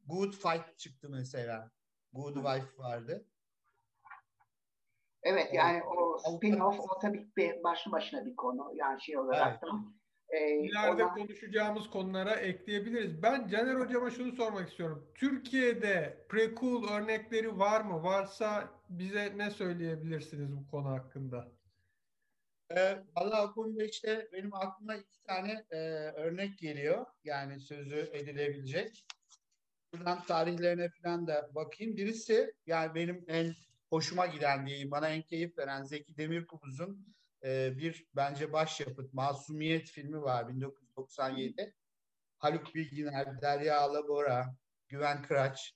Good 0.07 0.33
Fight 0.33 0.77
çıktı 0.77 1.09
mesela. 1.09 1.71
Good 2.13 2.35
Wife 2.35 2.77
vardı. 2.77 3.25
Evet 5.23 5.53
yani 5.53 5.83
o 5.83 6.17
spin-off 6.17 6.79
o 6.79 6.99
tabii 6.99 7.27
başlı 7.63 7.91
başına 7.91 8.25
bir 8.25 8.35
konu 8.35 8.71
yani 8.75 9.01
şey 9.01 9.17
olarak 9.17 9.51
evet. 9.51 9.61
da. 9.61 9.67
Ee, 10.29 10.59
İleride 10.59 11.05
ona... 11.05 11.13
konuşacağımız 11.13 11.89
konulara 11.89 12.35
ekleyebiliriz. 12.35 13.23
Ben 13.23 13.47
Caner 13.47 13.75
Hocam'a 13.75 14.09
şunu 14.09 14.31
sormak 14.31 14.69
istiyorum. 14.69 15.11
Türkiye'de 15.15 16.25
prequel 16.29 16.91
örnekleri 16.91 17.59
var 17.59 17.81
mı? 17.81 18.03
Varsa 18.03 18.69
bize 18.89 19.37
ne 19.37 19.49
söyleyebilirsiniz 19.51 20.57
bu 20.57 20.67
konu 20.67 20.89
hakkında? 20.89 21.51
E, 22.69 23.03
Valla 23.15 23.47
o 23.47 23.53
konuda 23.53 23.83
işte 23.83 24.29
benim 24.31 24.53
aklıma 24.53 24.95
iki 24.95 25.23
tane 25.23 25.65
e, 25.71 25.77
örnek 26.11 26.57
geliyor. 26.57 27.05
Yani 27.23 27.59
sözü 27.59 28.09
edilebilecek. 28.13 29.05
Buradan 29.93 30.23
tarihlerine 30.23 30.89
falan 30.89 31.27
da 31.27 31.49
bakayım. 31.55 31.97
Birisi 31.97 32.53
yani 32.65 32.95
benim 32.95 33.25
en 33.27 33.53
hoşuma 33.89 34.25
giden 34.25 34.67
diyeyim, 34.67 34.91
bana 34.91 35.09
en 35.09 35.21
keyif 35.21 35.57
veren 35.57 35.83
Zeki 35.83 36.17
Demirkubuz'un 36.17 37.15
e, 37.43 37.77
bir 37.77 38.05
bence 38.15 38.53
başyapıt 38.53 39.13
Masumiyet 39.13 39.89
filmi 39.89 40.21
var 40.21 40.47
1997. 40.47 41.73
Haluk 42.37 42.75
Bilginer, 42.75 43.41
Derya 43.41 43.79
Alabora, 43.79 44.55
Güven 44.87 45.21
Kıraç. 45.21 45.73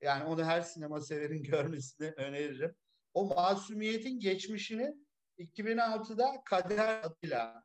Yani 0.00 0.24
onu 0.24 0.44
her 0.44 0.60
sinema 0.60 1.00
severin 1.00 1.42
görmesini 1.50 2.10
öneririm. 2.10 2.74
O 3.14 3.24
masumiyetin 3.24 4.20
geçmişini 4.20 4.94
2006'da 5.38 6.42
Kader 6.44 7.02
adıyla 7.02 7.64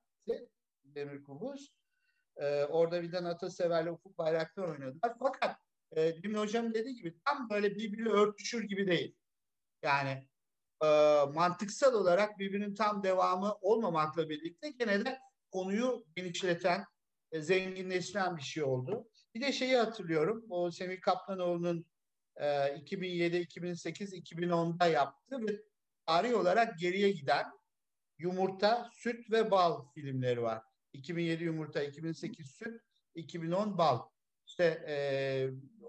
Demir 0.84 1.24
Kubuz. 1.24 1.74
Ee, 2.38 2.66
orada 2.66 3.02
Vildan 3.02 3.26
Atasever'le 3.26 3.92
Ufuk 3.92 4.18
Bayraktar 4.18 4.64
oynadılar. 4.64 5.16
Fakat 5.20 5.58
e, 5.96 6.24
Demin 6.24 6.38
Hocam 6.38 6.74
dediği 6.74 6.96
gibi 6.96 7.16
tam 7.26 7.50
böyle 7.50 7.76
birbiri 7.76 8.10
örtüşür 8.10 8.64
gibi 8.64 8.88
değil. 8.88 9.16
Yani 9.84 10.28
e, 10.84 10.88
mantıksal 11.34 11.94
olarak 11.94 12.40
birbirinin 12.40 12.76
tam 12.76 13.04
devamı 13.04 13.58
olmamakla 13.62 14.30
birlikte 14.30 14.70
gene 14.70 15.06
de 15.06 15.20
konuyu 15.52 16.06
genişleten, 16.16 16.86
e, 17.32 17.42
zenginleştiren 17.42 18.38
bir 18.38 18.42
şey 18.42 18.64
oldu. 18.64 19.10
Bir 19.36 19.42
de 19.42 19.52
şeyi 19.52 19.76
hatırlıyorum. 19.76 20.46
O 20.50 20.72
Semih 20.72 21.02
Kaplanoğlu'nun 21.02 21.86
e, 22.38 22.76
2007, 22.76 23.38
2008, 23.38 24.14
2010'da 24.14 24.88
yaptığı 24.88 25.42
ve 25.48 25.62
tarih 26.06 26.34
olarak 26.34 26.80
geriye 26.80 27.12
giden 27.12 27.46
Yumurta, 28.18 28.90
Süt 28.94 29.32
ve 29.32 29.52
Bal 29.52 29.86
filmleri 29.94 30.42
var. 30.42 30.64
2007 30.94 31.44
Yumurta, 31.44 31.84
2008 31.84 32.52
Süt, 32.52 32.82
2010 33.16 33.78
Bal. 33.78 34.11
İşte 34.62 34.86
e, 34.88 34.96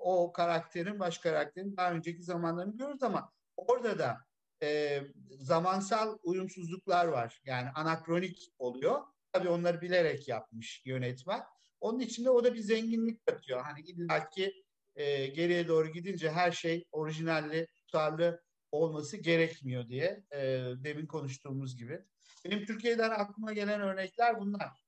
o 0.00 0.32
karakterin, 0.32 1.00
baş 1.00 1.18
karakterin 1.18 1.76
daha 1.76 1.92
önceki 1.92 2.22
zamanlarını 2.22 2.72
görüyoruz 2.72 3.02
ama 3.02 3.32
orada 3.56 3.98
da 3.98 4.18
e, 4.62 5.00
zamansal 5.30 6.18
uyumsuzluklar 6.22 7.06
var. 7.06 7.40
Yani 7.44 7.68
anakronik 7.74 8.52
oluyor. 8.58 9.00
Tabii 9.32 9.48
onları 9.48 9.80
bilerek 9.80 10.28
yapmış 10.28 10.82
yönetmen. 10.84 11.42
Onun 11.80 12.00
içinde 12.00 12.30
o 12.30 12.44
da 12.44 12.54
bir 12.54 12.60
zenginlik 12.60 13.26
katıyor. 13.26 13.60
Hani 13.60 13.80
illaki 13.80 14.52
e, 14.94 15.26
geriye 15.26 15.68
doğru 15.68 15.88
gidince 15.88 16.30
her 16.30 16.52
şey 16.52 16.84
orijinalli, 16.92 17.66
tutarlı 17.74 18.42
olması 18.70 19.16
gerekmiyor 19.16 19.88
diye 19.88 20.24
e, 20.34 20.40
demin 20.76 21.06
konuştuğumuz 21.06 21.76
gibi. 21.76 22.00
Benim 22.44 22.66
Türkiye'den 22.66 23.10
aklıma 23.10 23.52
gelen 23.52 23.80
örnekler 23.80 24.40
bunlar. 24.40 24.81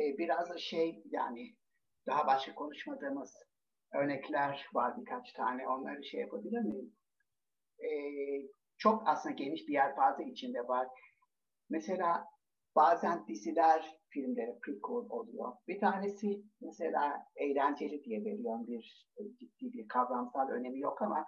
Ee, 0.00 0.18
biraz 0.18 0.50
da 0.50 0.58
şey 0.58 1.02
yani 1.10 1.56
daha 2.06 2.26
başka 2.26 2.54
konuşmadığımız 2.54 3.34
örnekler 3.94 4.68
var 4.74 4.94
birkaç 5.00 5.32
tane. 5.32 5.68
Onları 5.68 6.04
şey 6.04 6.20
yapabilir 6.20 6.60
miyim? 6.60 6.92
Ee, 7.78 7.88
çok 8.78 9.02
aslında 9.06 9.34
geniş 9.34 9.68
bir 9.68 9.72
yer 9.72 9.96
fazla 9.96 10.22
içinde 10.22 10.68
var. 10.68 10.88
Mesela 11.70 12.24
bazen 12.76 13.26
diziler 13.26 13.98
filmlere 14.08 14.58
prequel 14.62 15.10
oluyor. 15.10 15.52
Bir 15.68 15.80
tanesi 15.80 16.42
mesela 16.60 17.26
eğlenceli 17.36 18.04
diye 18.04 18.24
veriyorum 18.24 18.66
bir 18.66 19.08
ciddi 19.38 19.72
bir 19.72 19.88
kavramsal 19.88 20.48
önemi 20.48 20.80
yok 20.80 21.02
ama 21.02 21.26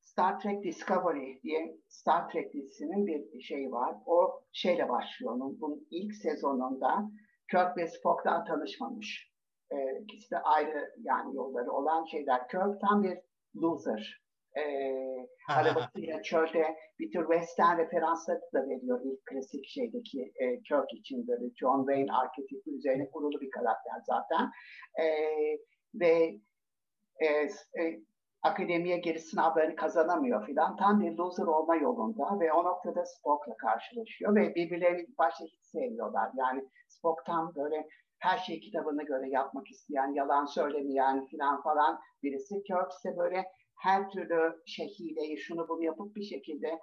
Star 0.00 0.40
Trek 0.40 0.64
Discovery 0.64 1.42
diye 1.42 1.76
Star 1.88 2.30
Trek 2.30 2.54
dizisinin 2.54 3.06
bir 3.06 3.40
şeyi 3.40 3.72
var. 3.72 3.96
O 4.06 4.42
şeyle 4.52 4.88
başlıyor. 4.88 5.32
Onun 5.32 5.60
bunun 5.60 5.86
ilk 5.90 6.14
sezonunda 6.14 7.10
Kirk 7.50 7.76
ve 7.76 7.86
Spock'tan 7.86 8.44
tanışmamış. 8.44 9.32
Ee, 9.72 9.98
ikisi 9.98 10.30
de 10.30 10.38
ayrı 10.38 10.94
yani 10.98 11.36
yolları 11.36 11.72
olan 11.72 12.04
şeyler. 12.04 12.48
Kirk 12.48 12.80
tam 12.80 13.02
bir 13.02 13.18
loser. 13.56 14.22
Ee, 14.56 15.28
arabasıyla 15.48 16.22
çölde 16.22 16.76
bir 16.98 17.10
tür 17.10 17.26
western 17.26 17.78
referansları 17.78 18.40
da 18.54 18.68
veriyor 18.68 19.00
ilk 19.04 19.26
klasik 19.26 19.66
şeydeki 19.66 20.32
e, 20.36 20.62
Kirk 20.62 20.92
için 20.92 21.28
böyle 21.28 21.54
John 21.54 21.86
Wayne 21.86 22.12
arketipi 22.12 22.70
üzerine 22.70 23.10
kurulu 23.10 23.40
bir 23.40 23.50
karakter 23.50 24.00
zaten. 24.06 24.50
Ee, 25.00 25.58
ve 25.94 26.40
e, 27.20 27.26
e, 27.82 28.02
akademiye 28.42 28.98
geri 28.98 29.20
sınavlarını 29.20 29.76
kazanamıyor 29.76 30.46
filan. 30.46 30.76
Tam 30.76 31.00
bir 31.00 31.12
loser 31.12 31.44
olma 31.44 31.76
yolunda 31.76 32.40
ve 32.40 32.52
o 32.52 32.64
noktada 32.64 33.04
Spock'la 33.04 33.56
karşılaşıyor 33.56 34.34
ve 34.34 34.54
birbirlerini 34.54 35.06
başta 35.18 35.44
hiç 35.44 35.61
sevmiyorlar. 35.72 36.30
Yani 36.36 36.68
Spock 36.88 37.26
tam 37.26 37.54
böyle 37.54 37.88
her 38.18 38.38
şeyi 38.38 38.60
kitabına 38.60 39.02
göre 39.02 39.28
yapmak 39.28 39.70
isteyen, 39.70 40.14
yalan 40.14 40.44
söylemeyen 40.44 41.26
filan 41.26 41.62
falan 41.62 42.00
birisi. 42.22 42.62
Kirk 42.62 42.92
ise 42.92 43.16
böyle 43.16 43.44
her 43.80 44.10
türlü 44.10 44.62
şey 44.66 44.88
hileyi, 44.88 45.38
şunu 45.38 45.68
bunu 45.68 45.84
yapıp 45.84 46.16
bir 46.16 46.24
şekilde 46.24 46.78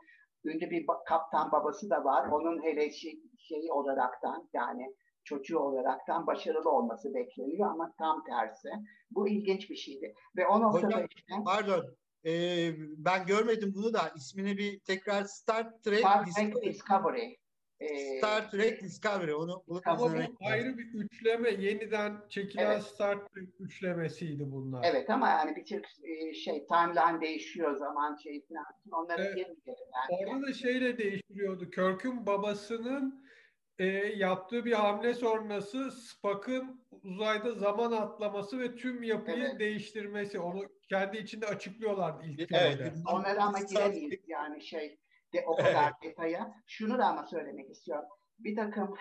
ünlü 0.45 0.69
bir 0.69 0.85
kaptan 1.07 1.51
babası 1.51 1.89
da 1.89 2.03
var. 2.03 2.29
Onun 2.31 2.63
hele 2.63 2.91
şey, 2.91 3.19
şeyi 3.37 3.71
olaraktan 3.71 4.49
yani 4.53 4.95
çocuğu 5.23 5.59
olaraktan 5.59 6.27
başarılı 6.27 6.69
olması 6.69 7.13
bekleniyor 7.13 7.71
ama 7.71 7.93
tam 7.97 8.23
tersi. 8.23 8.69
Bu 9.11 9.29
ilginç 9.29 9.69
bir 9.69 9.75
şeydi. 9.75 10.13
Ve 10.37 10.47
o 10.47 10.61
noktada 10.61 10.87
Hocam, 10.87 11.05
işte... 11.15 11.33
Pardon. 11.45 11.85
Ee, 12.25 12.71
ben 12.97 13.25
görmedim 13.25 13.73
bunu 13.75 13.93
da. 13.93 14.01
ismini 14.15 14.57
bir 14.57 14.79
tekrar 14.79 15.23
Star 15.23 15.81
Trek, 15.83 15.99
Star 15.99 16.25
Trek 16.25 16.63
Discovery. 16.63 17.35
Ee, 17.79 18.17
Star 18.17 18.51
Trek 18.51 18.81
Discovery 18.81 19.33
onu 19.33 19.63
Ama 19.85 19.99
bu 19.99 20.45
ayrı 20.45 20.77
bir 20.77 20.93
üçleme 20.93 21.49
yeniden 21.49 22.17
çekilen 22.29 22.71
evet. 22.71 22.83
Star 22.83 23.27
Trek 23.27 23.49
üçlemesiydi 23.59 24.51
bunlar. 24.51 24.83
Evet 24.83 25.09
ama 25.09 25.29
yani 25.29 25.55
bir 25.55 25.65
tür 25.65 25.83
e, 26.03 26.33
şey 26.33 26.67
timeline 26.67 27.21
değişiyor 27.21 27.77
zaman 27.77 28.15
şey 28.15 28.45
falan 28.47 28.65
onları 28.91 29.23
evet. 29.23 29.47
Yani. 29.67 30.29
Orada 30.29 30.47
da 30.47 30.53
şeyle 30.53 30.97
değiştiriyordu. 30.97 31.69
Kirk'ün 31.69 32.25
babasının 32.25 33.25
e, 33.79 33.85
yaptığı 34.15 34.65
bir 34.65 34.73
hamle 34.73 35.13
sonrası 35.13 35.91
Spock'ın 35.91 36.81
uzayda 37.03 37.51
zaman 37.51 37.91
atlaması 37.91 38.59
ve 38.59 38.75
tüm 38.75 39.03
yapıyı 39.03 39.45
evet. 39.49 39.59
değiştirmesi. 39.59 40.39
Onu 40.39 40.61
kendi 40.89 41.17
içinde 41.17 41.45
açıklıyorlardı 41.45 42.25
ilk 42.25 42.51
evet. 42.51 42.77
filmde. 42.77 42.93
Onlara 43.13 43.43
ama 43.43 43.59
giremeyiz 43.59 44.19
yani 44.27 44.61
şey 44.61 44.99
de 45.33 45.43
o 45.47 45.55
kadar 45.55 45.93
detaya. 46.03 46.53
Şunu 46.67 46.97
da 46.97 47.05
ama 47.05 47.23
söylemek 47.23 47.69
istiyorum. 47.69 48.09
Bir 48.39 48.55
takım 48.55 48.95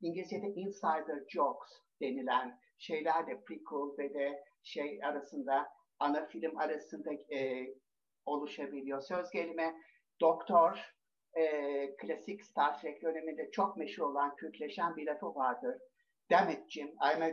İngilizce'de 0.00 0.46
insider 0.46 1.24
jokes 1.28 1.70
denilen 2.00 2.58
şeyler 2.78 3.26
de 3.26 3.40
prequel 3.44 3.98
ve 3.98 4.14
de 4.14 4.44
şey 4.62 5.00
arasında 5.04 5.68
ana 5.98 6.26
film 6.26 6.58
arasında 6.58 7.12
e, 7.34 7.66
oluşabiliyor. 8.26 9.00
Söz 9.00 9.30
gelime 9.30 9.74
doktor 10.20 10.78
e, 11.34 11.96
klasik 11.96 12.44
Star 12.44 12.80
Trek 12.80 13.02
döneminde 13.02 13.50
çok 13.50 13.76
meşhur 13.76 14.04
olan 14.04 14.36
Kürtleşen 14.36 14.96
bir 14.96 15.06
lafı 15.06 15.34
vardır. 15.34 15.78
Damn 16.30 16.50
it 16.50 16.70
Jim, 16.70 16.88
I'm 16.88 17.22
a, 17.22 17.30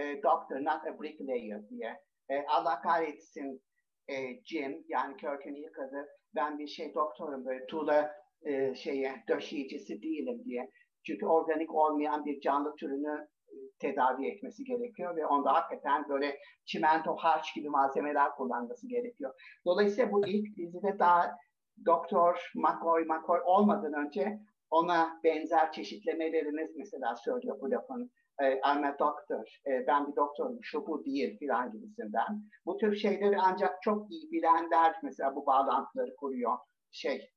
a 0.00 0.22
doctor, 0.22 0.60
not 0.60 0.86
a 0.86 1.02
bricklayer 1.02 1.68
diye. 1.68 2.00
E, 2.28 2.46
Allah 2.46 2.80
kahretsin 2.80 3.62
e, 4.10 4.40
Jim, 4.44 4.84
yani 4.88 5.16
Kirk'ün 5.16 5.54
ilk 5.54 5.78
adı, 5.78 6.08
ben 6.34 6.58
bir 6.58 6.66
şey 6.66 6.94
doktorum 6.94 7.44
böyle 7.46 7.66
tuğla 7.66 8.12
e, 8.42 8.74
şeye 8.74 9.24
döşeyicisi 9.28 10.02
değilim 10.02 10.44
diye. 10.44 10.70
Çünkü 11.06 11.26
organik 11.26 11.74
olmayan 11.74 12.24
bir 12.24 12.40
canlı 12.40 12.74
türünü 12.76 13.28
e, 13.48 13.54
tedavi 13.78 14.26
etmesi 14.26 14.64
gerekiyor 14.64 15.16
ve 15.16 15.26
onda 15.26 15.52
hakikaten 15.52 16.08
böyle 16.08 16.38
çimento, 16.64 17.16
harç 17.16 17.54
gibi 17.54 17.68
malzemeler 17.68 18.30
kullanması 18.30 18.88
gerekiyor. 18.88 19.34
Dolayısıyla 19.66 20.12
bu 20.12 20.26
ilk 20.26 20.56
dizide 20.56 20.98
daha 20.98 21.36
Doktor 21.86 22.50
McCoy 22.54 23.04
McCoy 23.04 23.40
olmadan 23.44 23.92
önce 23.92 24.40
ona 24.70 25.20
benzer 25.24 25.72
çeşitlemeleriniz 25.72 26.76
mesela 26.76 27.16
söylüyor 27.16 27.60
bu 27.60 27.70
lafın. 27.70 28.10
E, 28.42 28.52
I'm 28.52 28.84
a 28.84 28.98
doctor, 28.98 29.60
e, 29.66 29.86
ben 29.86 30.10
bir 30.10 30.16
doktorum, 30.16 30.58
şu 30.62 30.86
bu 30.86 31.04
değil 31.04 31.38
filan 31.38 31.72
gibisinden. 31.72 32.42
Bu 32.66 32.76
tür 32.76 32.96
şeyleri 32.96 33.38
ancak 33.38 33.82
çok 33.82 34.10
iyi 34.10 34.32
bilenler 34.32 34.96
mesela 35.02 35.36
bu 35.36 35.46
bağlantıları 35.46 36.16
kuruyor. 36.16 36.58
Şey, 36.90 37.30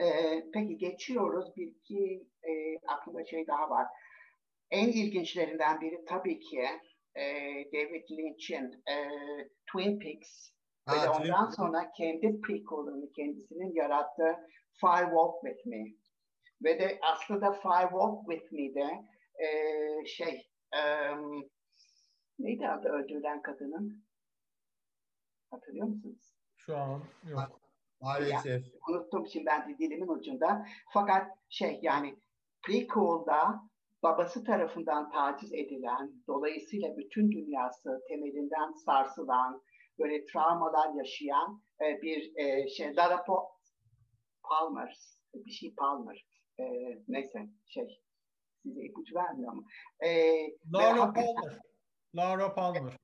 e, 0.00 0.06
peki 0.52 0.78
geçiyoruz. 0.78 1.56
Bir 1.56 1.66
iki 1.66 2.26
e, 2.42 2.78
aklımda 2.86 3.24
şey 3.24 3.46
daha 3.46 3.70
var. 3.70 3.86
En 4.70 4.88
ilginçlerinden 4.88 5.80
biri 5.80 6.04
tabii 6.04 6.40
ki 6.40 6.64
e, 7.14 7.24
David 7.72 8.10
Lynch'in 8.10 8.82
e, 8.90 8.96
Twin 9.66 9.98
Peaks 9.98 10.50
ve 10.90 11.02
de 11.02 11.10
ondan 11.10 11.50
sonra 11.50 11.92
kendi 11.92 12.40
prequel'ını 12.40 13.12
kendisinin 13.12 13.74
yarattığı 13.74 14.36
Fire 14.80 15.04
Walk 15.04 15.34
With 15.44 15.66
Me. 15.66 15.84
Ve 16.64 16.78
de 16.78 16.98
aslında 17.02 17.52
Fire 17.52 17.90
Walk 17.90 18.30
With 18.30 18.52
Me'de 18.52 19.04
e, 19.38 20.06
şey 20.06 20.50
um, 20.74 21.50
neydi 22.38 22.68
adı 22.68 22.88
öldürülen 22.88 23.42
kadının? 23.42 24.04
Hatırlıyor 25.50 25.86
musunuz? 25.86 26.36
Şu 26.56 26.76
an 26.76 27.02
yok. 27.30 27.60
Maalesef. 28.00 28.64
unuttum 28.88 29.26
şimdi 29.26 29.46
ben 29.46 29.68
de 29.68 29.78
dilimin 29.78 30.08
ucunda. 30.08 30.66
Fakat 30.92 31.38
şey 31.48 31.78
yani 31.82 32.16
prequel'da 32.62 33.62
babası 34.02 34.44
tarafından 34.44 35.10
taciz 35.10 35.52
edilen, 35.52 36.12
dolayısıyla 36.26 36.96
bütün 36.96 37.32
dünyası 37.32 38.02
temelinden 38.08 38.72
sarsılan, 38.72 39.62
böyle 39.98 40.24
travmalar 40.24 40.94
yaşayan 40.94 41.62
e, 41.80 42.02
bir 42.02 42.36
e, 42.36 42.68
şey, 42.68 42.96
Lara 42.96 43.24
Palmer, 44.42 44.96
bir 45.34 45.50
şey 45.50 45.74
Palmer, 45.74 46.26
e, 46.60 46.64
neyse 47.08 47.48
şey, 47.66 48.00
size 48.66 48.82
ipucu 48.82 49.14
vermiyor 49.14 49.52
mu? 49.52 49.64
E, 50.04 50.10
Laura 50.74 51.12
Palmer. 51.12 51.58
Laura 52.16 52.54
Palmer. 52.54 52.96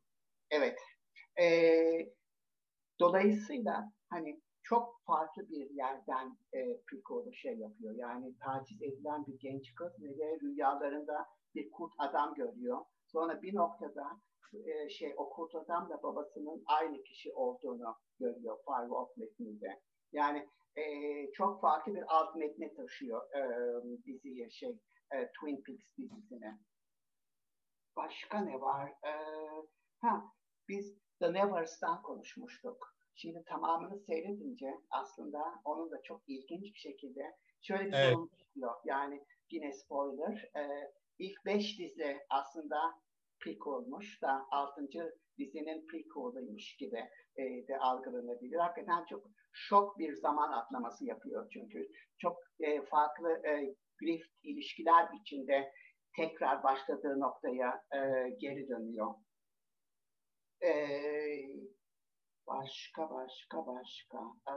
Evet. 0.50 0.78
E, 1.40 1.46
dolayısıyla 3.00 3.92
hani 4.08 4.40
çok 4.62 5.00
farklı 5.06 5.48
bir 5.48 5.70
yerden 5.70 6.36
e, 6.52 6.80
Pico'da 6.86 7.32
şey 7.32 7.58
yapıyor. 7.58 7.94
Yani 7.96 8.34
taciz 8.38 8.82
edilen 8.82 9.26
bir 9.26 9.38
genç 9.38 9.74
kız 9.74 9.92
ve 10.02 10.38
rüyalarında 10.42 11.26
bir 11.54 11.70
kurt 11.70 11.92
adam 11.98 12.34
görüyor. 12.34 12.78
Sonra 13.06 13.42
bir 13.42 13.54
noktada 13.54 14.20
e, 14.54 14.88
şey 14.88 15.14
o 15.16 15.30
kurt 15.30 15.54
adam 15.54 15.88
da 15.90 16.02
babasının 16.02 16.62
aynı 16.66 17.02
kişi 17.02 17.32
olduğunu 17.32 17.96
görüyor 18.18 18.58
Firewalk 18.64 19.16
metninde. 19.16 19.80
Yani 20.12 20.48
e, 20.76 20.82
çok 21.32 21.60
farklı 21.60 21.94
bir 21.94 22.04
alt 22.08 22.36
metne 22.36 22.74
taşıyor 22.74 23.22
e, 23.34 23.42
diziye 24.04 24.50
şey 24.50 24.78
e, 25.12 25.28
Twin 25.32 25.62
Peaks 25.62 25.96
dizisine. 25.98 26.58
Başka 27.96 28.40
ne 28.40 28.60
var? 28.60 28.88
E, 28.88 29.12
ha 30.00 30.32
biz 30.68 30.98
The 31.18 31.32
Nevers'tan 31.32 32.02
konuşmuştuk. 32.02 32.94
Şimdi 33.14 33.44
tamamını 33.44 33.98
seyredince 33.98 34.80
aslında 34.90 35.60
onun 35.64 35.90
da 35.90 36.02
çok 36.02 36.22
ilginç 36.26 36.74
bir 36.74 36.80
şekilde 36.80 37.36
şöyle 37.60 37.86
bir 37.86 37.92
evet. 37.92 38.14
sorun 38.14 38.30
çıkıyor. 38.38 38.74
Yani 38.84 39.24
yine 39.50 39.72
spoiler. 39.72 40.50
E, 40.56 40.92
ilk 41.18 41.44
beş 41.46 41.78
dizi 41.78 42.18
aslında 42.30 42.76
prequel'muş 43.40 44.22
da 44.22 44.46
altıncı 44.50 45.14
dizinin 45.38 45.86
prequel'ıymış 45.86 46.76
gibi 46.76 47.04
e, 47.36 47.42
de 47.68 47.78
algılanabilir. 47.78 48.58
Hakikaten 48.58 49.04
çok 49.04 49.26
şok 49.52 49.98
bir 49.98 50.14
zaman 50.14 50.52
atlaması 50.52 51.04
yapıyor 51.04 51.50
çünkü. 51.52 51.88
Çok 52.18 52.36
e, 52.60 52.82
farklı 52.82 53.30
e, 53.46 53.74
grift 54.04 54.30
ilişkiler 54.42 55.08
içinde 55.20 55.72
tekrar 56.16 56.62
başladığı 56.62 57.20
noktaya 57.20 57.84
e, 57.94 57.98
geri 58.38 58.68
dönüyor. 58.68 59.14
E, 60.64 60.72
başka 62.46 63.10
başka 63.10 63.66
başka. 63.66 64.18
E, 64.48 64.54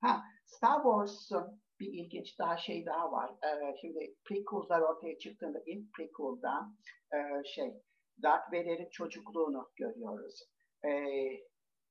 ha, 0.00 0.22
Star 0.44 0.82
Wars'un 0.82 1.62
bir 1.82 1.92
ilginç 1.92 2.38
daha 2.38 2.56
şey 2.56 2.86
daha 2.86 3.12
var. 3.12 3.30
Ee, 3.44 3.76
şimdi 3.80 4.14
prequel'lar 4.24 4.80
ortaya 4.80 5.18
çıktığında 5.18 5.62
ilk 5.66 5.92
prequel'da 5.92 6.72
e, 7.14 7.44
şey 7.44 7.74
Darth 8.22 8.48
Vader'in 8.48 8.90
çocukluğunu 8.90 9.70
görüyoruz. 9.76 10.42
Ee, 10.84 10.90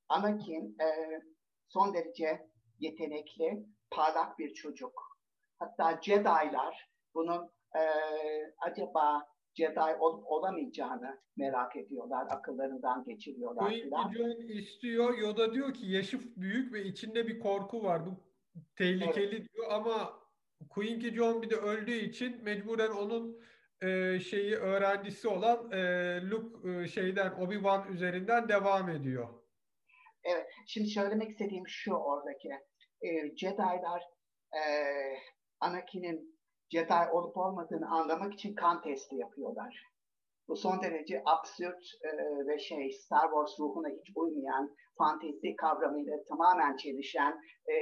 Anakin 0.08 0.76
e, 0.80 0.88
son 1.68 1.94
derece 1.94 2.48
yetenekli, 2.78 3.66
parlak 3.90 4.38
bir 4.38 4.54
çocuk. 4.54 5.11
Hatta 5.62 6.00
Jedi'lar 6.02 6.88
bunun 7.14 7.50
e, 7.76 7.82
acaba 8.66 9.26
Jedi 9.54 9.80
ol, 9.80 10.22
olamayacağını 10.24 11.20
merak 11.36 11.76
ediyorlar, 11.76 12.26
akıllarından 12.30 13.04
geçiriyorlar. 13.04 13.70
Qui-Gon 13.70 14.52
istiyor, 14.52 15.18
Yoda 15.18 15.54
diyor 15.54 15.74
ki 15.74 15.86
yaşı 15.86 16.20
büyük 16.36 16.72
ve 16.72 16.84
içinde 16.84 17.28
bir 17.28 17.40
korku 17.40 17.82
var. 17.82 18.06
Bu 18.06 18.10
tehlikeli 18.76 19.36
evet. 19.36 19.52
diyor 19.54 19.66
ama 19.70 20.12
Quincy 20.70 21.08
John 21.08 21.42
bir 21.42 21.50
de 21.50 21.56
öldüğü 21.56 21.98
için 21.98 22.44
mecburen 22.44 22.90
onun 22.90 23.40
e, 23.82 24.20
şeyi 24.20 24.54
öğrencisi 24.54 25.28
olan 25.28 25.72
e, 25.72 25.80
Luke 26.30 26.70
e, 26.70 26.88
şeyden 26.88 27.30
Obi-Wan 27.30 27.92
üzerinden 27.92 28.48
devam 28.48 28.90
ediyor. 28.90 29.28
Evet. 30.24 30.46
Şimdi 30.66 30.88
söylemek 30.88 31.30
istediğim 31.30 31.68
şu 31.68 31.94
oradaki. 31.94 32.48
E, 33.02 33.36
Jedi'lar 33.36 34.02
e, 34.52 34.62
Anakin'in 35.62 36.32
Jedi 36.72 37.10
olup 37.12 37.36
olmadığını 37.36 37.90
anlamak 37.90 38.34
için 38.34 38.54
kan 38.54 38.82
testi 38.82 39.16
yapıyorlar. 39.16 39.92
Bu 40.48 40.56
son 40.56 40.82
derece 40.82 41.22
absürt 41.26 41.84
e, 42.02 42.08
ve 42.46 42.58
şey 42.58 42.92
Star 42.92 43.22
Wars 43.22 43.60
ruhuna 43.60 43.88
hiç 43.88 44.12
uymayan, 44.16 44.74
fantezi 44.98 45.56
kavramıyla 45.56 46.24
tamamen 46.28 46.76
çelişen 46.76 47.40
e, 47.68 47.74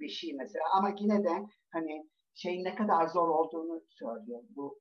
bir 0.00 0.08
şey 0.08 0.34
mesela. 0.34 0.64
Ama 0.74 0.94
yine 0.98 1.24
de 1.24 1.46
hani 1.72 2.08
şey 2.34 2.64
ne 2.64 2.74
kadar 2.74 3.06
zor 3.06 3.28
olduğunu 3.28 3.82
söylüyor 3.88 4.42
bu 4.56 4.80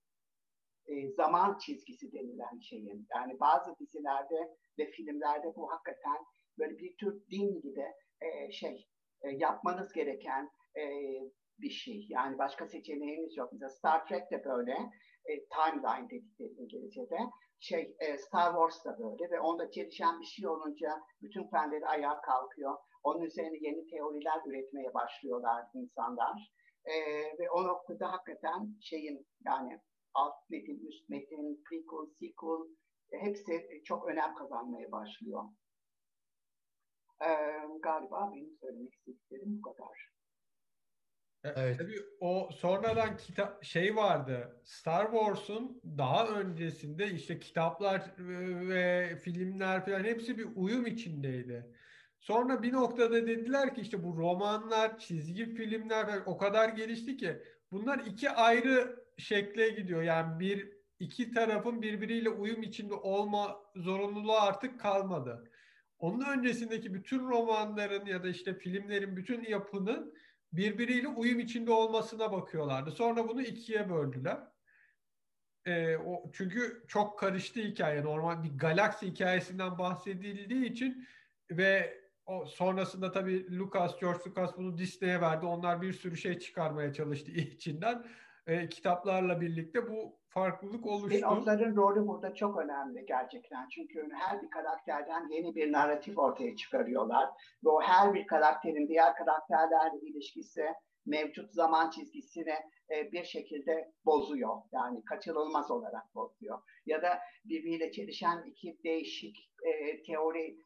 e, 0.88 1.12
zaman 1.12 1.58
çizgisi 1.58 2.12
denilen 2.12 2.60
şeyin. 2.60 3.08
Yani 3.16 3.39
bazı 3.39 3.76
dizilerde 3.80 4.58
ve 4.80 4.91
filmlerde 4.91 5.48
bu 5.56 5.72
hakikaten 5.72 6.26
böyle 6.60 6.78
bir 6.78 6.98
tür 6.98 7.24
din 7.32 7.62
gibi 7.62 7.86
e, 8.22 8.52
şey 8.52 8.88
e, 9.22 9.30
yapmanız 9.30 9.93
gereken 9.93 10.50
e, 10.76 10.84
bir 11.60 11.70
şey. 11.70 12.05
Yani 12.10 12.38
başka 12.38 12.68
seçeneğimiz 12.68 13.38
yok. 13.38 13.49
Mesela 13.53 13.70
Star 13.70 14.08
Trek 14.08 14.32
de 14.32 14.43
böyle. 14.45 14.78
E, 15.26 15.34
timeline 15.47 16.10
dedikleri 16.10 16.53
İngilizce'de. 16.58 17.20
Şey, 17.60 17.95
e, 17.99 18.18
Star 18.18 18.51
Wars 18.51 18.86
da 18.86 18.99
böyle 18.99 19.32
ve 19.32 19.39
onda 19.39 19.72
çelişen 19.72 20.20
bir 20.20 20.26
şey 20.26 20.47
olunca 20.47 20.89
bütün 21.22 21.47
fenleri 21.47 21.86
ayağa 21.86 22.22
kalkıyor. 22.22 22.78
Onun 23.03 23.22
üzerine 23.22 23.58
yeni 23.62 23.88
teoriler 23.88 24.41
üretmeye 24.45 24.93
başlıyorlar 24.93 25.66
insanlar. 25.74 26.51
E, 26.86 26.93
ve 27.39 27.49
o 27.51 27.68
noktada 27.68 28.12
hakikaten 28.12 28.76
şeyin 28.82 29.28
yani 29.45 29.80
alt 30.14 30.49
metin, 30.49 30.88
üst 30.88 31.10
metin, 31.10 31.64
prequel, 31.70 32.08
sequel 32.20 32.62
e, 33.12 33.18
hepsi 33.26 33.84
çok 33.86 34.08
önem 34.08 34.36
kazanmaya 34.36 34.91
başlıyor. 34.91 35.43
E, 37.22 37.30
galiba 37.82 38.32
benim 38.34 38.58
söylemek 38.62 38.93
istediklerim 38.93 39.58
bu 39.58 39.62
kadar. 39.62 40.16
E, 41.44 41.50
evet. 41.56 41.78
Tabii 41.80 42.00
o 42.20 42.50
sonradan 42.52 43.18
kitap 43.18 43.64
şey 43.64 43.96
vardı. 43.96 44.62
Star 44.64 45.12
Wars'un 45.12 45.82
daha 45.98 46.28
öncesinde 46.28 47.12
işte 47.12 47.40
kitaplar 47.40 48.00
e, 48.20 48.68
ve 48.70 49.16
filmler 49.24 49.86
falan 49.86 50.04
hepsi 50.04 50.38
bir 50.38 50.48
uyum 50.56 50.86
içindeydi. 50.86 51.76
Sonra 52.20 52.64
bir 52.64 52.74
noktada 52.74 53.28
dediler 53.28 53.76
ki 53.76 53.82
işte 53.82 54.04
bu 54.04 54.18
romanlar, 54.18 54.98
çizgi 54.98 55.56
filmler 55.56 56.06
falan 56.06 56.24
o 56.30 56.38
kadar 56.38 56.70
gelişti 56.70 57.18
ki 57.18 57.42
bunlar 57.72 58.00
iki 58.00 58.30
ayrı 58.30 59.06
şekle 59.18 59.70
gidiyor. 59.70 60.04
Yani 60.04 60.40
bir 60.40 60.74
iki 61.00 61.32
tarafın 61.32 61.82
birbiriyle 61.82 62.30
uyum 62.30 62.64
içinde 62.64 62.94
olma 62.94 63.58
zorunluluğu 63.76 64.34
artık 64.36 64.80
kalmadı. 64.80 65.52
Onun 66.00 66.26
öncesindeki 66.38 66.94
bütün 66.94 67.20
romanların 67.30 68.06
ya 68.06 68.24
da 68.24 68.30
işte 68.30 68.54
filmlerin 68.54 69.18
bütün 69.18 69.44
yapının 69.44 70.14
birbiriyle 70.54 71.08
uyum 71.08 71.39
içinde 71.39 71.72
olmasına 71.72 72.32
bakıyorlardı. 72.32 72.91
Sonra 72.91 73.28
bunu 73.28 73.41
ikiye 73.41 73.89
böldüler. 73.89 74.39
E, 75.66 75.98
o, 75.98 76.32
çünkü 76.34 76.84
çok 76.88 77.20
karıştı 77.20 77.60
hikaye. 77.60 78.04
Normal 78.04 78.43
bir 78.43 78.58
galaksi 78.58 79.08
hikayesinden 79.08 79.78
bahsedildiği 79.78 80.66
için 80.66 81.08
ve 81.52 82.02
o 82.26 82.45
sonrasında 82.45 83.12
tabii 83.12 83.58
Lucas, 83.60 84.00
George 84.00 84.20
Lucas 84.28 84.58
bunu 84.58 84.78
Disney'e 84.78 85.22
verdi. 85.22 85.45
Onlar 85.45 85.82
bir 85.82 85.93
sürü 85.93 86.18
şey 86.18 86.39
çıkarmaya 86.39 86.93
çalıştı 86.93 87.32
içinden. 87.36 88.08
E, 88.48 88.70
kitaplarla 88.70 89.41
birlikte 89.41 89.88
bu 89.89 90.20
farklılık 90.30 90.86
oluştu. 90.86 91.18
Spin-off'ların 91.18 91.76
rolü 91.76 92.08
burada 92.08 92.36
çok 92.36 92.58
önemli 92.58 93.06
gerçekten. 93.06 93.70
Çünkü 93.70 94.10
her 94.14 94.41
bir 94.41 94.50
karakterden 94.50 95.30
yeni 95.30 95.56
bir 95.56 95.72
narratif 95.72 96.18
ortaya 96.18 96.56
çıkarıyorlar. 96.56 97.30
Ve 97.66 97.70
o 97.70 97.82
her 97.82 98.14
bir 98.14 98.28
karakterin 98.28 98.88
diğer 98.88 99.16
karakterlerle 99.16 100.00
ilişkisi 100.02 100.66
mevcut 101.06 101.54
zaman 101.54 101.89
çizgisini 101.89 102.56
e, 102.95 103.12
bir 103.12 103.24
şekilde 103.24 103.91
bozuyor. 104.06 104.56
Yani 104.72 105.06
kaçırılmaz 105.06 105.72
olarak 105.72 106.16
bozuyor. 106.16 106.60
Ya 106.86 107.02
da 107.02 107.20
birbiriyle 107.45 107.91
çelişen 107.91 108.43
iki 108.45 108.78
değişik 108.84 109.52
e, 109.64 110.04
teori 110.04 110.58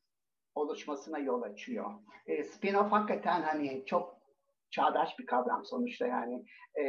oluşmasına 0.56 1.20
yol 1.20 1.42
açıyor. 1.42 1.92
E, 2.28 2.44
spin-off 2.44 2.90
hakikaten 2.90 3.42
hani 3.42 3.84
çok 3.86 4.22
çağdaş 4.72 5.20
bir 5.20 5.26
kavram 5.26 5.66
sonuçta 5.66 6.08
yani. 6.08 6.46
E, 6.80 6.84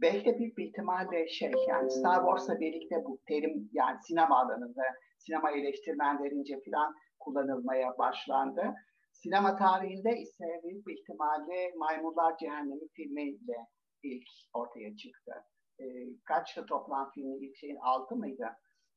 belki 0.00 0.38
büyük 0.38 0.58
bir 0.58 0.66
ihtimalle 0.66 1.28
şey 1.28 1.52
yani 1.68 1.90
Star 1.90 2.20
Wars'la 2.20 2.60
birlikte 2.60 3.04
bu 3.04 3.18
terim 3.28 3.70
yani 3.72 3.98
sinema 4.02 4.38
alanında 4.40 4.82
sinema 5.18 5.50
eleştirmenlerince 5.50 6.60
falan 6.70 6.94
kullanılmaya 7.18 7.98
başlandı. 7.98 8.74
Sinema 9.12 9.56
tarihinde 9.56 10.18
ise 10.18 10.44
büyük 10.64 10.86
bir 10.86 10.98
ihtimalle 10.98 11.72
Maymunlar 11.76 12.38
Cehennemi 12.38 12.88
filmiyle 12.96 13.56
ilk 14.02 14.28
ortaya 14.54 14.96
çıktı. 14.96 15.32
E, 15.80 15.84
kaçtı 16.24 16.66
toplam 16.66 17.10
filmin 17.14 17.48
ilk 17.48 17.56
şeyin 17.56 17.76
altı 17.76 18.16
mıydı? 18.16 18.46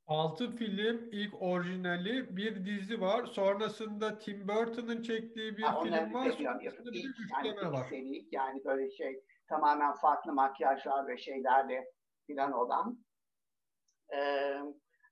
Altı 0.08 0.52
film 0.52 1.10
ilk 1.12 1.42
orijinali 1.42 2.38
bir 2.38 2.66
dizi 2.66 3.02
var. 3.02 3.26
Sonrasında 3.26 4.20
Tim 4.20 4.48
Burton'ın 4.48 5.02
çektiği 5.02 5.58
bir 5.58 5.64
ha, 5.64 5.84
film 5.84 6.14
var. 6.14 6.32
Sonrasında 6.32 6.92
bir 6.92 7.10
üçleme 7.24 7.62
yani 7.62 7.72
var. 7.72 7.88
Seri, 7.90 8.26
yani 8.32 8.62
böyle 8.66 8.92
şey 8.92 9.24
tamamen 9.50 9.94
farklı 9.94 10.34
makyajlar 10.34 11.08
ve 11.08 11.18
şeylerle 11.18 11.86
filan 12.28 12.52
olan. 12.52 13.06
Ee, 14.14 14.60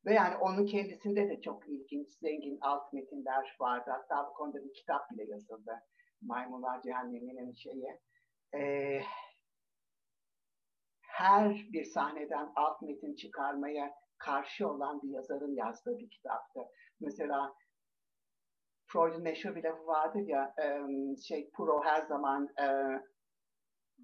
ve 0.05 0.13
yani 0.13 0.35
onun 0.35 0.65
kendisinde 0.65 1.29
de 1.29 1.41
çok 1.41 1.69
ilginç, 1.69 2.07
zengin 2.11 2.57
alt 2.61 2.93
metinler 2.93 3.55
vardı. 3.59 3.91
Hatta 3.91 4.29
bu 4.29 4.33
konuda 4.33 4.63
bir 4.63 4.73
kitap 4.73 5.11
bile 5.11 5.31
yazıldı. 5.31 5.79
Maymunlar 6.21 6.81
Cehennemi'nin 6.81 7.53
şeyi. 7.53 7.99
Ee, 8.55 9.01
her 11.01 11.67
bir 11.73 11.83
sahneden 11.83 12.51
alt 12.55 12.81
metin 12.81 13.15
çıkarmaya 13.15 13.93
karşı 14.17 14.69
olan 14.69 15.01
bir 15.01 15.09
yazarın 15.09 15.55
yazdığı 15.55 15.99
bir 15.99 16.09
kitaptı. 16.09 16.59
Mesela 16.99 17.53
Freud'un 18.87 19.21
meşhur 19.21 19.55
bir 19.55 19.63
lafı 19.63 19.87
vardır 19.87 20.27
ya, 20.27 20.55
şey 21.27 21.49
pro 21.51 21.83
her 21.83 22.01
zaman 22.01 22.49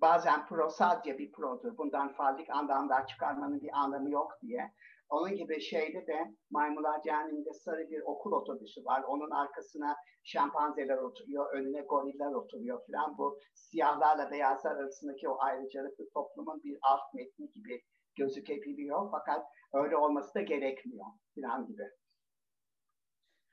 bazen 0.04 0.46
pro 0.46 0.70
sadece 0.70 1.18
bir 1.18 1.32
produr. 1.32 1.78
Bundan 1.78 2.14
fazla 2.14 2.44
anlamlar 2.54 3.08
çıkarmanın 3.08 3.62
bir 3.62 3.80
anlamı 3.80 4.10
yok 4.12 4.32
diye. 4.42 4.74
Onun 5.10 5.36
gibi 5.36 5.62
şeyde 5.62 6.08
de 6.08 6.36
Maymunlar 6.52 7.02
Cehennemi'nde 7.02 7.54
sarı 7.54 7.90
bir 7.90 8.02
okul 8.02 8.32
otobüsü 8.32 8.86
var. 8.86 9.04
Onun 9.08 9.32
arkasına 9.32 9.96
şempanzeler 10.24 10.98
oturuyor, 10.98 11.54
önüne 11.54 11.82
goriller 11.82 12.32
oturuyor 12.34 12.82
falan. 12.88 13.18
Bu 13.18 13.40
siyahlarla 13.54 14.32
beyazlar 14.32 14.76
arasındaki 14.76 15.30
o 15.30 15.38
ayrıcalıklı 15.40 16.10
toplumun 16.14 16.64
bir 16.64 16.78
alt 16.82 17.14
metni 17.14 17.52
gibi 17.52 17.82
gözükebiliyor. 18.16 19.12
Fakat 19.12 19.46
öyle 19.74 19.98
olması 19.98 20.34
da 20.34 20.42
gerekmiyor 20.42 21.06
falan 21.36 21.68
gibi. 21.68 21.84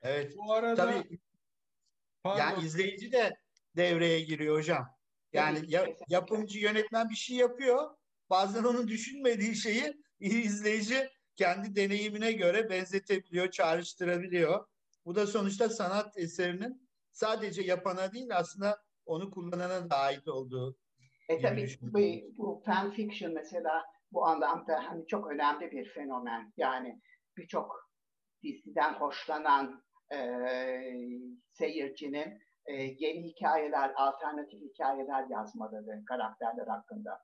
Evet. 0.03 0.34
Bu 0.36 0.53
arada 0.53 0.74
tabii 0.74 1.18
Pardon. 2.22 2.38
yani 2.38 2.64
izleyici 2.64 3.12
de 3.12 3.30
devreye 3.76 4.20
giriyor 4.20 4.57
hocam. 4.57 4.99
Yani 5.33 5.61
ya, 5.66 5.87
yapımcı 6.09 6.59
yönetmen 6.59 7.11
bir 7.11 7.14
şey 7.14 7.37
yapıyor. 7.37 7.91
Bazen 8.31 8.64
onun 8.64 8.89
düşünmediği 8.89 9.57
şeyi 9.57 9.95
izleyici 10.20 11.09
kendi 11.37 11.76
deneyimine 11.76 12.33
göre 12.33 12.70
benzetebiliyor, 12.70 13.51
çağrıştırabiliyor. 13.51 14.66
Bu 15.05 15.14
da 15.14 15.26
sonuçta 15.26 15.68
sanat 15.68 16.18
eserinin 16.18 16.89
sadece 17.12 17.62
yapana 17.62 18.12
değil 18.12 18.37
aslında 18.37 18.83
onu 19.07 19.31
kullanana 19.31 19.91
da 19.91 19.97
ait 19.97 20.28
olduğu. 20.28 20.76
E 21.28 21.41
tabii 21.41 21.68
bu, 21.81 21.99
bu 22.39 22.62
fan 22.66 22.93
fiction 22.93 23.33
mesela 23.33 23.85
bu 24.12 24.26
anlamda 24.26 24.85
hani 24.89 25.07
çok 25.07 25.33
önemli 25.33 25.70
bir 25.70 25.89
fenomen. 25.89 26.53
Yani 26.57 27.01
birçok 27.37 27.91
diziden 28.43 28.95
hoşlanan 28.95 29.85
e, 30.12 30.18
seyircinin 31.53 32.43
e, 32.71 32.97
yeni 32.99 33.23
hikayeler, 33.23 33.93
alternatif 33.97 34.61
hikayeler 34.61 35.27
yazmaları 35.31 36.05
karakterler 36.05 36.66
hakkında. 36.66 37.23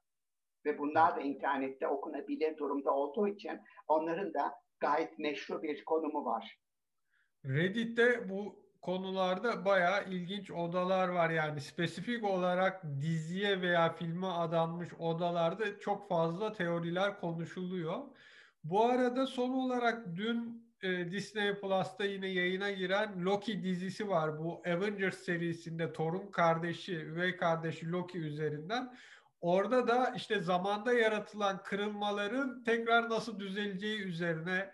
Ve 0.64 0.78
bunlar 0.78 1.16
da 1.16 1.20
internette 1.20 1.88
okunabilir 1.88 2.56
durumda 2.56 2.90
olduğu 2.90 3.28
için 3.28 3.60
onların 3.88 4.34
da 4.34 4.54
gayet 4.80 5.18
meşru 5.18 5.62
bir 5.62 5.84
konumu 5.84 6.24
var. 6.24 6.58
Reddit'te 7.44 8.28
bu 8.28 8.66
konularda 8.82 9.64
bayağı 9.64 10.04
ilginç 10.04 10.50
odalar 10.50 11.08
var 11.08 11.30
yani 11.30 11.60
spesifik 11.60 12.24
olarak 12.24 12.84
diziye 13.00 13.62
veya 13.62 13.92
filme 13.92 14.26
adanmış 14.26 14.94
odalarda 14.94 15.78
çok 15.78 16.08
fazla 16.08 16.52
teoriler 16.52 17.20
konuşuluyor. 17.20 17.96
Bu 18.64 18.84
arada 18.84 19.26
son 19.26 19.50
olarak 19.50 20.06
dün 20.16 20.65
e, 20.82 21.10
Disney 21.10 21.54
Plus'ta 21.60 22.04
yine 22.04 22.26
yayına 22.26 22.70
giren 22.70 23.24
Loki 23.24 23.62
dizisi 23.62 24.08
var. 24.08 24.38
Bu 24.38 24.62
Avengers 24.66 25.18
serisinde 25.18 25.92
Thor'un 25.92 26.30
kardeşi, 26.30 26.96
üvey 26.96 27.36
kardeşi 27.36 27.90
Loki 27.90 28.18
üzerinden. 28.18 28.96
Orada 29.40 29.88
da 29.88 30.12
işte 30.16 30.40
zamanda 30.40 30.92
yaratılan 30.92 31.62
kırılmaların 31.62 32.64
tekrar 32.64 33.10
nasıl 33.10 33.40
düzeleceği 33.40 34.00
üzerine 34.00 34.72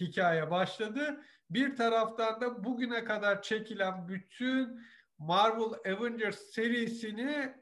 hikaye 0.00 0.50
başladı. 0.50 1.24
Bir 1.50 1.76
taraftan 1.76 2.40
da 2.40 2.64
bugüne 2.64 3.04
kadar 3.04 3.42
çekilen 3.42 4.08
bütün 4.08 4.80
Marvel 5.18 5.94
Avengers 5.94 6.38
serisini 6.38 7.54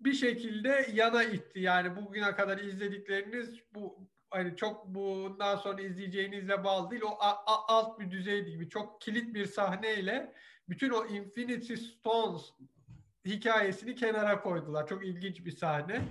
bir 0.00 0.12
şekilde 0.12 0.86
yana 0.92 1.24
itti. 1.24 1.60
Yani 1.60 1.96
bugüne 1.96 2.34
kadar 2.34 2.58
izledikleriniz 2.58 3.60
bu 3.74 4.11
hani 4.32 4.56
çok 4.56 4.86
bundan 4.86 5.56
sonra 5.56 5.82
izleyeceğinizle 5.82 6.64
bağlı 6.64 6.90
değil. 6.90 7.02
O 7.02 7.16
a, 7.20 7.30
a, 7.30 7.66
alt 7.68 8.00
bir 8.00 8.10
düzeydi 8.10 8.50
gibi 8.50 8.68
çok 8.68 9.00
kilit 9.00 9.34
bir 9.34 9.46
sahneyle 9.46 10.32
bütün 10.68 10.90
o 10.90 11.06
Infinity 11.06 11.74
Stones 11.74 12.42
hikayesini 13.26 13.94
kenara 13.94 14.42
koydular. 14.42 14.86
Çok 14.86 15.06
ilginç 15.06 15.44
bir 15.44 15.56
sahne. 15.56 16.02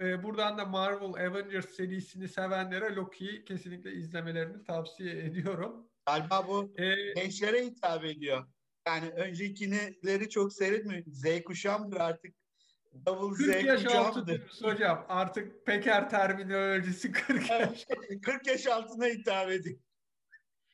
Ee, 0.00 0.22
buradan 0.22 0.58
da 0.58 0.64
Marvel 0.64 1.26
Avengers 1.26 1.68
serisini 1.68 2.28
sevenlere 2.28 2.94
Loki'yi 2.94 3.44
kesinlikle 3.44 3.92
izlemelerini 3.92 4.64
tavsiye 4.64 5.18
ediyorum. 5.18 5.86
Galiba 6.06 6.48
bu 6.48 6.72
ee, 6.76 7.12
gençlere 7.12 7.64
hitap 7.64 8.04
ediyor. 8.04 8.46
Yani 8.86 9.10
öncekileri 9.10 10.28
çok 10.28 10.52
seyretmiyor. 10.52 11.02
Z 11.06 11.42
kuşağımdır 11.44 11.96
artık. 11.96 12.39
Double 13.06 13.44
40 13.44 13.62
Z 13.62 13.64
yaş 13.64 13.86
altı 13.86 14.26
diyoruz 14.26 14.62
hocam. 14.62 15.06
Artık 15.08 15.66
Peker 15.66 16.10
terminolojisi 16.10 17.12
40 17.12 17.50
yaş. 17.50 17.86
40 18.22 18.46
yaş 18.46 18.66
altına 18.66 19.06
hitap 19.06 19.50
ediyor. 19.50 19.78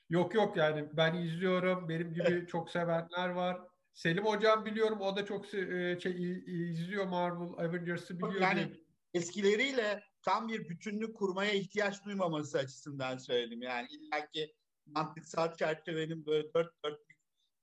Yok 0.08 0.34
yok 0.34 0.56
yani 0.56 0.88
ben 0.92 1.14
izliyorum. 1.14 1.88
Benim 1.88 2.14
gibi 2.14 2.46
çok 2.46 2.70
sevenler 2.70 3.28
var. 3.28 3.60
Selim 3.92 4.24
hocam 4.24 4.64
biliyorum 4.64 5.00
o 5.00 5.16
da 5.16 5.24
çok 5.24 5.54
e, 5.54 6.00
şey 6.00 6.42
izliyor 6.70 7.06
Marvel 7.06 7.66
Avengers'ı 7.66 8.18
biliyor. 8.18 8.40
Yani 8.40 8.68
diye. 8.68 8.84
eskileriyle 9.14 10.02
tam 10.22 10.48
bir 10.48 10.68
bütünlük 10.68 11.16
kurmaya 11.16 11.52
ihtiyaç 11.52 12.04
duymaması 12.04 12.58
açısından 12.58 13.16
söyledim. 13.18 13.62
Yani 13.62 13.88
illaki 13.90 14.54
mantıksal 14.86 15.54
çerçevenin 15.54 16.26
böyle 16.26 16.54
dört 16.54 16.84
dörtlük 16.84 17.18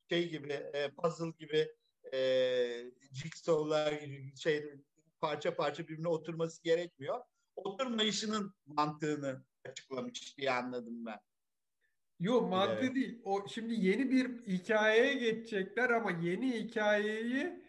şey 0.10 0.30
gibi 0.30 0.54
e, 0.54 0.92
puzzle 0.92 1.32
gibi 1.40 1.68
jigsaw'lar 3.14 3.92
gibi 3.92 4.38
şey 4.38 4.64
parça 5.22 5.56
parça 5.56 5.84
birbirine 5.84 6.08
oturması 6.08 6.64
gerekmiyor. 6.64 7.20
Oturmayışının 7.56 8.54
mantığını 8.66 9.44
açıklamış 9.66 10.38
diye 10.38 10.52
anladım 10.52 11.06
ben. 11.06 11.20
Yok 12.20 12.50
mantığı 12.50 12.86
evet. 12.86 12.96
değil. 12.96 13.22
O 13.24 13.48
şimdi 13.48 13.74
yeni 13.74 14.12
bir 14.12 14.48
hikayeye 14.48 15.14
geçecekler 15.14 15.90
ama 15.90 16.12
yeni 16.12 16.54
hikayeyi 16.54 17.64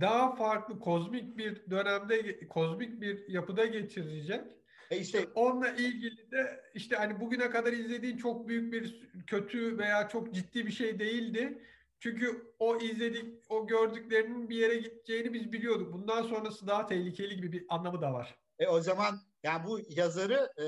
daha 0.00 0.34
farklı 0.34 0.78
kozmik 0.78 1.36
bir 1.36 1.70
dönemde 1.70 2.48
kozmik 2.48 3.00
bir 3.00 3.28
yapıda 3.28 3.66
geçirecek. 3.66 4.44
E 4.90 4.98
işte 4.98 5.26
onunla 5.34 5.68
ilgili 5.68 6.30
de 6.30 6.60
işte 6.74 6.96
hani 6.96 7.20
bugüne 7.20 7.50
kadar 7.50 7.72
izlediğin 7.72 8.16
çok 8.16 8.48
büyük 8.48 8.72
bir 8.72 9.08
kötü 9.26 9.78
veya 9.78 10.08
çok 10.08 10.34
ciddi 10.34 10.66
bir 10.66 10.72
şey 10.72 10.98
değildi. 10.98 11.62
Çünkü 12.00 12.54
o 12.58 12.76
izledik, 12.76 13.34
o 13.48 13.66
gördüklerinin 13.66 14.50
bir 14.50 14.56
yere 14.56 14.76
gideceğini 14.76 15.32
biz 15.32 15.52
biliyorduk. 15.52 15.92
Bundan 15.92 16.22
sonrası 16.22 16.66
daha 16.66 16.86
tehlikeli 16.86 17.36
gibi 17.36 17.52
bir 17.52 17.64
anlamı 17.68 18.02
da 18.02 18.12
var. 18.12 18.38
E 18.58 18.66
o 18.66 18.80
zaman 18.80 19.20
Yani 19.42 19.64
bu 19.66 19.80
yazarı 19.88 20.50
e, 20.56 20.62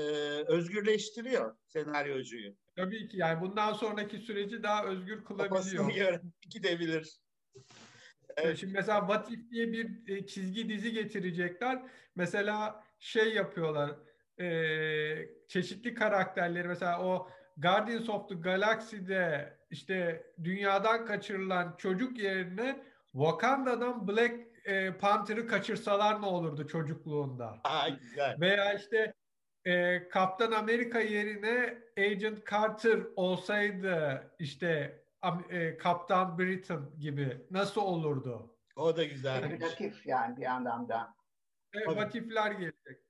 özgürleştiriyor 0.47 1.55
senaryocuyu. 1.67 2.53
Tabii 2.75 3.07
ki 3.07 3.17
yani 3.17 3.41
bundan 3.41 3.73
sonraki 3.73 4.17
süreci 4.17 4.63
daha 4.63 4.85
özgür 4.85 5.23
kılabiliyor. 5.23 5.49
Kafasını 5.49 5.91
yarın 5.91 6.33
gidebilir. 6.49 7.19
Evet. 8.37 8.57
Şimdi 8.57 8.73
mesela 8.73 8.99
What 8.99 9.31
If 9.31 9.51
diye 9.51 9.71
bir 9.71 10.07
e, 10.07 10.27
çizgi 10.27 10.69
dizi 10.69 10.93
getirecekler. 10.93 11.81
Mesela 12.15 12.83
şey 12.99 13.33
yapıyorlar. 13.33 13.91
E, 14.39 15.29
çeşitli 15.47 15.93
karakterleri 15.93 16.67
mesela 16.67 17.03
o 17.05 17.29
Guardians 17.57 18.09
of 18.09 18.29
the 18.29 18.35
Galaxy'de 18.35 19.58
işte 19.69 20.25
dünyadan 20.43 21.05
kaçırılan 21.05 21.75
çocuk 21.77 22.19
yerine 22.19 22.83
Wakanda'dan 23.11 24.07
Black 24.07 24.35
e, 24.65 24.93
Panther'ı 24.93 25.47
kaçırsalar 25.47 26.21
ne 26.21 26.25
olurdu 26.25 26.67
çocukluğunda? 26.67 27.57
Aa, 27.63 27.89
güzel. 27.89 28.35
Veya 28.39 28.73
işte 28.73 29.13
e, 29.65 30.07
Kaptan 30.09 30.51
Amerika 30.51 30.99
yerine 30.99 31.77
Agent 31.97 32.51
Carter 32.51 32.99
olsaydı 33.15 34.23
işte 34.39 35.01
e, 35.49 35.77
Kaptan 35.77 36.39
Britain 36.39 36.91
gibi 36.99 37.45
nasıl 37.51 37.81
olurdu? 37.81 38.55
O 38.75 38.97
da 38.97 39.03
güzel. 39.03 39.45
Negatif 39.45 40.05
yani 40.05 40.37
bir 40.37 40.45
anlamda. 40.45 41.15
Evet, 41.73 41.87
vatifler 41.87 42.51
gelecek. 42.51 43.08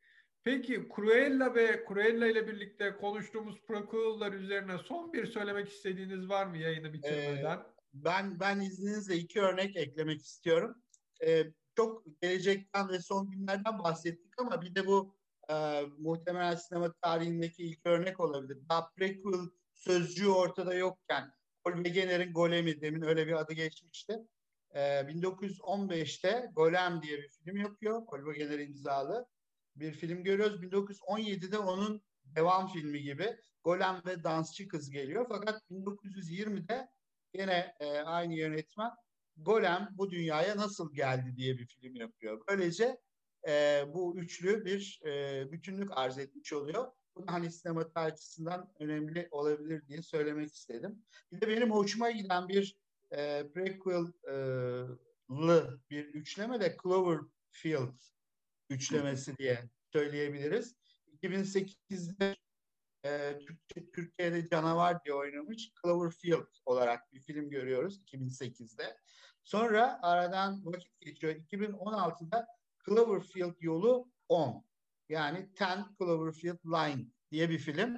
Peki 0.50 0.88
Cruella 0.96 1.56
ve 1.56 1.86
Cruella 1.88 2.28
ile 2.28 2.48
birlikte 2.48 2.98
konuştuğumuz 2.98 3.62
prequel'lar 3.62 4.34
üzerine 4.34 4.78
son 4.78 5.14
bir 5.14 5.26
söylemek 5.26 5.70
istediğiniz 5.70 6.30
var 6.30 6.46
mı 6.46 6.58
yayını 6.58 6.94
bitirmeden? 6.94 7.58
Ee, 7.58 7.66
ben 7.94 8.40
ben 8.40 8.60
izninizle 8.60 9.16
iki 9.16 9.42
örnek 9.42 9.76
eklemek 9.76 10.22
istiyorum. 10.22 10.76
Ee, 11.26 11.44
çok 11.76 12.22
gelecekten 12.22 12.90
ve 12.90 13.00
son 13.00 13.32
günlerden 13.32 13.80
bahsettik 13.80 14.34
ama 14.38 14.62
bir 14.62 14.76
de 14.76 14.88
bu 14.88 15.16
e, 15.50 15.82
muhtemelen 15.98 16.56
sinema 16.56 16.94
tarihindeki 16.94 17.64
ilk 17.64 17.86
örnek 17.86 18.20
olabilir. 18.20 18.58
Daha 18.70 18.90
prequel 18.90 19.50
sözcüğü 19.74 20.30
ortada 20.30 20.74
yokken 20.74 21.32
Paul 21.64 21.76
Wegener'in 21.76 22.34
Golem'i 22.34 22.82
demin 22.82 23.02
öyle 23.02 23.28
bir 23.28 23.34
adı 23.34 23.54
geçmişti. 23.54 24.20
Ee, 24.76 24.80
1915'te 24.80 26.52
Golem 26.56 27.02
diye 27.02 27.18
bir 27.18 27.30
film 27.30 27.58
yapıyor. 27.58 28.06
Paul 28.06 28.34
Wegener 28.34 28.60
imzalı 28.60 29.28
bir 29.80 29.94
film 29.94 30.24
görüyoruz. 30.24 30.62
1917'de 30.64 31.58
onun 31.58 32.02
devam 32.36 32.68
filmi 32.68 33.02
gibi 33.02 33.38
Golem 33.64 34.02
ve 34.06 34.24
Dansçı 34.24 34.68
Kız 34.68 34.90
geliyor. 34.90 35.26
Fakat 35.30 35.62
1920'de 35.72 36.90
yine 37.34 37.76
e, 37.80 38.00
aynı 38.00 38.34
yönetmen 38.34 38.92
Golem 39.38 39.90
bu 39.92 40.12
dünyaya 40.12 40.58
nasıl 40.58 40.94
geldi 40.94 41.36
diye 41.36 41.58
bir 41.58 41.68
film 41.68 41.96
yapıyor. 41.96 42.42
Böylece 42.50 42.98
e, 43.48 43.84
bu 43.94 44.18
üçlü 44.18 44.66
bir 44.66 45.02
e, 45.06 45.52
bütünlük 45.52 45.98
arz 45.98 46.18
etmiş 46.18 46.54
oluyor. 46.54 46.92
Bu 47.16 47.28
da 47.28 47.34
hani 47.34 47.52
sinema 47.52 47.86
açısından 47.96 48.74
önemli 48.80 49.28
olabilir 49.32 49.88
diye 49.88 50.02
söylemek 50.02 50.54
istedim. 50.54 51.06
Bir 51.32 51.42
de 51.42 51.48
benim 51.48 51.72
hoşuma 51.72 52.12
giden 52.12 52.48
bir 52.48 52.78
e, 53.12 53.48
prequel'lı 53.54 55.00
bir 55.90 56.06
üçleme 56.06 56.60
de 56.60 56.78
Cloverfield 56.84 58.00
üçlemesi 58.70 59.38
diye 59.38 59.70
söyleyebiliriz. 59.94 60.76
2008'de 61.22 62.36
e, 63.06 63.40
Türkiye'de 63.94 64.50
Canavar 64.50 65.04
diye 65.04 65.16
oynamış 65.16 65.72
Cloverfield 65.82 66.48
olarak 66.66 67.14
bir 67.14 67.22
film 67.22 67.50
görüyoruz 67.50 68.00
2008'de. 68.00 68.98
Sonra 69.44 70.00
aradan 70.02 70.66
vakit 70.66 71.00
geçiyor. 71.00 71.36
2016'da 71.36 72.48
Cloverfield 72.86 73.56
yolu 73.60 74.12
10. 74.30 74.66
Yani 75.10 75.50
10 75.62 75.96
Cloverfield 75.98 76.66
Line 76.66 77.06
diye 77.32 77.50
bir 77.50 77.58
film. 77.58 77.98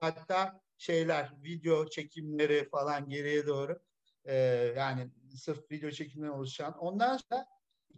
Hatta 0.00 0.60
şeyler, 0.78 1.32
video 1.42 1.88
çekimleri 1.88 2.68
falan 2.68 3.08
geriye 3.08 3.46
doğru 3.46 3.80
e, 4.24 4.34
yani 4.76 5.10
sırf 5.36 5.70
video 5.70 5.90
çekimden 5.90 6.28
oluşan. 6.28 6.78
Ondan 6.78 7.16
sonra 7.16 7.46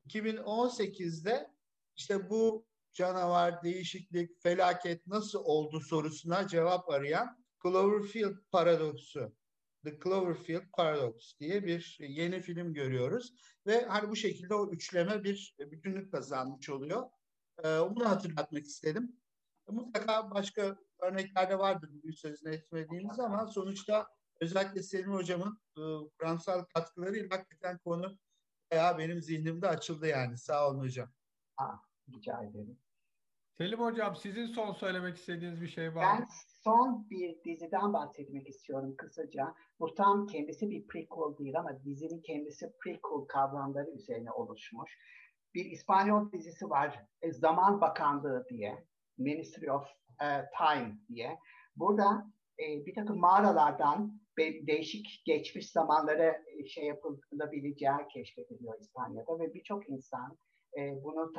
2018'de 0.08 1.50
işte 2.00 2.30
bu 2.30 2.66
canavar, 2.92 3.62
değişiklik, 3.62 4.42
felaket 4.42 5.06
nasıl 5.06 5.38
oldu 5.44 5.80
sorusuna 5.80 6.48
cevap 6.48 6.90
arayan 6.90 7.44
Cloverfield 7.62 8.36
paradoksu. 8.52 9.36
The 9.84 9.98
Cloverfield 10.04 10.70
Paradox 10.72 11.38
diye 11.40 11.66
bir 11.66 11.98
yeni 12.00 12.40
film 12.40 12.74
görüyoruz. 12.74 13.34
Ve 13.66 13.84
hani 13.84 14.08
bu 14.10 14.16
şekilde 14.16 14.54
o 14.54 14.70
üçleme 14.70 15.24
bir 15.24 15.56
bütünlük 15.58 16.12
kazanmış 16.12 16.70
oluyor. 16.70 17.02
Ee, 17.58 17.64
bunu 17.64 18.08
hatırlatmak 18.08 18.64
istedim. 18.64 19.16
Mutlaka 19.68 20.30
başka 20.30 20.76
örneklerde 21.00 21.58
vardır 21.58 21.90
bugün 21.92 22.12
sözünü 22.12 22.54
etmediğimiz 22.54 23.20
ama 23.20 23.46
sonuçta 23.46 24.06
özellikle 24.40 24.82
Selim 24.82 25.12
Hocam'ın 25.12 25.60
e, 25.76 25.82
kuramsal 26.18 26.64
katkılarıyla 26.74 27.36
hakikaten 27.36 27.78
konu 27.78 28.18
bayağı 28.72 28.98
benim 28.98 29.22
zihnimde 29.22 29.68
açıldı 29.68 30.06
yani. 30.06 30.38
Sağ 30.38 30.68
olun 30.70 30.80
hocam. 30.80 31.08
Aa, 31.56 31.89
rica 32.16 32.42
ederim. 32.42 32.78
Selim 33.58 33.80
Hocam 33.80 34.16
sizin 34.16 34.46
son 34.46 34.72
söylemek 34.72 35.16
istediğiniz 35.16 35.60
bir 35.60 35.68
şey 35.68 35.94
var 35.94 36.14
mı? 36.14 36.18
Ben 36.20 36.26
son 36.64 37.10
bir 37.10 37.44
diziden 37.44 37.92
bahsetmek 37.92 38.48
istiyorum 38.48 38.94
kısaca. 38.98 39.54
Bu 39.80 39.94
tam 39.94 40.26
kendisi 40.26 40.70
bir 40.70 40.86
prequel 40.86 41.38
değil 41.38 41.58
ama 41.58 41.84
dizinin 41.84 42.20
kendisi 42.20 42.72
prequel 42.84 43.26
kavramları 43.28 43.90
üzerine 43.90 44.30
oluşmuş. 44.32 44.98
Bir 45.54 45.64
İspanyol 45.64 46.32
dizisi 46.32 46.70
var. 46.70 47.04
E, 47.22 47.32
Zaman 47.32 47.80
Bakanlığı 47.80 48.46
diye. 48.50 48.84
Ministry 49.18 49.72
of 49.72 49.84
uh, 50.22 50.42
Time 50.58 50.98
diye. 51.08 51.38
Burada 51.76 52.32
e, 52.58 52.86
bir 52.86 52.94
takım 52.94 53.18
mağaralardan 53.18 54.20
değişik 54.38 55.22
geçmiş 55.24 55.70
zamanlara 55.70 56.36
e, 56.58 56.66
şey 56.66 56.84
yapılabileceği 56.84 58.08
keşfediliyor 58.12 58.80
İspanya'da 58.80 59.38
ve 59.38 59.54
birçok 59.54 59.88
insan 59.88 60.38
e, 60.78 61.04
bunu 61.04 61.32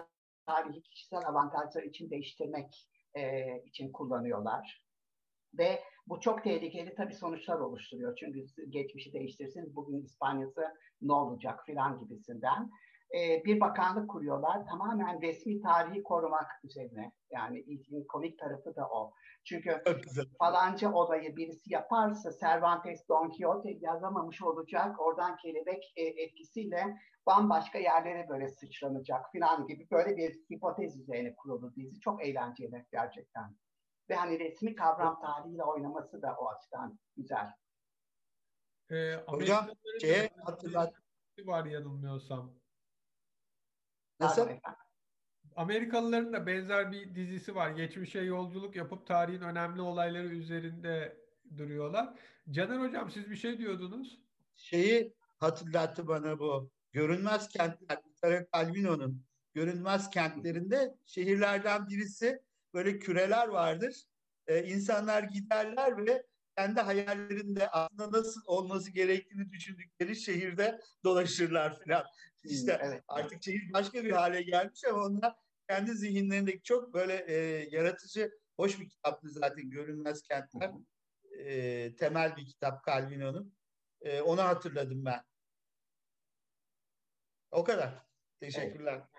tarihi 0.51 0.81
kişisel 0.81 1.27
avantajlar 1.27 1.83
için 1.83 2.09
değiştirmek 2.09 2.87
e, 3.15 3.45
için 3.65 3.91
kullanıyorlar. 3.91 4.83
Ve 5.57 5.79
bu 6.07 6.19
çok 6.19 6.43
tehlikeli 6.43 6.95
tabii 6.95 7.13
sonuçlar 7.13 7.59
oluşturuyor. 7.59 8.15
Çünkü 8.15 8.45
geçmişi 8.69 9.13
değiştirirsiniz 9.13 9.75
bugün 9.75 10.03
İspanya'sı 10.03 10.61
ne 11.01 11.13
olacak 11.13 11.65
filan 11.65 11.99
gibisinden. 11.99 12.71
Ee, 13.15 13.43
bir 13.45 13.59
bakanlık 13.59 14.09
kuruyorlar. 14.09 14.65
Tamamen 14.65 15.21
resmi 15.21 15.61
tarihi 15.61 16.03
korumak 16.03 16.51
üzerine. 16.63 17.11
Yani 17.31 17.59
ilgin 17.59 18.05
komik 18.07 18.39
tarafı 18.39 18.75
da 18.75 18.89
o. 18.89 19.13
Çünkü 19.43 19.83
falanca 20.39 20.93
olayı 20.93 21.35
birisi 21.35 21.73
yaparsa 21.73 22.29
Cervantes 22.39 23.09
Don 23.09 23.29
Quixote 23.29 23.69
yazamamış 23.81 24.41
olacak. 24.41 24.99
Oradan 24.99 25.37
kelebek 25.37 25.93
e, 25.95 26.03
etkisiyle 26.03 26.97
bambaşka 27.25 27.79
yerlere 27.79 28.29
böyle 28.29 28.49
sıçranacak 28.49 29.31
filan 29.31 29.67
gibi 29.67 29.87
böyle 29.91 30.17
bir 30.17 30.39
hipotez 30.51 30.99
üzerine 30.99 31.35
kurulu 31.35 31.75
dizi. 31.75 31.99
Çok 31.99 32.25
eğlenceli 32.25 32.85
gerçekten. 32.91 33.55
Ve 34.09 34.15
hani 34.15 34.39
resmi 34.39 34.75
kavram 34.75 35.21
tarihiyle 35.21 35.63
oynaması 35.63 36.21
da 36.21 36.35
o 36.39 36.49
açıdan 36.49 36.99
güzel. 37.17 37.47
Ee, 38.91 39.15
Hocam 39.27 39.65
şeye 40.01 40.29
hatırlat. 40.45 40.93
Var 41.45 41.65
yanılmıyorsam. 41.65 42.60
Nasıl? 44.21 44.49
Amerikalıların 45.55 46.33
da 46.33 46.47
benzer 46.47 46.91
bir 46.91 47.15
dizisi 47.15 47.55
var. 47.55 47.69
Geçmişe 47.69 48.19
yolculuk 48.19 48.75
yapıp 48.75 49.07
tarihin 49.07 49.41
önemli 49.41 49.81
olayları 49.81 50.27
üzerinde 50.27 51.17
duruyorlar. 51.57 52.13
Caner 52.51 52.79
Hocam 52.79 53.11
siz 53.11 53.29
bir 53.29 53.35
şey 53.35 53.57
diyordunuz. 53.57 54.19
Şeyi 54.55 55.13
hatırlattı 55.39 56.07
bana 56.07 56.39
bu. 56.39 56.71
Görünmez 56.91 57.49
kentler, 57.49 57.99
Tarık 58.21 58.49
Albino'nun 58.51 59.25
görünmez 59.53 60.09
kentlerinde 60.09 60.95
şehirlerden 61.05 61.87
birisi 61.87 62.41
böyle 62.73 62.99
küreler 62.99 63.47
vardır. 63.47 64.03
Ee, 64.47 64.63
insanlar 64.63 65.23
giderler 65.23 66.05
ve 66.05 66.23
kendi 66.57 66.79
hayallerinde 66.81 67.69
aslında 67.69 68.11
nasıl 68.11 68.41
olması 68.45 68.91
gerektiğini 68.91 69.51
düşündükleri 69.51 70.15
şehirde 70.15 70.79
dolaşırlar 71.03 71.79
falan. 71.79 72.05
İşte 72.43 72.79
evet. 72.83 73.03
artık 73.07 73.43
şehir 73.43 73.73
başka 73.73 74.03
bir 74.03 74.11
hale 74.11 74.41
gelmiş 74.41 74.81
ama 74.89 75.03
onlar 75.03 75.35
kendi 75.69 75.93
zihinlerindeki 75.93 76.63
çok 76.63 76.93
böyle 76.93 77.13
e, 77.27 77.35
yaratıcı, 77.71 78.31
hoş 78.57 78.79
bir 78.79 78.89
kitaptı 78.89 79.29
zaten 79.29 79.69
Görünmez 79.69 80.21
Kentler. 80.21 80.71
E, 81.39 81.95
temel 81.95 82.35
bir 82.37 82.45
kitap 82.45 82.85
Calvino'nun. 82.85 83.55
E, 84.01 84.21
onu 84.21 84.41
hatırladım 84.41 85.05
ben. 85.05 85.21
O 87.51 87.63
kadar. 87.63 88.05
Teşekkürler. 88.39 88.93
Evet. 88.93 89.10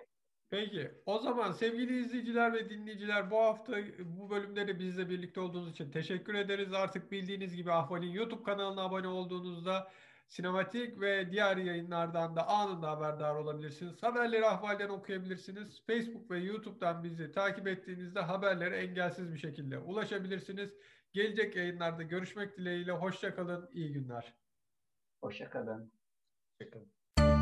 Peki. 0.53 0.91
O 1.07 1.19
zaman 1.19 1.53
sevgili 1.53 2.01
izleyiciler 2.01 2.53
ve 2.53 2.71
dinleyiciler 2.71 3.31
bu 3.31 3.39
hafta 3.39 3.77
bu 3.99 4.31
bölümde 4.31 4.69
de 4.69 4.79
bizle 4.79 5.11
birlikte 5.11 5.41
olduğunuz 5.41 5.71
için 5.71 5.91
teşekkür 5.91 6.35
ederiz. 6.35 6.73
Artık 6.73 7.13
bildiğiniz 7.13 7.57
gibi 7.57 7.73
Ahval'in 7.73 8.11
YouTube 8.11 8.43
kanalına 8.43 8.83
abone 8.83 9.09
olduğunuzda 9.09 9.91
Sinematik 10.29 11.01
ve 11.01 11.31
diğer 11.31 11.57
yayınlardan 11.57 12.37
da 12.37 12.49
anında 12.49 12.91
haberdar 12.91 13.35
olabilirsiniz. 13.35 14.03
Haberleri 14.03 14.47
ahvalden 14.47 14.89
okuyabilirsiniz. 14.89 15.83
Facebook 15.87 16.31
ve 16.31 16.39
YouTube'dan 16.39 17.05
bizi 17.05 17.33
takip 17.33 17.67
ettiğinizde 17.67 18.21
haberlere 18.21 18.77
engelsiz 18.77 19.33
bir 19.33 19.39
şekilde 19.39 19.79
ulaşabilirsiniz. 19.79 20.75
Gelecek 21.13 21.57
yayınlarda 21.57 22.03
görüşmek 22.03 22.57
dileğiyle. 22.59 22.93
Hoşçakalın, 22.93 23.71
iyi 23.73 23.93
günler. 23.93 24.35
Hoşçakalın. 25.21 25.93
Hoşçakalın. 26.61 27.42